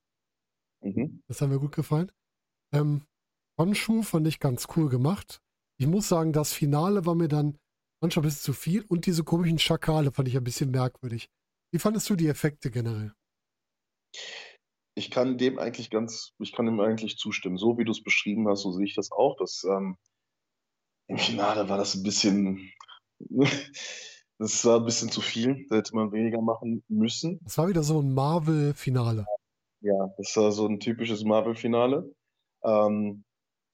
Mhm. 0.81 1.21
Das 1.27 1.41
hat 1.41 1.49
mir 1.49 1.59
gut 1.59 1.75
gefallen. 1.75 2.11
Ähm, 2.73 3.05
Honshu 3.57 4.01
fand 4.01 4.27
ich 4.27 4.39
ganz 4.39 4.67
cool 4.75 4.89
gemacht. 4.89 5.39
Ich 5.79 5.87
muss 5.87 6.07
sagen, 6.07 6.33
das 6.33 6.53
Finale 6.53 7.05
war 7.05 7.15
mir 7.15 7.27
dann 7.27 7.59
manchmal 8.01 8.23
ein 8.23 8.27
bisschen 8.27 8.43
zu 8.43 8.53
viel 8.53 8.83
und 8.83 9.05
diese 9.05 9.23
komischen 9.23 9.59
Schakale 9.59 10.11
fand 10.11 10.27
ich 10.27 10.35
ein 10.35 10.43
bisschen 10.43 10.71
merkwürdig. 10.71 11.29
Wie 11.71 11.79
fandest 11.79 12.09
du 12.09 12.15
die 12.15 12.27
Effekte 12.27 12.71
generell? 12.71 13.13
Ich 14.95 15.09
kann 15.09 15.37
dem 15.37 15.57
eigentlich 15.57 15.89
ganz, 15.89 16.33
ich 16.39 16.51
kann 16.51 16.65
dem 16.65 16.79
eigentlich 16.79 17.17
zustimmen. 17.17 17.57
So 17.57 17.77
wie 17.77 17.85
du 17.85 17.91
es 17.91 18.03
beschrieben 18.03 18.47
hast, 18.47 18.61
so 18.61 18.71
sehe 18.71 18.85
ich 18.85 18.93
das 18.95 19.11
auch. 19.11 19.35
Das, 19.37 19.63
ähm, 19.63 19.97
Im 21.07 21.17
Finale 21.17 21.69
war 21.69 21.77
das 21.77 21.95
ein 21.95 22.03
bisschen, 22.03 22.71
das 24.43 24.65
war 24.65 24.79
ein 24.79 24.85
bisschen 24.85 25.09
zu 25.09 25.21
viel. 25.21 25.65
Da 25.69 25.77
hätte 25.77 25.95
man 25.95 26.11
weniger 26.11 26.41
machen 26.41 26.83
müssen. 26.89 27.39
Das 27.43 27.57
war 27.57 27.69
wieder 27.69 27.81
so 27.81 28.01
ein 28.01 28.13
Marvel-Finale. 28.13 29.25
Ja, 29.79 30.13
das 30.17 30.35
war 30.35 30.51
so 30.51 30.67
ein 30.67 30.81
typisches 30.81 31.23
Marvel-Finale. 31.23 32.13
Ähm, 32.63 33.23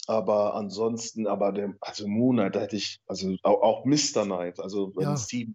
aber 0.06 0.54
ansonsten, 0.54 1.26
aber 1.26 1.52
der, 1.52 1.74
also 1.82 2.08
Moon 2.08 2.36
Knight, 2.36 2.56
da 2.56 2.62
hätte 2.62 2.76
ich, 2.76 3.00
also 3.08 3.36
auch, 3.42 3.62
auch 3.62 3.86
Mr. 3.86 4.26
Knight, 4.26 4.60
also 4.60 4.92
wenn 4.96 5.04
ja. 5.04 5.18
Steve 5.18 5.54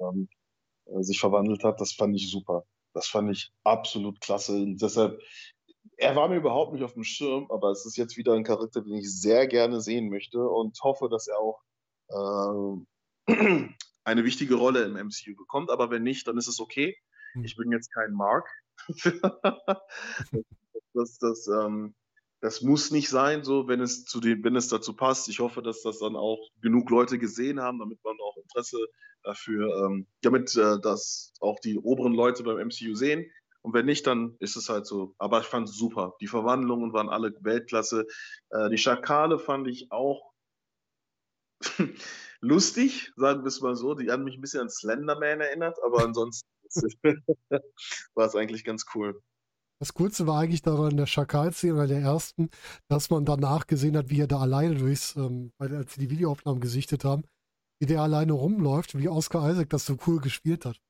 ähm, 0.00 0.28
äh, 0.86 1.02
sich 1.02 1.20
verwandelt 1.20 1.62
hat, 1.62 1.80
das 1.80 1.92
fand 1.92 2.16
ich 2.16 2.30
super. 2.30 2.64
Das 2.94 3.06
fand 3.06 3.30
ich 3.30 3.52
absolut 3.64 4.20
klasse. 4.22 4.52
Und 4.52 4.80
deshalb, 4.80 5.20
er 5.98 6.16
war 6.16 6.28
mir 6.28 6.36
überhaupt 6.36 6.72
nicht 6.72 6.84
auf 6.84 6.94
dem 6.94 7.04
Schirm, 7.04 7.50
aber 7.50 7.70
es 7.70 7.84
ist 7.84 7.98
jetzt 7.98 8.16
wieder 8.16 8.32
ein 8.32 8.44
Charakter, 8.44 8.80
den 8.80 8.94
ich 8.94 9.12
sehr 9.12 9.46
gerne 9.46 9.82
sehen 9.82 10.08
möchte 10.08 10.38
und 10.48 10.78
hoffe, 10.82 11.10
dass 11.10 11.26
er 11.28 11.38
auch 11.38 11.60
äh, 13.28 13.32
eine 14.04 14.24
wichtige 14.24 14.54
Rolle 14.54 14.84
im 14.84 14.94
MCU 14.94 15.34
bekommt. 15.36 15.70
Aber 15.70 15.90
wenn 15.90 16.02
nicht, 16.02 16.28
dann 16.28 16.38
ist 16.38 16.48
es 16.48 16.60
okay. 16.60 16.96
Hm. 17.32 17.44
Ich 17.44 17.56
bin 17.56 17.72
jetzt 17.72 17.92
kein 17.92 18.12
Mark. 18.12 18.48
das, 20.94 21.18
das, 21.18 21.48
ähm, 21.48 21.94
das 22.40 22.62
muss 22.62 22.90
nicht 22.90 23.08
sein, 23.08 23.42
so 23.44 23.68
wenn 23.68 23.80
es 23.80 24.04
zu 24.04 24.20
dem, 24.20 24.44
wenn 24.44 24.56
es 24.56 24.68
dazu 24.68 24.94
passt. 24.94 25.28
Ich 25.28 25.40
hoffe, 25.40 25.62
dass 25.62 25.82
das 25.82 25.98
dann 25.98 26.16
auch 26.16 26.50
genug 26.60 26.90
Leute 26.90 27.18
gesehen 27.18 27.60
haben, 27.60 27.78
damit 27.78 28.02
man 28.04 28.16
auch 28.20 28.36
Interesse 28.36 28.78
dafür, 29.22 29.86
ähm, 29.86 30.06
damit 30.20 30.54
äh, 30.56 30.78
das 30.80 31.32
auch 31.40 31.58
die 31.60 31.78
oberen 31.78 32.12
Leute 32.12 32.42
beim 32.42 32.58
MCU 32.58 32.94
sehen. 32.94 33.30
Und 33.62 33.72
wenn 33.72 33.86
nicht, 33.86 34.06
dann 34.06 34.36
ist 34.40 34.56
es 34.56 34.68
halt 34.68 34.84
so. 34.84 35.14
Aber 35.16 35.40
ich 35.40 35.46
fand 35.46 35.70
es 35.70 35.76
super. 35.76 36.14
Die 36.20 36.26
Verwandlungen 36.26 36.92
waren 36.92 37.08
alle 37.08 37.32
Weltklasse. 37.40 38.04
Äh, 38.50 38.68
die 38.68 38.76
Schakale 38.76 39.38
fand 39.38 39.66
ich 39.68 39.90
auch 39.90 40.34
lustig, 42.44 43.12
sagen 43.16 43.42
wir 43.42 43.48
es 43.48 43.60
mal 43.60 43.74
so. 43.74 43.94
Die 43.94 44.10
haben 44.10 44.24
mich 44.24 44.36
ein 44.36 44.40
bisschen 44.40 44.62
an 44.62 44.70
Slenderman 44.70 45.40
erinnert, 45.40 45.78
aber 45.82 46.04
ansonsten 46.04 46.46
war 48.14 48.26
es 48.26 48.36
eigentlich 48.36 48.64
ganz 48.64 48.84
cool. 48.94 49.20
Das 49.80 49.92
Kurze 49.92 50.26
war 50.26 50.40
eigentlich 50.40 50.62
daran 50.62 50.92
in 50.92 50.96
der 50.96 51.06
Schakal-Szene 51.06 51.74
oder 51.74 51.86
der 51.88 52.00
ersten, 52.00 52.48
dass 52.88 53.10
man 53.10 53.24
danach 53.24 53.66
gesehen 53.66 53.96
hat, 53.96 54.08
wie 54.08 54.20
er 54.20 54.28
da 54.28 54.38
alleine 54.38 54.76
durchs, 54.76 55.16
ähm, 55.16 55.52
als 55.58 55.94
sie 55.94 56.00
die 56.00 56.10
Videoaufnahmen 56.10 56.60
gesichtet 56.60 57.04
haben, 57.04 57.24
wie 57.80 57.86
der 57.86 58.00
alleine 58.00 58.32
rumläuft, 58.32 58.96
wie 58.96 59.08
Oscar 59.08 59.50
Isaac 59.50 59.70
das 59.70 59.84
so 59.84 59.96
cool 60.06 60.20
gespielt 60.20 60.64
hat. 60.64 60.80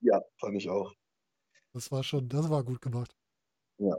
Ja, 0.00 0.20
fand 0.38 0.56
ich 0.56 0.70
auch. 0.70 0.94
Das 1.72 1.90
war 1.90 2.02
schon, 2.02 2.28
das 2.28 2.48
war 2.50 2.64
gut 2.64 2.80
gemacht. 2.80 3.14
Ja. 3.78 3.96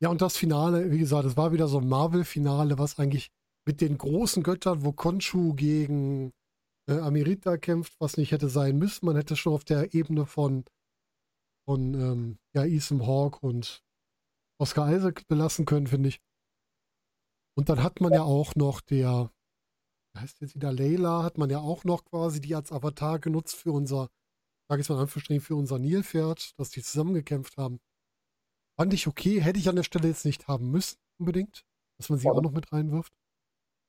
Ja, 0.00 0.10
und 0.10 0.22
das 0.22 0.36
Finale, 0.36 0.92
wie 0.92 0.98
gesagt, 0.98 1.24
es 1.24 1.36
war 1.36 1.52
wieder 1.52 1.66
so 1.66 1.78
ein 1.78 1.88
Marvel-Finale, 1.88 2.78
was 2.78 3.00
eigentlich 3.00 3.32
mit 3.68 3.82
den 3.82 3.98
großen 3.98 4.42
Göttern, 4.42 4.82
wo 4.82 4.92
Konshu 4.92 5.52
gegen 5.52 6.32
äh, 6.88 6.98
Amirita 6.98 7.58
kämpft, 7.58 8.00
was 8.00 8.16
nicht 8.16 8.32
hätte 8.32 8.48
sein 8.48 8.78
müssen. 8.78 9.04
Man 9.04 9.14
hätte 9.14 9.36
schon 9.36 9.52
auf 9.52 9.62
der 9.62 9.92
Ebene 9.92 10.24
von 10.24 10.64
von 11.68 11.92
ähm, 11.92 12.38
ja, 12.54 12.64
Ethan 12.64 13.06
Hawke 13.06 13.46
und 13.46 13.84
Oscar 14.58 14.90
Isaac 14.90 15.28
belassen 15.28 15.66
können, 15.66 15.86
finde 15.86 16.08
ich. 16.08 16.22
Und 17.58 17.68
dann 17.68 17.82
hat 17.82 18.00
man 18.00 18.14
ja 18.14 18.22
auch 18.22 18.54
noch 18.54 18.80
der, 18.80 19.30
wie 20.14 20.20
heißt 20.20 20.40
jetzt 20.40 20.54
wieder, 20.54 20.72
Layla, 20.72 21.22
hat 21.22 21.36
man 21.36 21.50
ja 21.50 21.58
auch 21.58 21.84
noch 21.84 22.06
quasi 22.06 22.40
die 22.40 22.54
als 22.54 22.72
Avatar 22.72 23.18
genutzt 23.18 23.54
für 23.54 23.72
unser, 23.72 24.08
sage 24.66 24.80
ich 24.80 24.88
mal 24.88 24.98
Anführungsstrichen, 24.98 25.44
für 25.44 25.56
unser 25.56 25.78
Nilpferd, 25.78 26.58
dass 26.58 26.70
die 26.70 26.82
zusammengekämpft 26.82 27.58
haben. 27.58 27.80
Fand 28.80 28.94
ich 28.94 29.06
okay, 29.06 29.42
hätte 29.42 29.58
ich 29.58 29.68
an 29.68 29.76
der 29.76 29.82
Stelle 29.82 30.08
jetzt 30.08 30.24
nicht 30.24 30.48
haben 30.48 30.70
müssen, 30.70 30.96
unbedingt, 31.20 31.66
dass 31.98 32.08
man 32.08 32.18
sie 32.18 32.30
auch 32.30 32.40
noch 32.40 32.52
mit 32.52 32.72
reinwirft. 32.72 33.12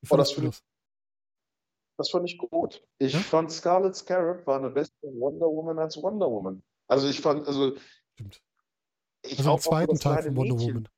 Wie 0.02 0.08
oh, 0.10 0.18
das, 0.18 0.34
das? 0.34 0.64
das 1.98 2.10
fand 2.10 2.30
ich 2.30 2.38
gut. 2.38 2.82
Ich 2.98 3.14
ja? 3.14 3.20
fand 3.20 3.52
Scarlet 3.52 3.96
Scarab 3.96 4.48
war 4.48 4.60
eine 4.60 4.70
bessere 4.70 4.96
Wonder 5.02 5.48
Woman 5.48 5.80
als 5.80 6.02
Wonder 6.02 6.30
Woman. 6.30 6.64
Also 6.88 7.08
ich 7.08 7.20
fand, 7.20 7.46
also. 7.48 7.76
Stimmt. 8.14 8.42
Ich 9.22 9.40
also 9.40 9.54
im 9.54 9.60
zweiten 9.60 10.00
Teil 10.00 10.24
von 10.24 10.36
Wonder 10.36 10.56
Mädchen. 10.56 10.76
Woman. 10.76 10.90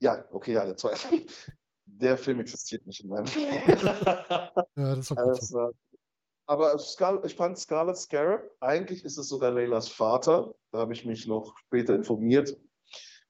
Ja, 0.00 0.24
okay, 0.32 0.52
ja, 0.52 0.64
der 0.64 0.76
zweite. 0.76 1.08
Der 1.90 2.18
Film 2.18 2.38
existiert 2.38 2.86
nicht 2.86 3.02
in 3.02 3.08
meinem 3.08 3.26
Film. 3.26 3.46
ja, 3.50 4.52
das 4.76 5.10
war 5.10 5.24
gut. 5.24 5.42
So. 5.42 5.72
aber 6.46 6.78
Scar 6.78 7.24
ich 7.24 7.34
fand 7.34 7.58
Scarlet 7.58 7.96
Scarab, 7.96 8.42
eigentlich 8.60 9.04
ist 9.04 9.16
es 9.16 9.28
sogar 9.28 9.50
Leylas 9.50 9.88
Vater. 9.88 10.54
Da 10.70 10.80
habe 10.80 10.92
ich 10.92 11.06
mich 11.06 11.26
noch 11.26 11.56
später 11.56 11.94
informiert, 11.94 12.56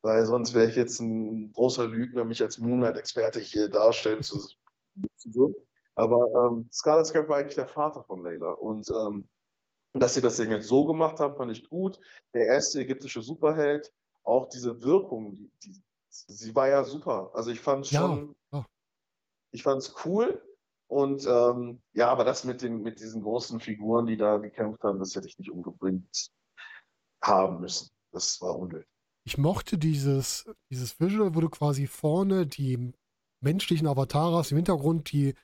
weil 0.03 0.25
sonst 0.27 0.55
wäre 0.55 0.69
ich 0.69 0.77
jetzt 0.77 1.01
ein 1.01 1.53
großer 1.53 1.87
Lügner, 1.87 2.25
mich 2.25 2.43
als 2.43 2.59
Moonlight-Experte 2.59 3.41
hier 3.41 3.69
darstellen 3.69 4.23
zu 4.23 4.39
müssen. 4.95 5.55
Aber 5.95 6.51
ähm, 6.51 6.69
Scarlet 6.73 7.07
Scarab 7.07 7.29
war 7.29 7.39
eigentlich 7.39 7.57
der 7.57 7.67
Vater 7.67 8.05
von 8.05 8.23
Layla. 8.23 8.53
Und 8.53 8.89
ähm, 8.91 9.29
dass 9.95 10.15
sie 10.15 10.21
das 10.21 10.37
Ding 10.37 10.51
jetzt 10.51 10.69
so 10.69 10.85
gemacht 10.87 11.19
haben, 11.19 11.37
fand 11.37 11.51
ich 11.51 11.69
gut. 11.69 11.99
Der 12.35 12.47
erste 12.47 12.81
ägyptische 12.81 13.23
Superheld, 13.23 13.93
auch 14.23 14.49
diese 14.49 14.81
Wirkung, 14.83 15.35
die, 15.35 15.51
die, 15.65 15.83
sie 16.09 16.55
war 16.55 16.69
ja 16.69 16.85
super. 16.85 17.31
Also 17.35 17.51
ich 17.51 17.61
fand 17.61 17.87
schon, 17.87 18.37
ja. 18.53 18.65
ich 19.51 19.63
fand 19.63 19.83
es 19.83 19.95
cool. 20.05 20.41
Und 20.87 21.27
ähm, 21.27 21.83
ja, 21.93 22.09
aber 22.09 22.25
das 22.25 22.45
mit, 22.45 22.63
den, 22.63 22.83
mit 22.83 23.01
diesen 23.01 23.23
großen 23.23 23.61
Figuren, 23.61 24.07
die 24.07 24.17
da 24.17 24.39
gekämpft 24.39 24.83
haben, 24.85 24.99
das 24.99 25.15
hätte 25.15 25.27
ich 25.27 25.39
nicht 25.39 25.51
unbedingt 25.51 26.31
haben 27.23 27.61
müssen. 27.61 27.91
Das 28.13 28.41
war 28.41 28.57
unnötig. 28.57 28.89
Ich 29.29 29.37
mochte 29.37 29.77
dieses, 29.77 30.47
dieses 30.71 30.99
Visual, 31.01 31.35
wo 31.35 31.43
du 31.43 31.51
quasi 31.51 31.87
vorne 31.87 32.47
die 32.47 32.95
menschlichen 33.45 33.87
Avatare 33.87 34.39
hast, 34.39 34.53
im 34.53 34.57
Hintergrund 34.57 35.13
die, 35.13 35.35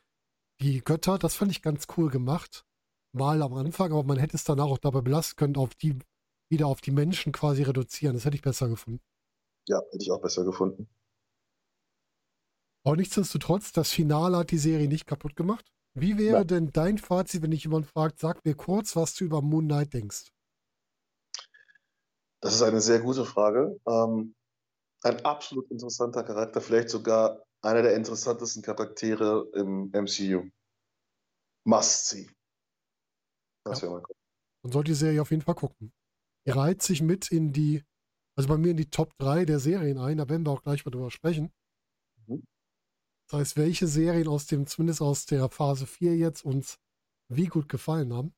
die 0.62 0.80
Götter, 0.80 1.18
das 1.18 1.34
fand 1.34 1.50
ich 1.50 1.60
ganz 1.60 1.86
cool 1.94 2.08
gemacht. 2.08 2.64
Mal 3.12 3.42
am 3.42 3.52
Anfang, 3.52 3.92
aber 3.92 4.02
man 4.02 4.16
hätte 4.16 4.38
es 4.38 4.44
danach 4.44 4.68
auch 4.68 4.78
dabei 4.78 5.02
belassen 5.02 5.36
können, 5.36 5.56
auf 5.56 5.74
die, 5.74 5.98
wieder 6.50 6.66
auf 6.66 6.80
die 6.80 6.92
Menschen 6.92 7.30
quasi 7.30 7.62
reduzieren. 7.62 8.14
Das 8.14 8.24
hätte 8.24 8.36
ich 8.36 8.42
besser 8.42 8.70
gefunden. 8.70 9.02
Ja, 9.68 9.82
hätte 9.90 10.02
ich 10.02 10.10
auch 10.10 10.22
besser 10.22 10.46
gefunden. 10.46 10.88
Aber 12.86 12.96
nichtsdestotrotz, 12.96 13.72
das 13.72 13.90
Finale 13.90 14.38
hat 14.38 14.50
die 14.50 14.56
Serie 14.56 14.88
nicht 14.88 15.06
kaputt 15.06 15.36
gemacht. 15.36 15.70
Wie 15.92 16.16
wäre 16.16 16.38
ja. 16.38 16.44
denn 16.44 16.72
dein 16.72 16.96
Fazit, 16.96 17.42
wenn 17.42 17.50
dich 17.50 17.64
jemand 17.64 17.86
fragt, 17.86 18.18
sag 18.18 18.46
mir 18.46 18.54
kurz, 18.54 18.96
was 18.96 19.14
du 19.14 19.26
über 19.26 19.42
Moon 19.42 19.66
Knight 19.66 19.92
denkst? 19.92 20.32
Das 22.44 22.54
ist 22.54 22.62
eine 22.62 22.82
sehr 22.82 23.00
gute 23.00 23.24
Frage. 23.24 23.80
Ähm, 23.88 24.34
ein 25.02 25.24
absolut 25.24 25.70
interessanter 25.70 26.22
Charakter, 26.24 26.60
vielleicht 26.60 26.90
sogar 26.90 27.42
einer 27.62 27.80
der 27.80 27.96
interessantesten 27.96 28.62
Charaktere 28.62 29.48
im 29.54 29.90
MCU. 29.92 30.50
Must 31.64 32.08
see. 32.10 32.30
Das 33.64 33.80
ja. 33.80 33.88
wäre 33.88 34.02
mal 34.02 34.02
Man 34.62 34.72
sollte 34.72 34.90
die 34.90 34.94
Serie 34.94 35.22
auf 35.22 35.30
jeden 35.30 35.42
Fall 35.42 35.54
gucken. 35.54 35.90
Die 36.46 36.50
reiht 36.50 36.82
sich 36.82 37.00
mit 37.00 37.30
in 37.32 37.54
die, 37.54 37.82
also 38.36 38.46
bei 38.50 38.58
mir 38.58 38.72
in 38.72 38.76
die 38.76 38.90
Top 38.90 39.16
3 39.16 39.46
der 39.46 39.58
Serien 39.58 39.96
ein, 39.96 40.18
da 40.18 40.28
werden 40.28 40.44
wir 40.44 40.50
auch 40.50 40.62
gleich 40.62 40.84
mal 40.84 40.90
drüber 40.90 41.10
sprechen. 41.10 41.50
Mhm. 42.26 42.44
Das 43.30 43.40
heißt, 43.40 43.56
welche 43.56 43.86
Serien 43.86 44.28
aus 44.28 44.48
dem, 44.48 44.66
zumindest 44.66 45.00
aus 45.00 45.24
der 45.24 45.48
Phase 45.48 45.86
4 45.86 46.14
jetzt 46.18 46.44
uns 46.44 46.78
wie 47.30 47.46
gut 47.46 47.70
gefallen 47.70 48.12
haben. 48.12 48.34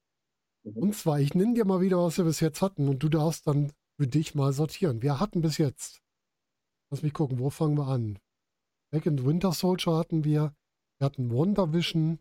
Mhm. 0.63 0.77
Und 0.77 0.95
zwar, 0.95 1.19
ich 1.19 1.35
nenne 1.35 1.55
dir 1.55 1.65
mal 1.65 1.81
wieder, 1.81 1.99
was 1.99 2.19
wir 2.19 2.25
bis 2.25 2.39
jetzt 2.39 2.63
hatten 2.63 2.89
und 2.89 3.03
du 3.03 3.09
darfst 3.09 3.49
dann 3.49 3.73
für 3.97 4.07
dich 4.07 4.35
mal 4.35 4.53
sortieren. 4.53 5.03
Wir 5.03 5.21
hatten 5.21 5.41
bis 5.41 5.59
jetzt, 5.59 6.03
lass 6.91 7.03
mich 7.03 7.15
gucken, 7.15 7.39
wo 7.39 7.51
fangen 7.51 7.77
wir 7.77 7.89
an? 7.89 8.19
Back 8.91 9.07
in 9.07 9.25
Winter 9.25 9.53
Soldier 9.53 9.97
hatten 9.97 10.25
wir, 10.25 10.55
wir 10.99 11.05
hatten 11.05 11.31
Wonder 11.31 11.73
Vision, 11.73 12.19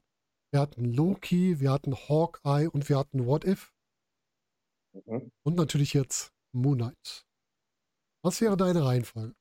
wir 0.52 0.62
hatten 0.62 0.86
Loki, 0.86 1.60
wir 1.60 1.72
hatten 1.72 1.96
Hawkeye 1.96 2.70
und 2.70 2.90
wir 2.90 2.98
hatten 2.98 3.26
What 3.26 3.46
If. 3.46 3.74
Mhm. 4.94 5.32
Und 5.44 5.56
natürlich 5.56 5.94
jetzt 5.94 6.34
Moon 6.54 6.78
Knight. 6.78 7.26
Was 8.24 8.42
wäre 8.42 8.58
deine 8.58 8.86
Reihenfolge? 8.86 9.36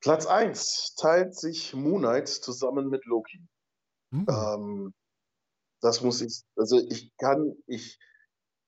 Platz 0.00 0.26
1 0.26 0.96
teilt 0.96 1.34
sich 1.34 1.74
Moon 1.74 2.00
Knight 2.00 2.28
zusammen 2.28 2.88
mit 2.88 3.04
Loki. 3.04 3.46
Mhm. 4.10 4.26
Ähm, 4.28 4.94
das 5.80 6.00
muss 6.00 6.20
ich, 6.20 6.42
also 6.56 6.78
ich 6.78 7.14
kann, 7.16 7.54
ich, 7.66 7.98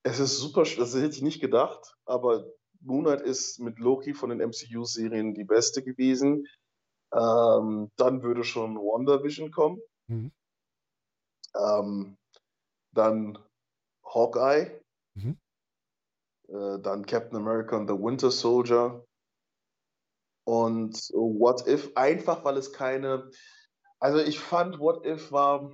es 0.06 0.20
ist 0.20 0.38
super, 0.38 0.62
das 0.62 0.94
hätte 0.94 1.08
ich 1.08 1.22
nicht 1.22 1.40
gedacht, 1.40 1.96
aber 2.04 2.46
Moon 2.80 3.04
Knight 3.04 3.22
ist 3.22 3.58
mit 3.58 3.80
Loki 3.80 4.14
von 4.14 4.30
den 4.30 4.40
MCU-Serien 4.40 5.34
die 5.34 5.44
beste 5.44 5.82
gewesen. 5.82 6.46
Ähm, 7.12 7.90
dann 7.96 8.22
würde 8.22 8.44
schon 8.44 8.76
WandaVision 8.76 9.50
kommen. 9.50 9.80
Mhm. 10.06 10.32
Ähm, 11.56 12.16
dann 12.92 13.38
Hawkeye. 14.04 14.80
Mhm. 15.14 15.38
Äh, 16.48 16.78
dann 16.80 17.04
Captain 17.06 17.36
America 17.36 17.76
und 17.76 17.88
The 17.88 17.94
Winter 17.94 18.30
Soldier 18.30 19.04
und 20.44 20.94
What 21.14 21.66
If 21.66 21.90
einfach, 21.96 22.44
weil 22.44 22.56
es 22.56 22.72
keine. 22.72 23.28
Also 23.98 24.18
ich 24.18 24.38
fand 24.38 24.78
What 24.78 25.04
If 25.04 25.32
war 25.32 25.72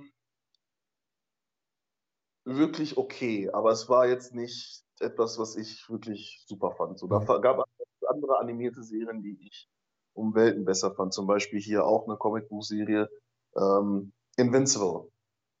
wirklich 2.45 2.97
okay, 2.97 3.49
aber 3.51 3.71
es 3.71 3.89
war 3.89 4.07
jetzt 4.07 4.33
nicht 4.33 4.83
etwas, 4.99 5.37
was 5.37 5.55
ich 5.55 5.89
wirklich 5.89 6.43
super 6.47 6.71
fand. 6.71 6.99
So, 6.99 7.07
da 7.07 7.19
gab 7.19 7.59
es 7.59 8.07
andere 8.07 8.39
animierte 8.39 8.83
Serien, 8.83 9.21
die 9.21 9.37
ich 9.41 9.69
um 10.13 10.35
Welten 10.35 10.65
besser 10.65 10.93
fand. 10.93 11.13
Zum 11.13 11.27
Beispiel 11.27 11.59
hier 11.59 11.85
auch 11.85 12.07
eine 12.07 12.17
Comicbuchserie 12.17 13.09
ähm, 13.55 14.13
Invincible. 14.37 15.11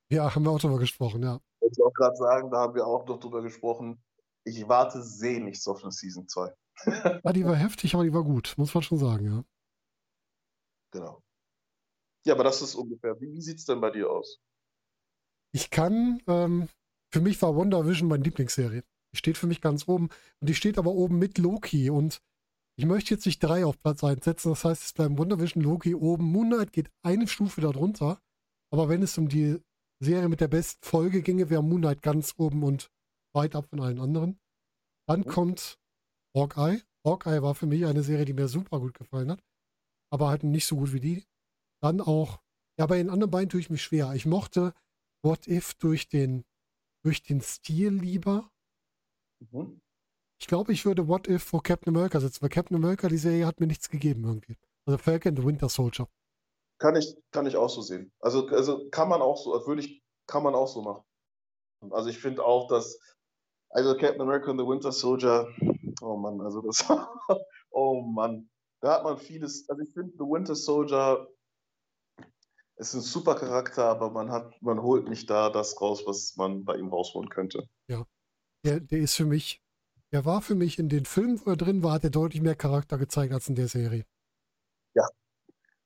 Ja, 0.09 0.33
haben 0.33 0.43
wir 0.43 0.51
auch 0.51 0.59
drüber 0.59 0.79
gesprochen, 0.79 1.23
ja. 1.23 1.39
Ich 1.61 1.77
wollte 1.79 1.85
auch 1.85 1.93
gerade 1.93 2.15
sagen, 2.15 2.51
da 2.51 2.59
haben 2.59 2.75
wir 2.75 2.85
auch 2.85 3.05
noch 3.07 3.19
drüber 3.19 3.41
gesprochen. 3.41 4.03
Ich 4.43 4.67
warte 4.67 5.01
sehnlichst 5.01 5.67
auf 5.67 5.81
eine 5.81 5.91
Season 5.91 6.27
2 6.27 6.53
ah, 7.23 7.33
die 7.33 7.45
war 7.45 7.55
heftig, 7.55 7.93
aber 7.93 8.03
die 8.03 8.13
war 8.13 8.23
gut, 8.23 8.55
muss 8.57 8.73
man 8.73 8.83
schon 8.83 8.97
sagen, 8.97 9.25
ja. 9.25 9.43
Genau. 10.91 11.21
Ja, 12.25 12.33
aber 12.33 12.43
das 12.43 12.61
ist 12.61 12.75
ungefähr. 12.75 13.19
Wie, 13.19 13.31
wie 13.31 13.41
sieht 13.41 13.59
es 13.59 13.65
denn 13.65 13.81
bei 13.81 13.91
dir 13.91 14.09
aus? 14.09 14.39
Ich 15.53 15.69
kann, 15.69 16.21
ähm, 16.27 16.67
für 17.13 17.21
mich 17.21 17.41
war 17.41 17.55
Wonder 17.55 17.85
Vision 17.87 18.09
meine 18.09 18.23
Lieblingsserie. 18.23 18.83
Die 19.13 19.17
steht 19.17 19.37
für 19.37 19.47
mich 19.47 19.61
ganz 19.61 19.87
oben. 19.87 20.09
Und 20.39 20.49
die 20.49 20.55
steht 20.55 20.77
aber 20.77 20.91
oben 20.91 21.19
mit 21.19 21.37
Loki. 21.37 21.89
Und 21.89 22.21
ich 22.75 22.85
möchte 22.85 23.13
jetzt 23.13 23.25
nicht 23.25 23.39
drei 23.39 23.65
auf 23.65 23.79
Platz 23.79 24.03
1 24.03 24.25
setzen. 24.25 24.49
Das 24.49 24.65
heißt, 24.65 24.83
es 24.83 24.93
bleiben 24.93 25.17
Wonder 25.17 25.39
Vision, 25.39 25.63
Loki 25.63 25.93
oben. 25.93 26.25
Moon 26.25 26.49
Knight 26.49 26.73
geht 26.73 26.89
eine 27.03 27.27
Stufe 27.27 27.61
darunter. 27.61 28.19
Aber 28.71 28.89
wenn 28.89 29.03
es 29.03 29.17
um 29.17 29.29
die 29.29 29.59
Serie 29.99 30.27
mit 30.27 30.41
der 30.41 30.47
besten 30.47 30.83
Folge 30.83 31.21
ginge, 31.21 31.49
wäre 31.51 31.63
Moon 31.63 31.81
Knight 31.81 32.01
ganz 32.01 32.33
oben 32.37 32.63
und 32.63 32.89
weit 33.35 33.55
ab 33.55 33.67
von 33.69 33.79
allen 33.79 33.99
anderen. 33.99 34.39
Dann 35.07 35.25
kommt 35.25 35.79
Hawkeye. 36.35 36.81
Hawkeye 37.05 37.41
war 37.41 37.55
für 37.55 37.67
mich 37.67 37.85
eine 37.85 38.03
Serie, 38.03 38.25
die 38.25 38.33
mir 38.33 38.47
super 38.47 38.79
gut 38.79 38.93
gefallen 38.93 39.31
hat, 39.31 39.43
aber 40.09 40.29
halt 40.29 40.43
nicht 40.43 40.65
so 40.65 40.77
gut 40.77 40.93
wie 40.93 40.99
die. 40.99 41.25
Dann 41.81 41.99
auch, 41.99 42.41
ja, 42.79 42.85
bei 42.85 42.97
den 42.97 43.09
anderen 43.09 43.31
beiden 43.31 43.49
tue 43.49 43.59
ich 43.59 43.69
mich 43.69 43.83
schwer. 43.83 44.13
Ich 44.13 44.25
mochte 44.25 44.73
What 45.23 45.47
If 45.47 45.73
durch 45.75 46.09
den, 46.09 46.45
durch 47.03 47.23
den 47.23 47.41
Stil 47.41 47.93
lieber. 47.93 48.51
Mhm. 49.39 49.81
Ich 50.39 50.47
glaube, 50.47 50.73
ich 50.73 50.85
würde 50.85 51.07
What 51.07 51.27
If 51.27 51.43
vor 51.43 51.63
Captain 51.63 51.95
America 51.95 52.19
setzen, 52.19 52.41
weil 52.41 52.49
Captain 52.49 52.75
America, 52.75 53.07
die 53.07 53.17
Serie 53.17 53.45
hat 53.45 53.59
mir 53.59 53.67
nichts 53.67 53.89
gegeben 53.89 54.25
irgendwie. 54.25 54.57
Also 54.85 54.97
Falcon 54.97 55.35
the 55.35 55.43
Winter 55.43 55.69
Soldier. 55.69 56.07
Kann 56.79 56.95
ich, 56.95 57.15
kann 57.31 57.45
ich 57.45 57.55
auch 57.55 57.69
so 57.69 57.81
sehen. 57.81 58.11
Also, 58.19 58.47
also 58.47 58.89
kann 58.89 59.07
man 59.07 59.21
auch 59.21 59.37
so, 59.37 59.51
würde 59.65 59.81
ich, 59.81 60.03
kann 60.27 60.43
man 60.43 60.55
auch 60.55 60.67
so 60.67 60.81
machen. 60.81 61.03
Also 61.91 62.09
ich 62.09 62.19
finde 62.19 62.43
auch, 62.43 62.67
dass, 62.67 62.99
also 63.69 63.95
Captain 63.97 64.21
America 64.21 64.51
and 64.51 64.59
the 64.59 64.65
Winter 64.67 64.91
Soldier, 64.91 65.47
Oh 66.03 66.17
Mann, 66.17 66.41
also 66.41 66.61
das. 66.61 66.85
oh 67.71 68.01
Mann. 68.01 68.49
Da 68.81 68.95
hat 68.95 69.03
man 69.03 69.17
vieles. 69.17 69.67
Also 69.69 69.83
ich 69.83 69.93
finde, 69.93 70.11
The 70.17 70.25
Winter 70.25 70.55
Soldier 70.55 71.27
ist 72.89 72.93
ein 72.93 73.01
super 73.01 73.35
Charakter, 73.35 73.85
aber 73.85 74.09
man 74.09 74.31
hat, 74.31 74.61
man 74.61 74.81
holt 74.81 75.07
nicht 75.07 75.29
da 75.29 75.49
das 75.49 75.79
raus, 75.79 76.03
was 76.05 76.35
man 76.35 76.65
bei 76.65 76.75
ihm 76.75 76.89
rausholen 76.89 77.29
könnte. 77.29 77.67
Ja. 77.87 78.05
Der, 78.65 78.79
der 78.79 78.99
ist 78.99 79.15
für 79.15 79.25
mich, 79.25 79.61
der 80.11 80.25
war 80.25 80.41
für 80.41 80.55
mich 80.55 80.79
in 80.79 80.89
den 80.89 81.05
Filmen, 81.05 81.41
wo 81.43 81.51
er 81.51 81.57
drin 81.57 81.83
war, 81.83 81.93
hat 81.93 82.03
er 82.03 82.09
deutlich 82.09 82.41
mehr 82.41 82.55
Charakter 82.55 82.97
gezeigt 82.97 83.33
als 83.33 83.47
in 83.47 83.55
der 83.55 83.67
Serie. 83.67 84.05
Ja, 84.95 85.07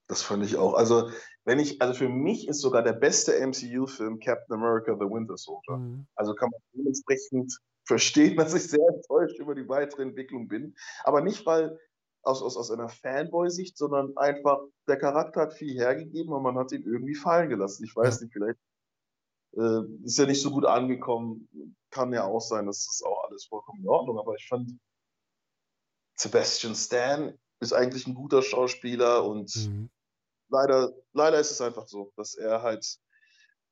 das 0.08 0.22
fand 0.22 0.44
ich 0.44 0.58
auch. 0.58 0.74
Also, 0.74 1.10
wenn 1.46 1.60
ich, 1.60 1.82
also 1.82 1.94
für 1.94 2.10
mich 2.10 2.48
ist 2.48 2.62
sogar 2.62 2.84
der 2.84 2.94
beste 2.94 3.34
MCU-Film 3.40 4.20
Captain 4.20 4.56
America 4.56 4.94
The 4.94 5.06
Winter 5.06 5.38
Soldier. 5.38 5.78
Mhm. 5.78 6.08
Also 6.16 6.34
kann 6.34 6.50
man 6.50 6.60
dementsprechend 6.74 7.58
verstehen, 7.86 8.36
dass 8.36 8.54
ich 8.54 8.64
sehr 8.64 8.86
enttäuscht 8.94 9.40
über 9.40 9.56
die 9.56 9.68
weitere 9.68 10.04
Entwicklung 10.04 10.48
bin. 10.48 10.76
Aber 11.04 11.22
nicht, 11.22 11.46
weil 11.46 11.80
aus, 12.28 12.42
aus, 12.42 12.58
aus 12.58 12.72
einer 12.72 12.90
Fanboy-Sicht, 12.90 13.78
sondern 13.78 14.16
einfach, 14.18 14.60
der 14.88 14.98
Charakter 14.98 15.42
hat 15.42 15.54
viel 15.54 15.76
hergegeben 15.76 16.34
und 16.34 16.44
man 16.44 16.58
hat 16.58 16.72
ihn 16.72 16.84
irgendwie 16.84 17.16
fallen 17.16 17.50
gelassen. 17.50 17.86
Ich 17.86 17.96
weiß 17.96 18.22
nicht, 18.22 18.34
vielleicht 18.34 18.60
äh, 19.54 19.82
ist 20.04 20.20
er 20.20 20.28
nicht 20.28 20.42
so 20.42 20.52
gut 20.52 20.66
angekommen. 20.66 21.48
Kann 21.90 22.14
ja 22.14 22.26
auch 22.26 22.42
sein, 22.42 22.66
das 22.66 22.80
ist 22.80 23.04
auch 23.06 23.24
alles 23.28 23.46
vollkommen 23.46 23.82
in 23.82 23.90
Ordnung. 23.90 24.20
Aber 24.20 24.36
ich 24.36 24.48
fand, 24.48 24.78
Sebastian 26.16 26.76
Stan 26.76 27.38
ist 27.60 27.74
eigentlich 27.74 28.06
ein 28.08 28.16
guter 28.16 28.42
Schauspieler 28.42 29.24
und 29.24 29.56
mhm. 29.56 29.90
leider, 30.50 30.92
leider 31.14 31.40
ist 31.40 31.52
es 31.52 31.62
einfach 31.62 31.88
so, 31.88 32.12
dass 32.18 32.36
er 32.36 32.62
halt 32.62 33.00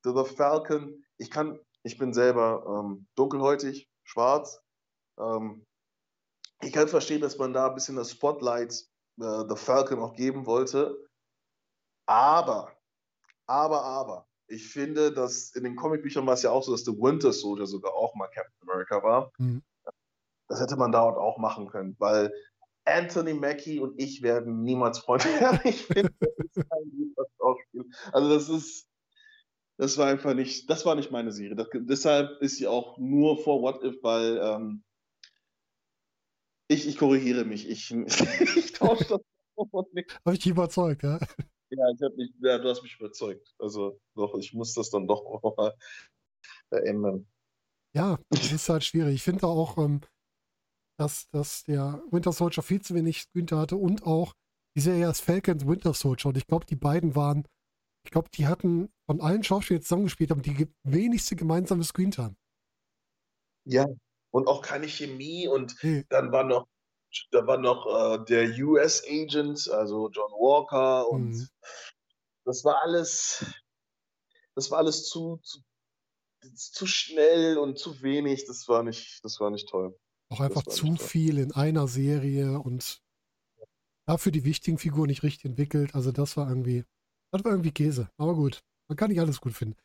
The 0.04 0.14
Falcon, 0.24 1.04
ich 1.18 1.30
kann, 1.32 1.60
ich 1.84 1.98
bin 1.98 2.14
selber 2.14 2.84
ähm, 2.86 3.08
dunkelhäutig, 3.16 3.90
schwarz. 4.04 4.62
Ähm, 5.18 5.66
ich 6.66 6.74
kann 6.74 6.88
verstehen, 6.88 7.22
dass 7.22 7.38
man 7.38 7.54
da 7.54 7.68
ein 7.68 7.76
bisschen 7.76 7.96
das 7.96 8.12
Spotlight 8.12 8.72
äh, 9.22 9.44
The 9.48 9.56
Falcon 9.56 10.00
auch 10.00 10.16
geben 10.16 10.46
wollte. 10.46 10.98
Aber, 12.08 12.72
aber, 13.48 13.84
aber, 13.84 14.28
ich 14.48 14.68
finde, 14.68 15.12
dass 15.12 15.52
in 15.56 15.64
den 15.64 15.76
Comicbüchern 15.76 16.26
war 16.26 16.34
es 16.34 16.44
ja 16.44 16.52
auch 16.52 16.64
so, 16.64 16.72
dass 16.72 16.86
The 16.86 16.92
Winter 16.92 17.34
Soldier 17.34 17.66
sogar 17.66 17.94
auch 17.94 18.16
mal 18.16 18.28
Captain 18.28 18.70
America 18.70 19.02
war. 19.04 19.32
Mhm. 19.38 19.64
Das 20.48 20.60
hätte 20.60 20.76
man 20.76 20.92
dort 20.92 21.18
auch 21.18 21.38
machen 21.38 21.68
können, 21.68 21.96
weil 21.98 22.32
Anthony 22.86 23.34
Mackie 23.34 23.80
und 23.80 24.00
ich 24.00 24.22
werden 24.22 24.62
niemals 24.62 25.00
Freunde 25.00 25.26
werden. 25.40 25.60
Ich 25.64 25.86
finde, 25.86 26.14
das 26.20 26.30
ist 26.38 26.70
kein 26.70 26.92
guter 26.98 27.28
Schauspiel. 27.38 27.86
Also 28.12 28.30
das 28.30 28.50
ist, 28.50 28.88
das 29.78 29.98
war 29.98 30.08
einfach 30.08 30.34
nicht, 30.36 30.70
das 30.70 30.86
war 30.86 30.96
nicht 30.96 31.12
meine 31.12 31.32
Serie. 31.32 31.56
Das, 31.56 31.68
deshalb 31.74 32.42
ist 32.42 32.58
sie 32.58 32.68
auch 32.68 32.98
nur 33.00 33.44
vor 33.44 33.62
What 33.62 33.84
If, 33.84 34.02
weil 34.04 34.38
ähm, 34.38 34.85
ich, 36.68 36.88
ich 36.88 36.98
korrigiere 36.98 37.46
mich. 37.46 37.70
Ich, 37.70 37.92
ich 38.58 38.74
tausche 38.74 39.06
das 39.06 39.22
nicht. 39.94 40.14
Habe 40.26 40.34
ich 40.34 40.40
dich 40.40 40.52
überzeugt, 40.52 41.04
ja? 41.04 41.20
Ja, 41.70 41.90
ich 41.94 42.02
hab 42.02 42.16
mich, 42.16 42.32
ja, 42.42 42.58
du 42.58 42.70
hast 42.70 42.84
mich 42.84 42.96
überzeugt. 43.00 43.54
Also 43.60 44.00
doch, 44.16 44.36
ich 44.36 44.54
muss 44.54 44.74
das 44.74 44.90
dann 44.90 45.08
doch 45.08 45.42
mal 45.58 45.74
ändern. 46.70 47.28
Ja, 47.96 48.20
das 48.30 48.52
ist 48.52 48.70
halt 48.70 48.84
schwierig. 48.84 49.16
Ich 49.16 49.24
finde 49.24 49.48
auch, 49.48 49.78
ähm, 49.78 50.02
dass, 51.00 51.30
dass 51.30 51.64
der 51.64 52.04
Winter 52.12 52.32
Soldier 52.32 52.64
viel 52.64 52.82
zu 52.82 52.94
wenig 52.94 53.22
Screentime 53.22 53.62
hatte 53.62 53.78
und 53.78 54.04
auch 54.04 54.34
die 54.76 54.82
Serie 54.82 55.08
als 55.08 55.22
Falcons 55.22 55.66
Winter 55.66 55.94
Soldier. 55.94 56.30
Und 56.30 56.38
ich 56.38 56.48
glaube, 56.48 56.66
die 56.66 56.76
beiden 56.76 57.16
waren, 57.16 57.48
ich 58.06 58.12
glaube, 58.12 58.30
die 58.34 58.48
hatten 58.48 58.90
von 59.10 59.22
allen 59.22 59.44
Schauspielern 59.44 59.82
zusammengespielt, 59.82 60.32
haben 60.32 60.42
die 60.42 60.68
wenigste 60.84 61.36
gemeinsame 61.36 61.84
Screentime. 61.84 62.36
Ja, 63.66 63.88
und 64.36 64.50
auch 64.50 64.62
keine 64.62 64.88
Chemie 64.88 65.48
und 65.48 65.78
nee. 65.82 66.04
dann 66.10 66.34
war 66.34 66.44
noch 66.44 66.68
da 67.32 67.48
war 67.48 67.58
noch 67.58 67.86
äh, 67.86 68.26
der 68.26 68.50
US 68.66 69.02
Agent, 69.08 69.70
also 69.70 70.10
John 70.10 70.30
Walker 70.32 71.10
und 71.10 71.30
mhm. 71.30 71.48
das 72.44 72.66
war 72.66 72.82
alles, 72.82 73.46
das 74.54 74.70
war 74.72 74.80
alles 74.80 75.08
zu, 75.08 75.40
zu, 75.42 75.62
zu, 76.54 76.86
schnell 76.86 77.58
und 77.58 77.80
zu 77.80 78.02
wenig. 78.02 78.44
Das 78.46 78.68
war 78.68 78.84
nicht, 78.84 79.24
das 79.24 79.40
war 79.40 79.52
nicht 79.52 79.70
toll. 79.70 79.98
Auch 80.28 80.42
einfach 80.42 80.64
zu 80.64 80.98
viel 80.98 81.38
in 81.38 81.54
einer 81.54 81.88
Serie 81.88 82.60
und 82.60 83.02
dafür 84.06 84.34
die 84.34 84.44
wichtigen 84.44 84.78
Figuren 84.78 85.08
nicht 85.08 85.24
richtig 85.24 85.46
entwickelt. 85.46 85.96
Also 85.96 86.12
das 86.12 86.36
war 86.36 86.50
irgendwie, 86.50 86.84
das 87.32 87.46
war 87.46 87.52
irgendwie 87.52 87.72
Käse. 87.72 88.10
Aber 88.18 88.36
gut, 88.36 88.60
man 88.90 88.98
kann 88.98 89.12
nicht 89.12 89.22
alles 89.22 89.40
gut 89.40 89.54
finden. 89.54 89.78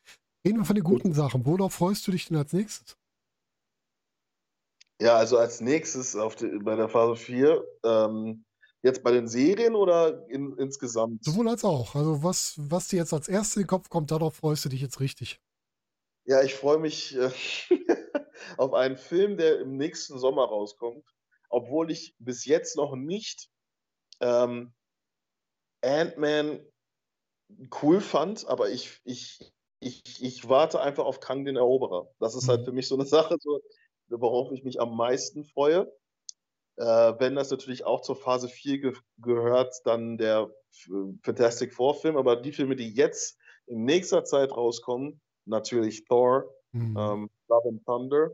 Reden 0.44 0.58
wir 0.58 0.64
von 0.64 0.74
den 0.74 0.82
guten 0.82 1.12
Sachen. 1.12 1.46
Worauf 1.46 1.74
freust 1.74 2.04
du 2.08 2.10
dich 2.10 2.26
denn 2.26 2.36
als 2.36 2.52
nächstes? 2.52 2.96
Ja, 5.00 5.16
also 5.16 5.38
als 5.38 5.60
nächstes 5.60 6.14
auf 6.14 6.36
die, 6.36 6.46
bei 6.62 6.76
der 6.76 6.88
Phase 6.88 7.16
4, 7.16 7.64
ähm, 7.84 8.44
jetzt 8.82 9.02
bei 9.02 9.12
den 9.12 9.28
Serien 9.28 9.74
oder 9.74 10.28
in, 10.28 10.56
insgesamt? 10.58 11.24
Sowohl 11.24 11.48
als 11.48 11.64
auch. 11.64 11.94
Also 11.94 12.22
was, 12.22 12.54
was 12.58 12.88
dir 12.88 12.98
jetzt 12.98 13.14
als 13.14 13.28
erstes 13.28 13.56
in 13.56 13.62
den 13.62 13.68
Kopf 13.68 13.88
kommt, 13.88 14.10
darauf 14.10 14.36
freust 14.36 14.64
du 14.64 14.68
dich 14.68 14.82
jetzt 14.82 15.00
richtig. 15.00 15.40
Ja, 16.26 16.42
ich 16.42 16.54
freue 16.54 16.78
mich 16.78 17.16
äh, 17.16 17.30
auf 18.58 18.74
einen 18.74 18.98
Film, 18.98 19.38
der 19.38 19.60
im 19.60 19.76
nächsten 19.78 20.18
Sommer 20.18 20.44
rauskommt, 20.44 21.04
obwohl 21.48 21.90
ich 21.90 22.14
bis 22.18 22.44
jetzt 22.44 22.76
noch 22.76 22.94
nicht 22.94 23.48
ähm, 24.20 24.74
Ant-Man 25.82 26.60
cool 27.82 28.00
fand, 28.00 28.46
aber 28.46 28.68
ich, 28.68 29.00
ich, 29.04 29.52
ich, 29.80 30.22
ich 30.22 30.48
warte 30.48 30.80
einfach 30.80 31.06
auf 31.06 31.20
Kang 31.20 31.46
den 31.46 31.56
Eroberer. 31.56 32.12
Das 32.20 32.34
ist 32.34 32.48
halt 32.48 32.60
mhm. 32.60 32.64
für 32.66 32.72
mich 32.72 32.86
so 32.86 32.96
eine 32.96 33.06
Sache, 33.06 33.36
so, 33.40 33.60
worauf 34.10 34.52
ich 34.52 34.64
mich 34.64 34.80
am 34.80 34.96
meisten 34.96 35.44
freue. 35.44 35.92
Äh, 36.76 37.14
wenn 37.18 37.34
das 37.34 37.50
natürlich 37.50 37.84
auch 37.84 38.00
zur 38.00 38.16
Phase 38.16 38.48
4 38.48 38.78
ge 38.80 38.92
gehört, 39.18 39.74
dann 39.84 40.16
der 40.16 40.50
Fantastic 41.22 41.74
Four 41.74 41.94
Film, 41.94 42.16
aber 42.16 42.36
die 42.36 42.52
Filme, 42.52 42.76
die 42.76 42.92
jetzt 42.94 43.38
in 43.66 43.84
nächster 43.84 44.24
Zeit 44.24 44.50
rauskommen, 44.52 45.20
natürlich 45.44 46.04
Thor, 46.06 46.52
mhm. 46.72 46.96
ähm, 46.96 47.30
Love 47.48 47.68
and 47.68 47.84
Thunder. 47.84 48.30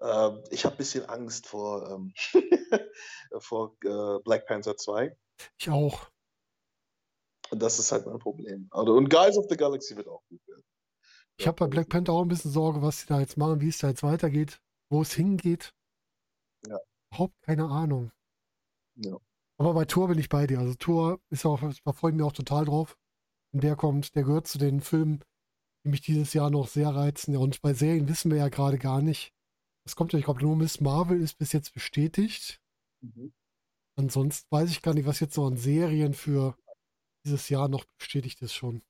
Äh, 0.00 0.30
ich 0.50 0.64
habe 0.64 0.76
ein 0.76 0.78
bisschen 0.78 1.04
Angst 1.06 1.46
vor, 1.48 1.90
ähm, 1.90 2.14
vor 3.38 3.76
äh, 3.84 4.22
Black 4.22 4.46
Panther 4.46 4.76
2. 4.76 5.16
Ich 5.58 5.70
auch. 5.70 6.08
Und 7.50 7.60
das 7.60 7.78
ist 7.78 7.92
halt 7.92 8.06
mein 8.06 8.18
Problem. 8.18 8.68
Also, 8.70 8.94
und 8.94 9.10
Guys 9.10 9.36
of 9.36 9.46
the 9.48 9.56
Galaxy 9.56 9.96
wird 9.96 10.08
auch 10.08 10.22
gut 10.28 10.40
werden. 10.46 10.64
Ich 11.42 11.48
habe 11.48 11.56
bei 11.56 11.66
Black 11.66 11.88
Panther 11.88 12.12
auch 12.12 12.22
ein 12.22 12.28
bisschen 12.28 12.52
Sorge, 12.52 12.82
was 12.82 13.00
sie 13.00 13.08
da 13.08 13.18
jetzt 13.18 13.36
machen, 13.36 13.60
wie 13.60 13.68
es 13.68 13.78
da 13.78 13.88
jetzt 13.88 14.04
weitergeht, 14.04 14.60
wo 14.90 15.02
es 15.02 15.12
hingeht. 15.12 15.74
Ja. 16.64 16.78
Überhaupt 17.10 17.42
keine 17.42 17.64
Ahnung. 17.64 18.12
Ja. 18.94 19.16
Aber 19.58 19.74
bei 19.74 19.84
Tor 19.84 20.06
bin 20.06 20.20
ich 20.20 20.28
bei 20.28 20.46
dir. 20.46 20.60
Also 20.60 20.74
Tor 20.74 21.18
ist 21.30 21.44
auch, 21.44 21.60
da 21.60 21.92
freue 21.92 22.12
ich 22.12 22.16
mich 22.16 22.24
auch 22.24 22.32
total 22.32 22.64
drauf. 22.64 22.96
Und 23.52 23.64
der 23.64 23.74
kommt, 23.74 24.14
der 24.14 24.22
gehört 24.22 24.46
zu 24.46 24.58
den 24.58 24.80
Filmen, 24.80 25.24
die 25.82 25.88
mich 25.88 26.02
dieses 26.02 26.32
Jahr 26.32 26.48
noch 26.48 26.68
sehr 26.68 26.90
reizen. 26.90 27.36
Und 27.36 27.60
bei 27.60 27.74
Serien 27.74 28.08
wissen 28.08 28.30
wir 28.30 28.38
ja 28.38 28.48
gerade 28.48 28.78
gar 28.78 29.02
nicht. 29.02 29.34
Das 29.84 29.96
kommt 29.96 30.12
ja, 30.12 30.20
ich 30.20 30.26
glaube, 30.26 30.42
nur 30.42 30.54
Miss 30.54 30.80
Marvel 30.80 31.20
ist 31.20 31.38
bis 31.38 31.50
jetzt 31.50 31.74
bestätigt. 31.74 32.60
Mhm. 33.00 33.32
Ansonsten 33.96 34.46
weiß 34.48 34.70
ich 34.70 34.80
gar 34.80 34.94
nicht, 34.94 35.06
was 35.06 35.18
jetzt 35.18 35.34
so 35.34 35.44
an 35.44 35.56
Serien 35.56 36.14
für 36.14 36.56
dieses 37.24 37.48
Jahr 37.48 37.66
noch 37.66 37.84
bestätigt 37.98 38.40
ist 38.42 38.54
schon 38.54 38.82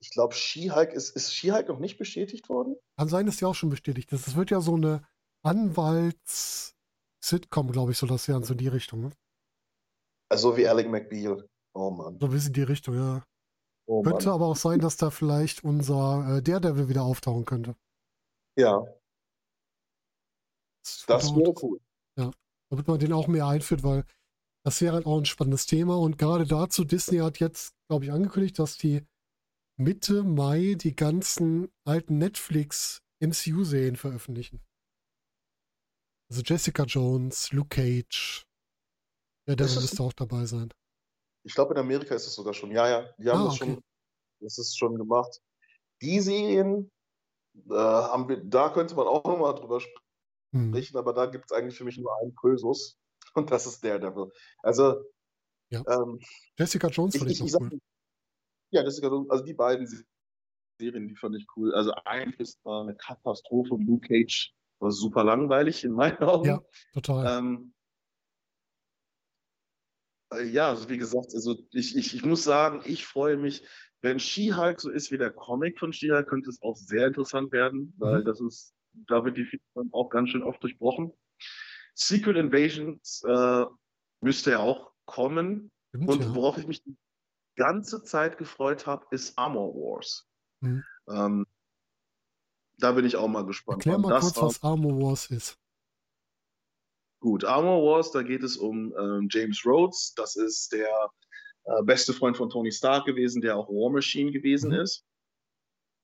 ich 0.00 0.10
glaube, 0.10 0.34
She-Hulk 0.34 0.92
ist, 0.92 1.14
ist 1.16 1.32
She-Hulk 1.34 1.68
noch 1.68 1.78
nicht 1.78 1.96
bestätigt 1.98 2.48
worden? 2.48 2.74
Kann 2.96 3.08
sein, 3.08 3.26
dass 3.26 3.36
die 3.36 3.44
auch 3.44 3.54
schon 3.54 3.68
bestätigt 3.70 4.10
ist. 4.12 4.26
Es 4.28 4.36
wird 4.36 4.50
ja 4.50 4.60
so 4.60 4.76
eine 4.76 5.02
Anwalts-Sitcom, 5.42 7.72
glaube 7.72 7.92
ich, 7.92 7.98
so 7.98 8.06
das 8.06 8.26
ja 8.26 8.40
so 8.40 8.52
in 8.52 8.58
die 8.58 8.68
Richtung. 8.68 9.00
Ne? 9.02 9.10
Also 10.30 10.56
wie 10.56 10.68
Alec 10.68 10.88
McBeal. 10.88 11.48
Oh 11.74 11.90
Mann. 11.90 12.18
So 12.20 12.32
wie 12.32 12.46
in 12.46 12.52
die 12.52 12.62
Richtung, 12.62 12.94
ja. 12.94 13.24
Oh, 13.86 14.02
könnte 14.02 14.26
Mann. 14.26 14.34
aber 14.34 14.46
auch 14.46 14.56
sein, 14.56 14.80
dass 14.80 14.96
da 14.96 15.10
vielleicht 15.10 15.64
unser 15.64 16.36
äh, 16.36 16.42
Daredevil 16.42 16.88
wieder 16.88 17.02
auftauchen 17.02 17.44
könnte. 17.44 17.74
Ja. 18.56 18.86
Das, 20.82 21.04
das 21.06 21.34
wäre 21.34 21.54
cool. 21.62 21.80
Ja. 22.16 22.30
Damit 22.70 22.86
man 22.86 22.98
den 22.98 23.12
auch 23.12 23.28
mehr 23.28 23.46
einführt, 23.46 23.82
weil 23.82 24.04
das 24.64 24.80
wäre 24.80 24.94
halt 24.94 25.06
auch 25.06 25.18
ein 25.18 25.24
spannendes 25.24 25.66
Thema. 25.66 25.96
Und 25.96 26.18
gerade 26.18 26.46
dazu, 26.46 26.84
Disney 26.84 27.18
hat 27.18 27.40
jetzt, 27.40 27.74
glaube 27.88 28.04
ich, 28.04 28.12
angekündigt, 28.12 28.58
dass 28.58 28.76
die 28.76 29.06
Mitte 29.78 30.24
Mai 30.24 30.74
die 30.74 30.96
ganzen 30.96 31.72
alten 31.84 32.18
Netflix 32.18 33.00
MCU-Serien 33.20 33.94
veröffentlichen. 33.94 34.60
Also 36.28 36.42
Jessica 36.42 36.82
Jones, 36.82 37.52
Luke 37.52 37.68
Cage. 37.68 38.44
Ja, 39.46 39.54
der 39.54 39.66
müsste 39.66 40.02
auch 40.02 40.12
dabei 40.12 40.46
sein. 40.46 40.74
Ich 41.44 41.54
glaube, 41.54 41.74
in 41.74 41.80
Amerika 41.80 42.14
ist 42.14 42.26
es 42.26 42.34
sogar 42.34 42.54
schon. 42.54 42.72
Ja, 42.72 42.88
ja, 42.88 43.14
die 43.18 43.30
haben 43.30 43.40
ah, 43.40 43.44
das 43.44 43.54
okay. 43.54 43.74
schon, 43.74 43.84
das 44.40 44.58
ist 44.58 44.76
schon 44.76 44.96
gemacht. 44.96 45.40
Die 46.02 46.20
Serien, 46.20 46.90
äh, 47.70 47.74
haben 47.74 48.28
wir, 48.28 48.42
da 48.44 48.70
könnte 48.70 48.96
man 48.96 49.06
auch 49.06 49.24
nochmal 49.24 49.54
drüber 49.54 49.80
hm. 50.52 50.70
sprechen, 50.70 50.94
hm. 50.94 50.96
aber 50.96 51.12
da 51.12 51.26
gibt 51.26 51.44
es 51.50 51.56
eigentlich 51.56 51.78
für 51.78 51.84
mich 51.84 51.98
nur 51.98 52.14
einen 52.20 52.34
Krösus 52.34 52.98
und 53.34 53.50
das 53.50 53.66
ist 53.66 53.82
Daredevil. 53.84 54.30
Also, 54.58 55.04
ja. 55.70 55.82
ähm, 55.88 56.18
Jessica 56.58 56.88
Jones 56.88 57.14
ich, 57.14 57.22
ich, 57.22 57.52
noch 57.52 57.60
cool. 57.60 57.80
Ja, 58.70 58.82
das 58.82 58.98
ist 58.98 59.04
also 59.04 59.44
die 59.44 59.54
beiden 59.54 59.86
Serien, 60.80 61.08
die 61.08 61.16
fand 61.16 61.36
ich 61.36 61.46
cool. 61.56 61.74
Also 61.74 61.92
eigentlich 62.04 62.54
war 62.62 62.82
eine 62.82 62.94
Katastrophe. 62.94 63.76
Luke 63.78 64.06
Cage 64.06 64.52
war 64.78 64.90
super 64.90 65.24
langweilig 65.24 65.84
in 65.84 65.92
meinen 65.92 66.18
Augen. 66.18 66.48
Ja, 66.48 66.62
total. 66.92 67.38
Ähm, 67.38 67.74
äh, 70.32 70.44
ja, 70.44 70.68
also 70.68 70.88
wie 70.88 70.98
gesagt, 70.98 71.34
also 71.34 71.56
ich, 71.72 71.96
ich, 71.96 72.14
ich 72.14 72.24
muss 72.24 72.44
sagen, 72.44 72.82
ich 72.84 73.06
freue 73.06 73.36
mich, 73.36 73.64
wenn 74.00 74.20
She-Hulk 74.20 74.80
so 74.80 74.90
ist 74.90 75.10
wie 75.10 75.18
der 75.18 75.30
Comic 75.30 75.78
von 75.78 75.92
She-Hulk, 75.92 76.28
könnte 76.28 76.50
es 76.50 76.62
auch 76.62 76.76
sehr 76.76 77.08
interessant 77.08 77.50
werden, 77.52 77.94
weil 77.98 78.20
mhm. 78.20 78.24
das 78.24 78.40
ist, 78.40 78.74
da 78.92 79.24
wird 79.24 79.36
die 79.36 79.44
Figur 79.44 79.86
auch 79.92 80.08
ganz 80.10 80.30
schön 80.30 80.42
oft 80.42 80.62
durchbrochen. 80.62 81.12
Secret 81.94 82.36
Invasions 82.36 83.24
äh, 83.26 83.64
müsste 84.20 84.52
ja 84.52 84.60
auch 84.60 84.92
kommen. 85.04 85.70
Stimmt, 85.88 86.08
und 86.08 86.34
worauf 86.34 86.58
ich 86.58 86.66
mich 86.66 86.82
ganze 87.58 88.02
Zeit 88.02 88.38
gefreut 88.38 88.86
habe, 88.86 89.06
ist 89.10 89.38
Armor 89.38 89.74
Wars. 89.74 90.26
Mhm. 90.60 90.84
Ähm, 91.10 91.46
da 92.78 92.92
bin 92.92 93.04
ich 93.04 93.16
auch 93.16 93.28
mal 93.28 93.44
gespannt. 93.44 93.84
Erklär 93.84 93.98
mal 93.98 94.20
kurz, 94.20 94.36
was 94.40 94.62
Armor 94.62 94.98
Wars 95.00 95.30
ist. 95.30 95.58
Gut, 97.20 97.44
Armor 97.44 97.82
Wars, 97.82 98.12
da 98.12 98.22
geht 98.22 98.44
es 98.44 98.56
um 98.56 98.94
ähm, 98.96 99.28
James 99.30 99.66
Rhodes. 99.66 100.14
Das 100.14 100.36
ist 100.36 100.72
der 100.72 101.10
äh, 101.64 101.82
beste 101.82 102.12
Freund 102.12 102.36
von 102.36 102.48
Tony 102.48 102.70
Stark 102.70 103.04
gewesen, 103.06 103.42
der 103.42 103.56
auch 103.56 103.68
War 103.68 103.90
Machine 103.90 104.30
gewesen 104.30 104.70
mhm. 104.70 104.80
ist. 104.80 105.04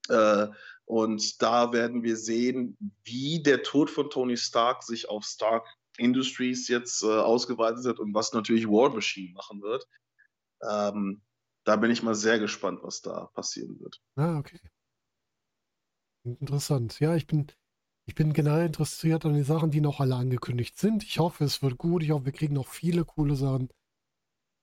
Äh, 0.09 0.49
und 0.87 1.41
da 1.41 1.73
werden 1.73 2.03
wir 2.03 2.17
sehen, 2.17 2.77
wie 3.05 3.43
der 3.43 3.63
Tod 3.63 3.91
von 3.91 4.11
Tony 4.11 4.37
Stark 4.37 4.83
sich 4.83 5.09
auf 5.09 5.25
Stark 5.25 5.67
Industries 5.97 6.69
jetzt 6.69 7.03
äh, 7.05 7.07
ausgeweitet 7.07 7.87
hat 7.87 8.01
und 8.01 8.13
was 8.13 8.33
natürlich 8.33 8.67
War 8.67 8.93
Machine 8.93 9.33
machen 9.33 9.63
wird. 9.63 9.87
Ähm, 10.69 11.23
da 11.65 11.77
bin 11.77 11.91
ich 11.91 12.03
mal 12.03 12.15
sehr 12.15 12.39
gespannt, 12.39 12.81
was 12.83 13.01
da 13.01 13.27
passieren 13.35 13.79
wird. 13.81 14.01
Ah, 14.17 14.39
okay. 14.39 14.61
Interessant. 16.25 17.01
Ja, 17.01 17.15
ich 17.17 17.27
bin, 17.27 17.47
ich 18.07 18.15
bin 18.15 18.33
generell 18.33 18.67
interessiert 18.67 19.25
an 19.25 19.35
den 19.35 19.45
Sachen, 19.45 19.71
die 19.71 19.81
noch 19.81 20.01
alle 20.01 20.15
angekündigt 20.15 20.79
sind. 20.79 21.03
Ich 21.03 21.19
hoffe, 21.19 21.45
es 21.45 21.63
wird 21.63 21.79
gut. 21.79 22.03
Ich 22.03 22.11
hoffe, 22.11 22.27
wir 22.27 22.33
kriegen 22.33 22.55
noch 22.55 22.69
viele 22.69 23.05
coole 23.05 23.37
Sachen. 23.37 23.69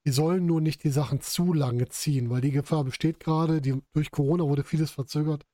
Die 0.04 0.12
sollen 0.12 0.46
nur 0.46 0.60
nicht 0.60 0.82
die 0.82 0.90
Sachen 0.90 1.20
zu 1.20 1.52
lange 1.52 1.88
ziehen, 1.88 2.30
weil 2.30 2.40
die 2.40 2.50
Gefahr 2.50 2.84
besteht 2.84 3.20
gerade. 3.20 3.60
Die, 3.60 3.80
durch 3.92 4.10
Corona 4.10 4.44
wurde 4.44 4.64
vieles 4.64 4.90
verzögert 4.90 5.46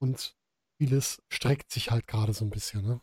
und 0.00 0.34
vieles 0.78 1.22
streckt 1.28 1.70
sich 1.70 1.90
halt 1.90 2.06
gerade 2.06 2.32
so 2.32 2.44
ein 2.44 2.50
bisschen. 2.50 2.82
Ne? 2.82 3.00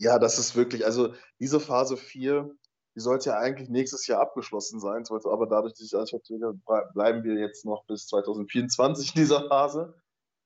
Ja, 0.00 0.18
das 0.18 0.38
ist 0.38 0.56
wirklich, 0.56 0.86
also 0.86 1.14
diese 1.38 1.60
Phase 1.60 1.96
4, 1.96 2.54
die 2.98 3.02
sollte 3.02 3.30
ja 3.30 3.38
eigentlich 3.38 3.68
nächstes 3.68 4.08
Jahr 4.08 4.20
abgeschlossen 4.20 4.80
sein, 4.80 5.04
aber 5.08 5.46
dadurch, 5.46 5.74
dass 5.74 5.86
ich 5.86 5.94
alles 5.94 6.10
verzögert, 6.10 6.56
bleiben 6.94 7.22
wir 7.22 7.34
jetzt 7.34 7.64
noch 7.64 7.84
bis 7.86 8.08
2024 8.08 9.14
in 9.14 9.20
dieser 9.20 9.46
Phase. 9.46 9.94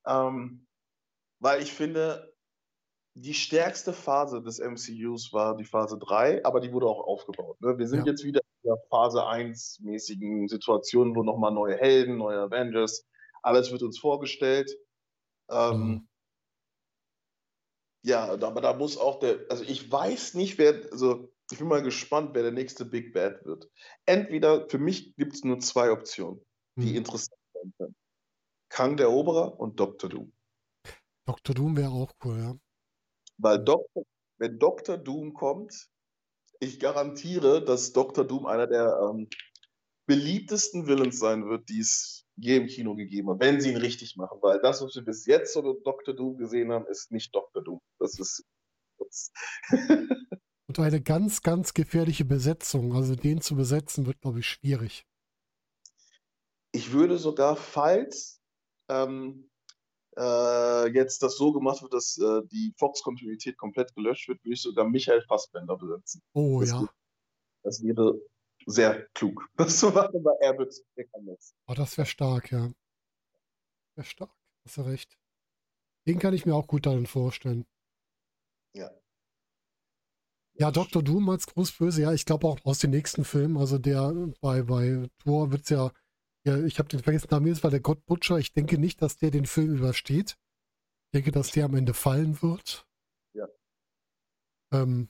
Ähm, 0.07 0.67
weil 1.41 1.63
ich 1.63 1.73
finde, 1.73 2.37
die 3.15 3.33
stärkste 3.33 3.95
Phase 3.95 4.43
des 4.43 4.59
MCUs 4.59 5.33
war 5.33 5.57
die 5.57 5.65
Phase 5.65 5.99
3, 5.99 6.45
aber 6.45 6.61
die 6.61 6.75
wurde 6.75 6.89
auch 6.89 7.01
aufgebaut. 7.01 7.59
Ne? 7.63 7.79
Wir 7.79 7.89
sind 7.89 8.01
ja. 8.01 8.13
jetzt 8.13 8.23
wieder 8.23 8.43
in 8.63 8.69
der 8.69 8.77
Phase 8.91 9.23
1-mäßigen 9.23 10.47
Situation, 10.47 11.17
wo 11.17 11.23
nochmal 11.23 11.53
neue 11.53 11.79
Helden, 11.79 12.19
neue 12.19 12.39
Avengers, 12.39 13.07
alles 13.43 13.73
wird 13.73 13.83
uns 13.83 13.99
vorgestellt. 13.99 14.71
Ähm, 15.49 15.79
mhm. 15.79 16.09
Ja, 18.05 18.31
aber 18.31 18.61
da 18.61 18.75
muss 18.75 18.99
auch 18.99 19.21
der, 19.21 19.39
also 19.49 19.65
ich 19.65 19.91
weiß 19.91 20.35
nicht, 20.35 20.59
wer, 20.59 20.83
also 20.93 21.32
ich 21.53 21.59
bin 21.59 21.69
mal 21.69 21.83
gespannt, 21.83 22.31
wer 22.35 22.43
der 22.43 22.53
nächste 22.53 22.85
Big 22.85 23.13
Bad 23.13 23.45
wird. 23.45 23.71
Entweder, 24.07 24.69
für 24.69 24.79
mich 24.79 25.15
gibt 25.17 25.35
es 25.35 25.45
nur 25.45 25.61
zwei 25.61 25.91
Optionen, 25.91 26.45
die 26.77 26.91
mhm. 26.91 26.97
interessant 26.97 27.39
sein 27.53 27.73
können. 27.79 27.95
Kang 28.71 28.97
der 28.97 29.07
Eroberer 29.07 29.61
und 29.61 29.79
Dr. 29.79 30.09
Doom. 30.09 30.33
Dr. 31.27 31.55
Doom 31.55 31.77
wäre 31.77 31.91
auch 31.91 32.13
cool, 32.25 32.39
ja. 32.39 32.55
Weil 33.37 33.63
Dr., 33.63 34.05
wenn 34.39 34.59
Dr. 34.59 34.97
Doom 34.97 35.35
kommt, 35.35 35.89
ich 36.59 36.81
garantiere, 36.81 37.65
dass 37.65 37.93
Dr. 37.93 38.27
Doom 38.27 38.47
einer 38.47 38.67
der 38.67 38.99
ähm, 39.11 39.29
beliebtesten 40.07 40.87
Villains 40.87 41.19
sein 41.19 41.49
wird, 41.49 41.69
die 41.69 41.81
es 41.81 42.27
je 42.37 42.57
im 42.57 42.67
Kino 42.67 42.95
gegeben 42.95 43.31
hat, 43.31 43.41
wenn 43.41 43.61
sie 43.61 43.71
ihn 43.71 43.77
richtig 43.77 44.17
machen. 44.17 44.39
Weil 44.41 44.61
das, 44.61 44.83
was 44.83 44.95
wir 44.95 45.05
bis 45.05 45.27
jetzt 45.27 45.53
so 45.53 45.61
Dr. 45.61 46.15
Doom 46.15 46.39
gesehen 46.39 46.73
haben, 46.73 46.87
ist 46.87 47.13
nicht 47.13 47.35
Dr. 47.35 47.63
Doom. 47.63 47.81
Das 47.99 48.19
ist. 48.19 48.45
Das 48.99 49.33
Und 50.79 50.85
eine 50.85 51.01
ganz, 51.01 51.43
ganz 51.43 51.75
gefährliche 51.75 52.25
Besetzung. 52.25 52.95
Also 52.95 53.15
den 53.15 53.41
zu 53.41 53.57
besetzen, 53.57 54.07
wird, 54.07 54.21
glaube 54.21 54.41
ich, 54.41 54.47
schwierig. 54.47 55.07
Ich 56.73 56.93
würde 56.93 57.19
sogar, 57.19 57.57
falls 57.57 58.41
ähm, 58.89 59.51
äh, 60.17 60.89
jetzt 60.95 61.23
das 61.23 61.37
so 61.37 61.53
gemacht 61.53 61.83
wird, 61.83 61.93
dass 61.93 62.19
äh, 62.19 62.43
die 62.51 62.75
Fox-Kontinuität 62.79 63.57
komplett 63.57 63.95
gelöscht 63.95 64.29
wird, 64.29 64.43
würde 64.45 64.55
ich 64.55 64.63
sogar 64.63 64.89
Michael 64.89 65.23
Fassbender 65.27 65.77
besetzen. 65.77 66.23
Oh 66.33 66.61
das 66.61 66.71
ja. 66.71 66.81
Wäre, 66.81 66.91
das 67.63 67.83
wäre 67.83 68.21
sehr 68.67 69.07
klug, 69.15 69.49
das 69.57 69.79
zu 69.79 69.91
machen, 69.91 70.25
wird 70.25 70.75
kann 71.13 71.27
das. 71.27 71.55
Oh, 71.67 71.75
das 71.75 71.97
wäre 71.97 72.07
stark, 72.07 72.53
ja. 72.53 72.73
Wäre 73.95 74.07
stark, 74.07 74.35
hast 74.65 74.77
du 74.77 74.83
recht. 74.83 75.19
Den 76.07 76.19
kann 76.19 76.35
ich 76.35 76.47
mir 76.47 76.55
auch 76.55 76.67
gut 76.67 76.87
darin 76.87 77.07
vorstellen. 77.07 77.65
Ja. 80.55 80.71
Dr. 80.71 81.03
Doom 81.03 81.29
als 81.31 81.47
Großböse, 81.47 82.03
ja, 82.03 82.13
ich 82.13 82.27
glaube 82.27 82.47
auch 82.47 82.59
aus 82.65 82.79
den 82.79 82.91
nächsten 82.91 83.25
Filmen, 83.25 83.57
also 83.57 83.79
der 83.79 84.13
bei, 84.41 84.63
bei 84.63 85.09
Thor 85.19 85.51
wird 85.51 85.63
es 85.63 85.71
ja 85.71 85.91
ja, 86.45 86.59
ich 86.59 86.79
habe 86.79 86.89
den 86.89 87.01
vergessen, 87.01 87.29
Namen 87.31 87.63
war 87.63 87.71
der 87.71 87.81
Gott 87.81 88.05
Butcher. 88.05 88.39
Ich 88.39 88.53
denke 88.53 88.77
nicht, 88.79 89.01
dass 89.01 89.17
der 89.17 89.31
den 89.31 89.47
Film 89.47 89.77
übersteht. 89.77 90.37
Ich 91.07 91.11
denke, 91.15 91.31
dass 91.31 91.53
der 91.53 91.67
am 91.67 91.77
Ende 91.77 91.95
fallen 91.95 92.43
wird. 92.43 92.87
Ja. 93.35 93.47
Ähm, 94.73 95.09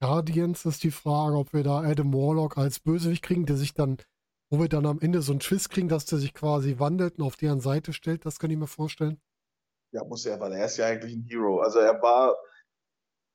Guardians 0.00 0.66
ist 0.66 0.82
die 0.82 0.90
Frage, 0.90 1.36
ob 1.36 1.52
wir 1.54 1.62
da 1.62 1.80
Adam 1.80 2.12
Warlock 2.12 2.58
als 2.58 2.80
Bösewicht 2.80 3.22
kriegen, 3.22 3.46
der 3.46 3.56
sich 3.56 3.72
dann, 3.72 3.96
wo 4.50 4.60
wir 4.60 4.68
dann 4.68 4.84
am 4.84 5.00
Ende 5.00 5.22
so 5.22 5.32
einen 5.32 5.40
Twist 5.40 5.70
kriegen, 5.70 5.88
dass 5.88 6.04
der 6.04 6.18
sich 6.18 6.34
quasi 6.34 6.78
wandelt 6.78 7.18
und 7.18 7.24
auf 7.24 7.36
deren 7.36 7.60
Seite 7.60 7.92
stellt. 7.94 8.26
Das 8.26 8.38
kann 8.38 8.50
ich 8.50 8.58
mir 8.58 8.66
vorstellen. 8.66 9.22
Ja, 9.92 10.04
muss 10.04 10.26
er, 10.26 10.38
weil 10.40 10.52
er 10.52 10.66
ist 10.66 10.76
ja 10.76 10.86
eigentlich 10.86 11.14
ein 11.14 11.22
Hero. 11.22 11.60
Also 11.60 11.78
er 11.78 12.02
war, 12.02 12.36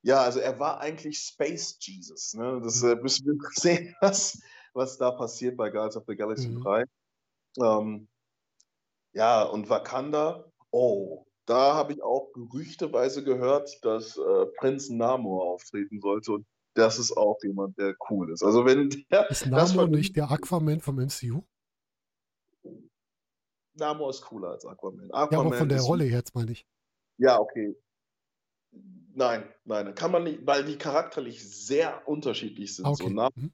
ja, 0.01 0.21
also 0.21 0.39
er 0.39 0.59
war 0.59 0.79
eigentlich 0.79 1.19
Space 1.19 1.77
Jesus. 1.81 2.33
Ne? 2.33 2.61
Das 2.63 2.81
äh, 2.83 2.95
müssen 2.95 3.25
wir 3.27 3.37
sehen, 3.51 3.95
was, 4.01 4.41
was 4.73 4.97
da 4.97 5.11
passiert 5.11 5.57
bei 5.57 5.69
Guardians 5.69 5.97
of 5.97 6.05
the 6.07 6.15
Galaxy 6.15 6.49
mhm. 6.49 6.63
3. 6.63 6.83
Ähm, 7.61 8.07
ja, 9.13 9.43
und 9.43 9.69
Wakanda, 9.69 10.51
oh, 10.71 11.25
da 11.45 11.75
habe 11.75 11.93
ich 11.93 12.03
auch 12.03 12.31
gerüchteweise 12.33 13.23
gehört, 13.23 13.83
dass 13.83 14.17
äh, 14.17 14.45
Prinz 14.57 14.89
Namor 14.89 15.45
auftreten 15.45 15.99
sollte. 16.01 16.33
Und 16.33 16.47
das 16.73 16.99
ist 16.99 17.15
auch 17.17 17.37
jemand, 17.41 17.77
der 17.77 17.95
cool 18.09 18.31
ist. 18.31 18.43
Also 18.43 18.65
wenn 18.65 18.89
der, 19.09 19.29
ist 19.29 19.47
Namor 19.47 19.87
nicht 19.87 20.15
der 20.15 20.29
Aquaman 20.29 20.81
vom 20.81 20.97
MCU? 20.97 21.41
Namor 23.73 24.09
ist 24.09 24.21
cooler 24.21 24.49
als 24.49 24.65
Aquaman. 24.65 25.09
Aquaman 25.11 25.31
ja, 25.31 25.39
aber 25.39 25.57
von 25.57 25.69
der 25.69 25.81
Rolle 25.81 26.05
jetzt 26.05 26.35
meine 26.35 26.51
ich. 26.51 26.67
Ja, 27.17 27.39
okay. 27.39 27.75
Nein, 28.71 29.51
nein, 29.65 29.95
kann 29.95 30.11
man 30.11 30.25
nicht, 30.25 30.45
weil 30.45 30.63
die 30.63 30.77
charakterlich 30.77 31.43
sehr 31.43 32.07
unterschiedlich 32.07 32.75
sind. 32.75 32.85
Okay. 32.85 33.03
So 33.03 33.09
Namor 33.09 33.31
mhm. 33.35 33.51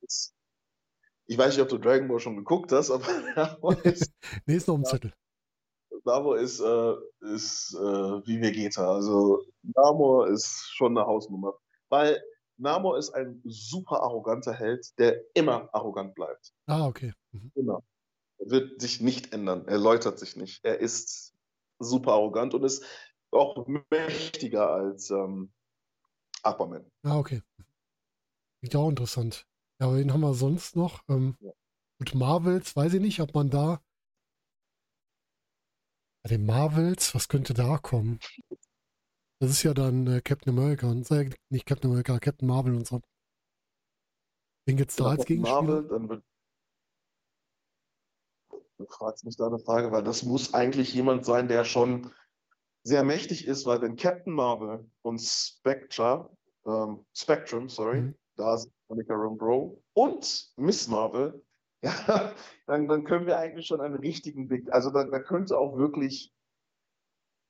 ich 1.26 1.38
weiß 1.38 1.56
nicht, 1.56 1.64
ob 1.64 1.70
du 1.70 1.78
Dragon 1.78 2.08
Ball 2.08 2.20
schon 2.20 2.36
geguckt 2.36 2.72
hast, 2.72 2.92
aber 2.92 3.06
Namor 3.36 3.78
ist. 3.86 4.12
nee, 4.46 4.56
ist 4.56 4.68
noch 4.68 4.76
im 4.76 4.84
Zettel. 4.84 5.14
Namor 6.04 6.38
ist, 6.38 6.60
äh, 6.60 6.94
ist 7.34 7.74
äh, 7.76 8.28
wie 8.28 8.42
Vegeta. 8.42 8.94
Also 8.94 9.44
Namor 9.62 10.28
ist 10.28 10.70
schon 10.74 10.98
eine 10.98 11.08
Hausnummer. 11.08 11.54
Weil 11.88 12.22
Namor 12.58 12.98
ist 12.98 13.12
ein 13.12 13.42
super 13.46 14.02
arroganter 14.02 14.54
Held, 14.54 14.88
der 15.00 15.22
immer 15.34 15.70
arrogant 15.74 16.14
bleibt. 16.14 16.52
Ah, 16.66 16.88
okay. 16.88 17.14
Mhm. 17.32 17.52
Immer. 17.56 17.84
Er 18.40 18.52
wird 18.52 18.82
sich 18.82 19.00
nicht 19.00 19.34
ändern. 19.34 19.66
Er 19.68 19.78
läutert 19.78 20.20
sich 20.20 20.36
nicht. 20.36 20.64
Er 20.66 20.80
ist 20.80 21.34
super 21.80 22.14
arrogant 22.14 22.54
und 22.54 22.64
ist 22.64 22.84
auch 23.34 23.68
mächtiger 23.90 24.70
als 24.70 25.10
ähm, 25.10 25.52
Aquaman. 26.44 26.86
Ah, 27.04 27.18
okay. 27.18 27.42
Klingt 28.60 28.76
auch 28.76 28.90
interessant. 28.90 29.48
Ja, 29.80 29.88
aber 29.88 29.98
wen 29.98 30.14
haben 30.14 30.22
wir 30.22 30.34
sonst 30.34 30.76
noch? 30.76 31.04
Ähm, 31.10 31.36
ja. 31.40 31.52
Gut, 32.00 32.16
Marvels, 32.16 32.76
weiß 32.76 32.94
ich 32.96 33.02
nicht, 33.02 33.20
ob 33.20 33.34
man 33.34 33.50
da. 33.50 33.82
Bei 36.24 36.30
den 36.30 36.46
Marvels, 36.46 37.14
was 37.14 37.28
könnte 37.28 37.54
da 37.54 37.78
kommen? 37.78 38.20
Das 39.40 39.52
ist 39.52 39.64
ja 39.64 39.74
dann 39.74 40.08
äh, 40.08 40.22
Captain 40.22 40.58
America 40.58 40.90
und 40.90 41.10
äh, 41.12 41.30
nicht 41.50 41.66
Captain 41.66 41.90
America, 41.90 42.18
Captain 42.20 42.48
Marvel 42.48 42.76
und 42.76 42.88
so. 42.88 43.02
Wen 44.66 44.78
geht's 44.78 44.96
da 44.96 45.08
als 45.08 45.26
Gegenspieler? 45.26 45.62
Marvel, 45.62 45.88
dann 45.90 46.10
wird 46.10 46.24
du 48.78 48.86
fragst 48.86 49.26
mich 49.26 49.38
da 49.38 49.48
eine 49.48 49.60
Frage, 49.60 49.92
weil 49.92 50.04
das 50.04 50.24
muss 50.24 50.54
eigentlich 50.54 50.94
jemand 50.94 51.26
sein, 51.26 51.48
der 51.48 51.64
schon 51.64 52.12
sehr 52.84 53.04
mächtig 53.04 53.48
ist, 53.48 53.66
weil 53.66 53.82
wenn 53.82 53.96
Captain 53.96 54.34
Marvel 54.34 54.86
und 55.02 55.20
Spectra, 55.20 56.30
ähm, 56.66 57.06
Spectrum, 57.14 57.70
sorry, 57.70 58.02
mhm. 58.02 58.16
da 58.36 58.58
sind 58.58 58.74
Monica 58.90 59.14
Rambeau 59.16 59.82
und 59.94 60.52
Miss 60.58 60.88
Marvel, 60.88 61.44
ja, 61.84 62.34
dann, 62.66 62.88
dann 62.88 63.04
können 63.04 63.26
wir 63.26 63.38
eigentlich 63.38 63.68
schon 63.68 63.82
einen 63.82 63.96
richtigen 63.96 64.48
Blick, 64.48 64.72
also 64.72 64.90
da, 64.90 65.06
da 65.06 65.20
könnte 65.20 65.58
auch 65.58 65.78
wirklich, 65.78 66.34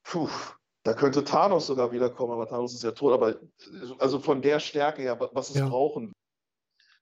puh, 0.03 0.29
da 0.83 0.93
könnte 0.93 1.23
Thanos 1.23 1.67
sogar 1.67 1.91
wiederkommen, 1.91 2.33
aber 2.33 2.47
Thanos 2.47 2.73
ist 2.73 2.83
ja 2.83 2.91
tot, 2.91 3.13
aber 3.13 3.39
also 3.99 4.19
von 4.19 4.41
der 4.41 4.59
Stärke 4.59 5.01
her, 5.01 5.19
was 5.33 5.49
es 5.49 5.55
ja. 5.55 5.67
brauchen. 5.67 6.13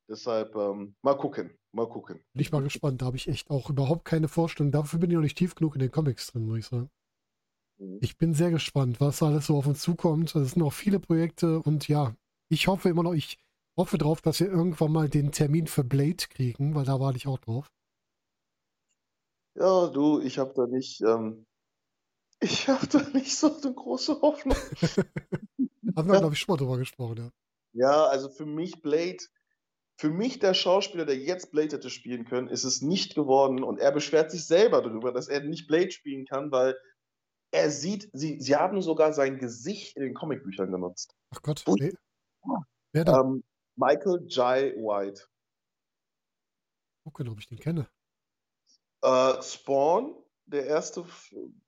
Deshalb 0.07 0.55
ähm, 0.55 0.95
mal 1.01 1.15
gucken, 1.15 1.57
mal 1.71 1.87
gucken. 1.87 2.17
Bin 2.33 2.41
ich 2.41 2.51
mal 2.51 2.61
gespannt, 2.61 3.01
da 3.01 3.05
habe 3.05 3.15
ich 3.15 3.29
echt 3.29 3.49
auch 3.49 3.69
überhaupt 3.69 4.03
keine 4.03 4.27
Vorstellung. 4.27 4.71
Dafür 4.71 4.99
bin 4.99 5.09
ich 5.09 5.15
noch 5.15 5.21
nicht 5.21 5.37
tief 5.37 5.55
genug 5.55 5.75
in 5.75 5.79
den 5.79 5.91
Comics 5.91 6.27
drin, 6.27 6.45
muss 6.45 6.59
ich 6.59 6.65
sagen. 6.65 6.89
Mhm. 7.81 7.97
Ich 8.01 8.17
bin 8.17 8.33
sehr 8.33 8.51
gespannt, 8.51 9.01
was 9.01 9.23
alles 9.23 9.47
so 9.47 9.57
auf 9.57 9.67
uns 9.67 9.81
zukommt. 9.81 10.35
Es 10.35 10.51
sind 10.51 10.57
noch 10.57 10.73
viele 10.73 10.99
Projekte 10.99 11.59
und 11.59 11.87
ja, 11.87 12.15
ich 12.49 12.67
hoffe 12.67 12.89
immer 12.89 13.03
noch, 13.03 13.13
ich 13.13 13.37
hoffe 13.77 13.97
drauf, 13.97 14.21
dass 14.21 14.39
wir 14.39 14.47
irgendwann 14.47 14.91
mal 14.91 15.09
den 15.09 15.31
Termin 15.31 15.67
für 15.67 15.83
Blade 15.83 16.27
kriegen, 16.29 16.75
weil 16.75 16.85
da 16.85 16.99
warte 16.99 17.17
ich 17.17 17.27
auch 17.27 17.39
drauf. 17.39 17.71
Ja, 19.55 19.87
du, 19.87 20.21
ich 20.21 20.37
habe 20.37 20.53
da 20.55 20.67
nicht, 20.67 21.01
ähm, 21.01 21.45
ich 22.39 22.69
habe 22.69 22.87
da 22.87 23.01
nicht 23.09 23.35
so 23.35 23.57
eine 23.61 23.73
große 23.73 24.21
Hoffnung. 24.21 24.57
Haben 25.95 26.09
wir, 26.09 26.19
glaube 26.19 26.33
ich, 26.33 26.39
schon 26.39 26.53
mal 26.53 26.57
drüber 26.57 26.77
gesprochen, 26.77 27.17
ja. 27.17 27.31
Ja, 27.73 28.05
also 28.05 28.29
für 28.29 28.45
mich 28.45 28.81
Blade, 28.81 29.17
für 29.97 30.09
mich 30.09 30.39
der 30.39 30.53
Schauspieler, 30.53 31.05
der 31.05 31.17
jetzt 31.17 31.51
Blade 31.51 31.77
hätte 31.77 31.89
spielen 31.89 32.25
können, 32.25 32.49
ist 32.49 32.65
es 32.65 32.81
nicht 32.81 33.15
geworden 33.15 33.63
und 33.63 33.79
er 33.79 33.91
beschwert 33.91 34.29
sich 34.29 34.45
selber 34.45 34.81
darüber, 34.81 35.11
dass 35.11 35.29
er 35.29 35.41
nicht 35.41 35.67
Blade 35.67 35.91
spielen 35.91 36.25
kann, 36.25 36.51
weil 36.51 36.75
er 37.51 37.69
sieht, 37.69 38.09
sie, 38.13 38.39
sie 38.39 38.55
haben 38.55 38.81
sogar 38.81 39.13
sein 39.13 39.37
Gesicht 39.37 39.95
in 39.97 40.03
den 40.03 40.13
Comicbüchern 40.13 40.71
genutzt. 40.71 41.15
Ach 41.29 41.41
Gott, 41.41 41.63
nee. 41.67 41.93
Wer 42.93 43.05
da? 43.05 43.21
Ähm, 43.21 43.43
Michael 43.75 44.25
Jai 44.27 44.73
White. 44.75 45.27
Gucken, 47.03 47.29
ob 47.29 47.39
ich 47.39 47.47
den 47.47 47.59
kenne. 47.59 47.89
Äh, 49.01 49.41
Spawn, 49.41 50.15
der 50.45 50.65
erste, 50.65 51.05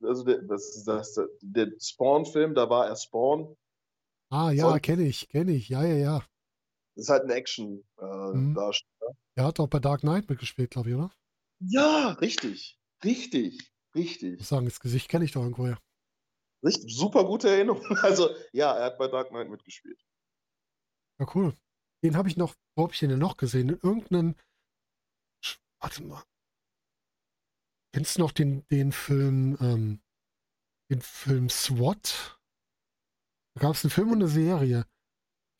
also 0.01 0.23
der, 0.23 0.41
das, 0.43 0.83
das, 0.85 1.19
der 1.41 1.71
Spawn-Film, 1.79 2.55
da 2.55 2.69
war 2.69 2.87
er 2.87 2.95
Spawn. 2.95 3.55
Ah, 4.29 4.51
ja, 4.51 4.79
kenne 4.79 5.03
ich, 5.03 5.29
kenne 5.29 5.51
ich, 5.51 5.69
ja, 5.69 5.83
ja, 5.83 5.95
ja. 5.95 6.19
Das 6.95 7.05
ist 7.05 7.09
halt 7.09 7.23
ein 7.23 7.31
Action-Darsteller. 7.31 9.15
Der 9.35 9.45
hat 9.45 9.59
auch 9.59 9.67
bei 9.67 9.79
Dark 9.79 10.01
Knight 10.01 10.29
mitgespielt, 10.29 10.71
glaube 10.71 10.89
ich, 10.89 10.95
oder? 10.95 11.11
Ja, 11.59 12.09
richtig. 12.13 12.79
Richtig. 13.03 13.72
Ich 13.95 14.01
Richtig. 14.01 14.39
muss 14.39 14.49
sagen, 14.49 14.65
das 14.65 14.79
Gesicht 14.79 15.09
kenne 15.09 15.25
ich 15.25 15.31
doch 15.31 15.41
irgendwoher. 15.43 15.79
Richtig. 16.65 16.95
Super 16.95 17.25
gute 17.25 17.49
Erinnerung. 17.49 17.83
Also, 18.03 18.29
ja, 18.53 18.73
er 18.75 18.85
hat 18.85 18.97
bei 18.97 19.07
Dark 19.07 19.29
Knight 19.29 19.49
mitgespielt. 19.49 19.99
Ja, 21.19 21.27
cool. 21.35 21.53
Den 22.03 22.17
habe 22.17 22.27
ich 22.27 22.37
noch, 22.37 22.55
wo 22.75 22.83
habe 22.83 22.93
ich 22.93 22.99
den 22.99 23.09
denn 23.09 23.19
noch 23.19 23.37
gesehen? 23.37 23.69
In 23.69 23.79
irgendeinem. 23.81 24.35
Warte 25.79 26.03
mal. 26.03 26.23
Kennst 27.93 28.17
du 28.17 28.21
noch 28.21 28.31
den, 28.31 28.65
den 28.69 28.91
Film, 28.91 29.57
ähm, 29.61 30.01
den 30.89 31.01
Film 31.01 31.49
SWAT? 31.49 32.39
Da 33.55 33.61
gab 33.61 33.75
es 33.75 33.83
einen 33.83 33.91
Film 33.91 34.09
und 34.09 34.15
eine 34.15 34.27
Serie. 34.27 34.85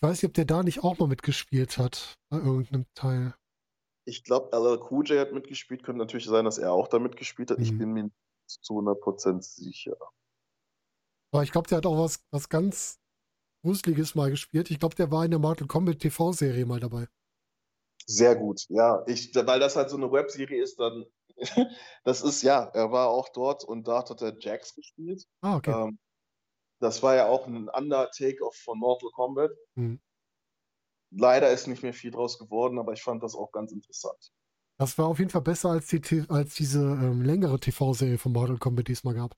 Ich 0.02 0.08
weiß 0.08 0.22
nicht, 0.22 0.30
ob 0.30 0.34
der 0.34 0.46
da 0.46 0.64
nicht 0.64 0.84
auch 0.84 0.98
mal 0.98 1.08
mitgespielt 1.08 1.78
hat, 1.78 2.18
bei 2.32 2.38
irgendeinem 2.38 2.86
Teil. 2.96 3.36
Ich 4.06 4.24
glaube, 4.24 4.50
LL 4.52 4.80
Cool 4.90 5.06
J 5.08 5.20
hat 5.20 5.32
mitgespielt. 5.34 5.84
Könnte 5.84 6.00
natürlich 6.00 6.26
sein, 6.26 6.46
dass 6.46 6.58
er 6.58 6.74
auch 6.74 6.88
da 6.88 7.00
mitgespielt 7.00 7.52
hat. 7.52 7.60
Ich 7.60 7.72
Mhm. 7.72 7.78
bin 7.78 7.94
mir 7.94 8.04
nicht 8.04 8.16
zu 8.48 8.74
100% 8.74 9.42
sicher. 9.42 9.98
Aber 11.32 11.44
ich 11.44 11.52
glaube, 11.52 11.68
der 11.68 11.80
hat 11.80 11.86
auch 11.86 11.98
was, 11.98 12.24
was 12.32 12.50
ganz 12.50 13.00
Gruseliges 13.64 14.14
mal 14.14 14.30
gespielt. 14.30 14.70
Ich 14.70 14.80
glaube, 14.80 14.96
der 14.96 15.10
war 15.10 15.26
in 15.26 15.32
der 15.32 15.40
Mortal 15.40 15.68
Kombat 15.68 16.00
TV-Serie 16.00 16.66
mal 16.66 16.80
dabei. 16.80 17.08
Sehr 18.06 18.36
gut, 18.36 18.66
ja. 18.70 19.04
Ich, 19.08 19.34
weil 19.34 19.60
das 19.60 19.76
halt 19.76 19.90
so 19.90 19.98
eine 19.98 20.12
Webserie 20.12 20.62
ist, 20.62 20.78
dann, 20.80 21.06
das 22.04 22.22
ist, 22.22 22.42
ja, 22.42 22.66
er 22.74 22.92
war 22.92 23.10
auch 23.10 23.30
dort 23.30 23.64
und 23.64 23.88
dort 23.88 24.10
hat 24.10 24.22
er 24.22 24.38
Jax 24.38 24.76
gespielt. 24.76 25.26
Ah, 25.42 25.56
okay. 25.56 25.72
Ähm, 25.72 25.98
das 26.80 27.02
war 27.02 27.16
ja 27.16 27.28
auch 27.28 27.48
ein 27.48 27.70
Undertake 27.70 28.44
of, 28.44 28.56
von 28.56 28.78
Mortal 28.78 29.10
Kombat. 29.12 29.52
Mhm. 29.76 30.02
Leider 31.12 31.50
ist 31.52 31.68
nicht 31.68 31.84
mehr 31.84 31.94
viel 31.94 32.12
draus 32.12 32.38
geworden, 32.38 32.78
aber 32.78 32.94
ich 32.94 33.04
fand 33.04 33.24
das 33.24 33.36
auch 33.36 33.52
ganz 33.52 33.72
interessant. 33.72 34.34
Das 34.80 34.98
war 34.98 35.08
auf 35.08 35.20
jeden 35.20 35.30
Fall 35.30 35.42
besser 35.42 35.70
als, 35.70 35.88
die, 35.88 36.26
als 36.30 36.56
diese 36.56 36.80
ähm, 36.82 37.22
längere 37.22 37.60
TV-Serie 37.60 38.18
von 38.18 38.34
Mortal 38.34 38.58
Kombat, 38.58 38.88
die 38.88 38.94
es 38.94 39.04
mal 39.04 39.14
gab. 39.14 39.36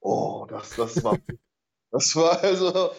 Oh, 0.00 0.46
das, 0.48 0.76
das 0.76 1.02
war, 1.04 1.18
das 1.90 2.14
war 2.16 2.40
also, 2.42 2.90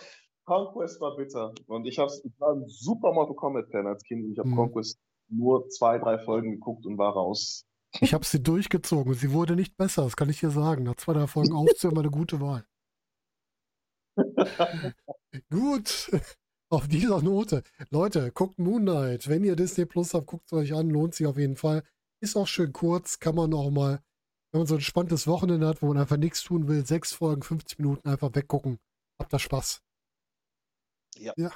Conquest 0.46 1.00
war 1.02 1.16
bitter. 1.16 1.54
Und 1.68 1.86
ich, 1.86 2.00
hab's, 2.00 2.22
ich 2.24 2.34
war 2.39 2.54
ein 2.54 2.68
super 2.68 3.14
Mortal 3.14 3.36
Kombat-Fan 3.36 3.88
als 3.88 4.04
Kind 4.04 4.26
und 4.26 4.32
ich 4.34 4.39
habe 4.39 4.50
Mhm. 4.50 4.56
Conquest 4.56 5.00
nur 5.30 5.68
zwei, 5.70 5.98
drei 6.00 6.20
Folgen 6.20 6.52
geguckt 6.54 6.86
und 6.86 6.98
war 6.98 7.14
raus. 7.14 7.66
Ich 8.02 8.14
habe 8.14 8.26
sie 8.26 8.41
durchgezogen. 8.41 9.14
Sie 9.14 9.32
wurde 9.32 9.56
nicht 9.56 9.78
besser, 9.78 10.04
das 10.04 10.16
kann 10.16 10.30
ich 10.30 10.39
dir 10.39 10.50
sagen. 10.50 10.84
Nach 10.84 10.96
zwei, 10.96 11.14
drei 11.14 11.28
Folgen 11.28 11.54
aufzuhören, 11.56 11.96
war 11.96 12.04
eine 12.04 12.12
gute 12.12 12.39
Wahl. 12.41 12.66
Gut, 15.50 16.12
auf 16.74 16.88
dieser 16.88 17.21
Note. 17.21 17.63
Leute, 17.91 18.32
guckt 18.32 18.57
Moon 18.57 18.82
Knight. 18.82 19.28
Wenn 19.30 19.43
ihr 19.43 19.55
Disney 19.55 19.86
Plus 19.86 20.13
habt, 20.13 20.28
guckt 20.28 20.45
es 20.47 20.53
euch 20.53 20.74
an. 20.74 20.89
Lohnt 20.89 21.13
sich 21.13 21.28
auf 21.28 21.38
jeden 21.38 21.55
Fall. 21.55 21.84
Ist 22.19 22.36
auch 22.36 22.47
schön 22.47 22.74
kurz. 22.74 23.19
Kann 23.19 23.36
man 23.36 23.53
auch 23.53 23.69
mal, 23.69 24.01
wenn 24.51 24.61
man 24.61 24.67
so 24.67 24.76
ein 24.76 24.82
spannendes 24.82 25.28
Wochenende 25.28 25.67
hat, 25.67 25.82
wo 25.82 25.88
man 25.88 25.97
einfach 25.97 26.17
nichts 26.17 26.43
tun 26.43 26.67
will, 26.67 26.86
sechs 26.86 27.13
Folgen, 27.13 27.43
50 27.43 27.78
Minuten 27.80 28.09
einfach 28.09 28.34
weggucken. 28.34 28.80
Habt 29.19 29.32
da 29.32 29.39
Spaß. 29.39 29.82
Ja. 31.17 31.34
Ja. 31.38 31.51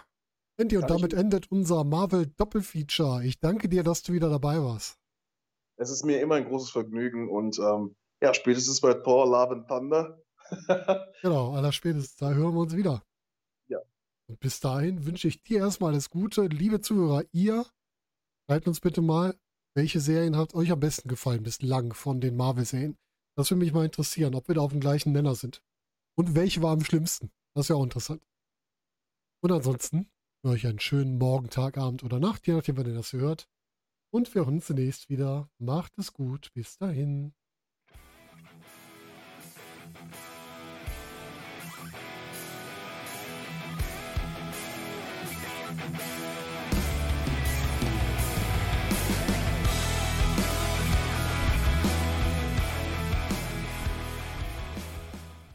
Andy, 0.57 0.77
und 0.77 0.89
damit 0.89 1.13
endet 1.13 1.51
unser 1.51 1.83
Marvel 1.83 2.27
Doppelfeature. 2.37 3.23
Ich 3.23 3.39
danke 3.39 3.69
dir, 3.69 3.83
dass 3.83 4.03
du 4.03 4.13
wieder 4.13 4.29
dabei 4.29 4.61
warst. 4.61 4.97
Es 5.77 5.89
ist 5.89 6.03
mir 6.03 6.21
immer 6.21 6.35
ein 6.35 6.45
großes 6.45 6.71
Vergnügen 6.71 7.29
und 7.29 7.59
ähm, 7.59 7.95
ja, 8.21 8.33
spätestens 8.33 8.81
bei 8.81 8.93
Thor 8.93 9.25
Love 9.25 9.55
and 9.55 9.67
Thunder. 9.67 10.21
Genau, 11.21 11.53
allerspätestens. 11.53 12.15
Da 12.15 12.31
hören 12.31 12.53
wir 12.53 12.61
uns 12.61 12.75
wieder. 12.75 13.03
Und 14.29 14.39
bis 14.39 14.59
dahin 14.59 15.05
wünsche 15.05 15.27
ich 15.27 15.43
dir 15.43 15.59
erstmal 15.59 15.93
alles 15.93 16.09
Gute. 16.09 16.47
Liebe 16.47 16.81
Zuhörer, 16.81 17.23
ihr 17.31 17.65
schreibt 18.45 18.67
uns 18.67 18.79
bitte 18.81 19.01
mal, 19.01 19.39
welche 19.75 19.99
Serien 19.99 20.35
hat 20.35 20.53
euch 20.53 20.71
am 20.71 20.79
besten 20.79 21.07
gefallen 21.07 21.43
bislang 21.43 21.93
von 21.93 22.19
den 22.19 22.35
Marvel-Serien. 22.35 22.97
Das 23.37 23.51
würde 23.51 23.63
mich 23.63 23.73
mal 23.73 23.85
interessieren, 23.85 24.35
ob 24.35 24.47
wir 24.47 24.55
da 24.55 24.61
auf 24.61 24.71
dem 24.71 24.79
gleichen 24.79 25.11
Nenner 25.11 25.35
sind. 25.35 25.61
Und 26.17 26.35
welche 26.35 26.61
war 26.61 26.71
am 26.71 26.83
schlimmsten? 26.83 27.31
Das 27.55 27.69
wäre 27.69 27.79
auch 27.79 27.83
interessant. 27.83 28.25
Und 29.41 29.51
ansonsten 29.51 30.09
euch 30.43 30.65
einen 30.65 30.79
schönen 30.79 31.17
Morgen, 31.17 31.49
Tag, 31.49 31.77
Abend 31.77 32.03
oder 32.03 32.19
Nacht, 32.19 32.47
je 32.47 32.53
nachdem, 32.53 32.77
wann 32.77 32.87
ihr 32.87 32.93
das 32.93 33.13
hört. 33.13 33.47
Und 34.11 34.33
wir 34.33 34.45
hören 34.45 34.55
uns 34.55 34.65
zunächst 34.65 35.09
wieder. 35.09 35.49
Macht 35.59 35.97
es 35.97 36.13
gut. 36.13 36.51
Bis 36.53 36.77
dahin. 36.77 37.33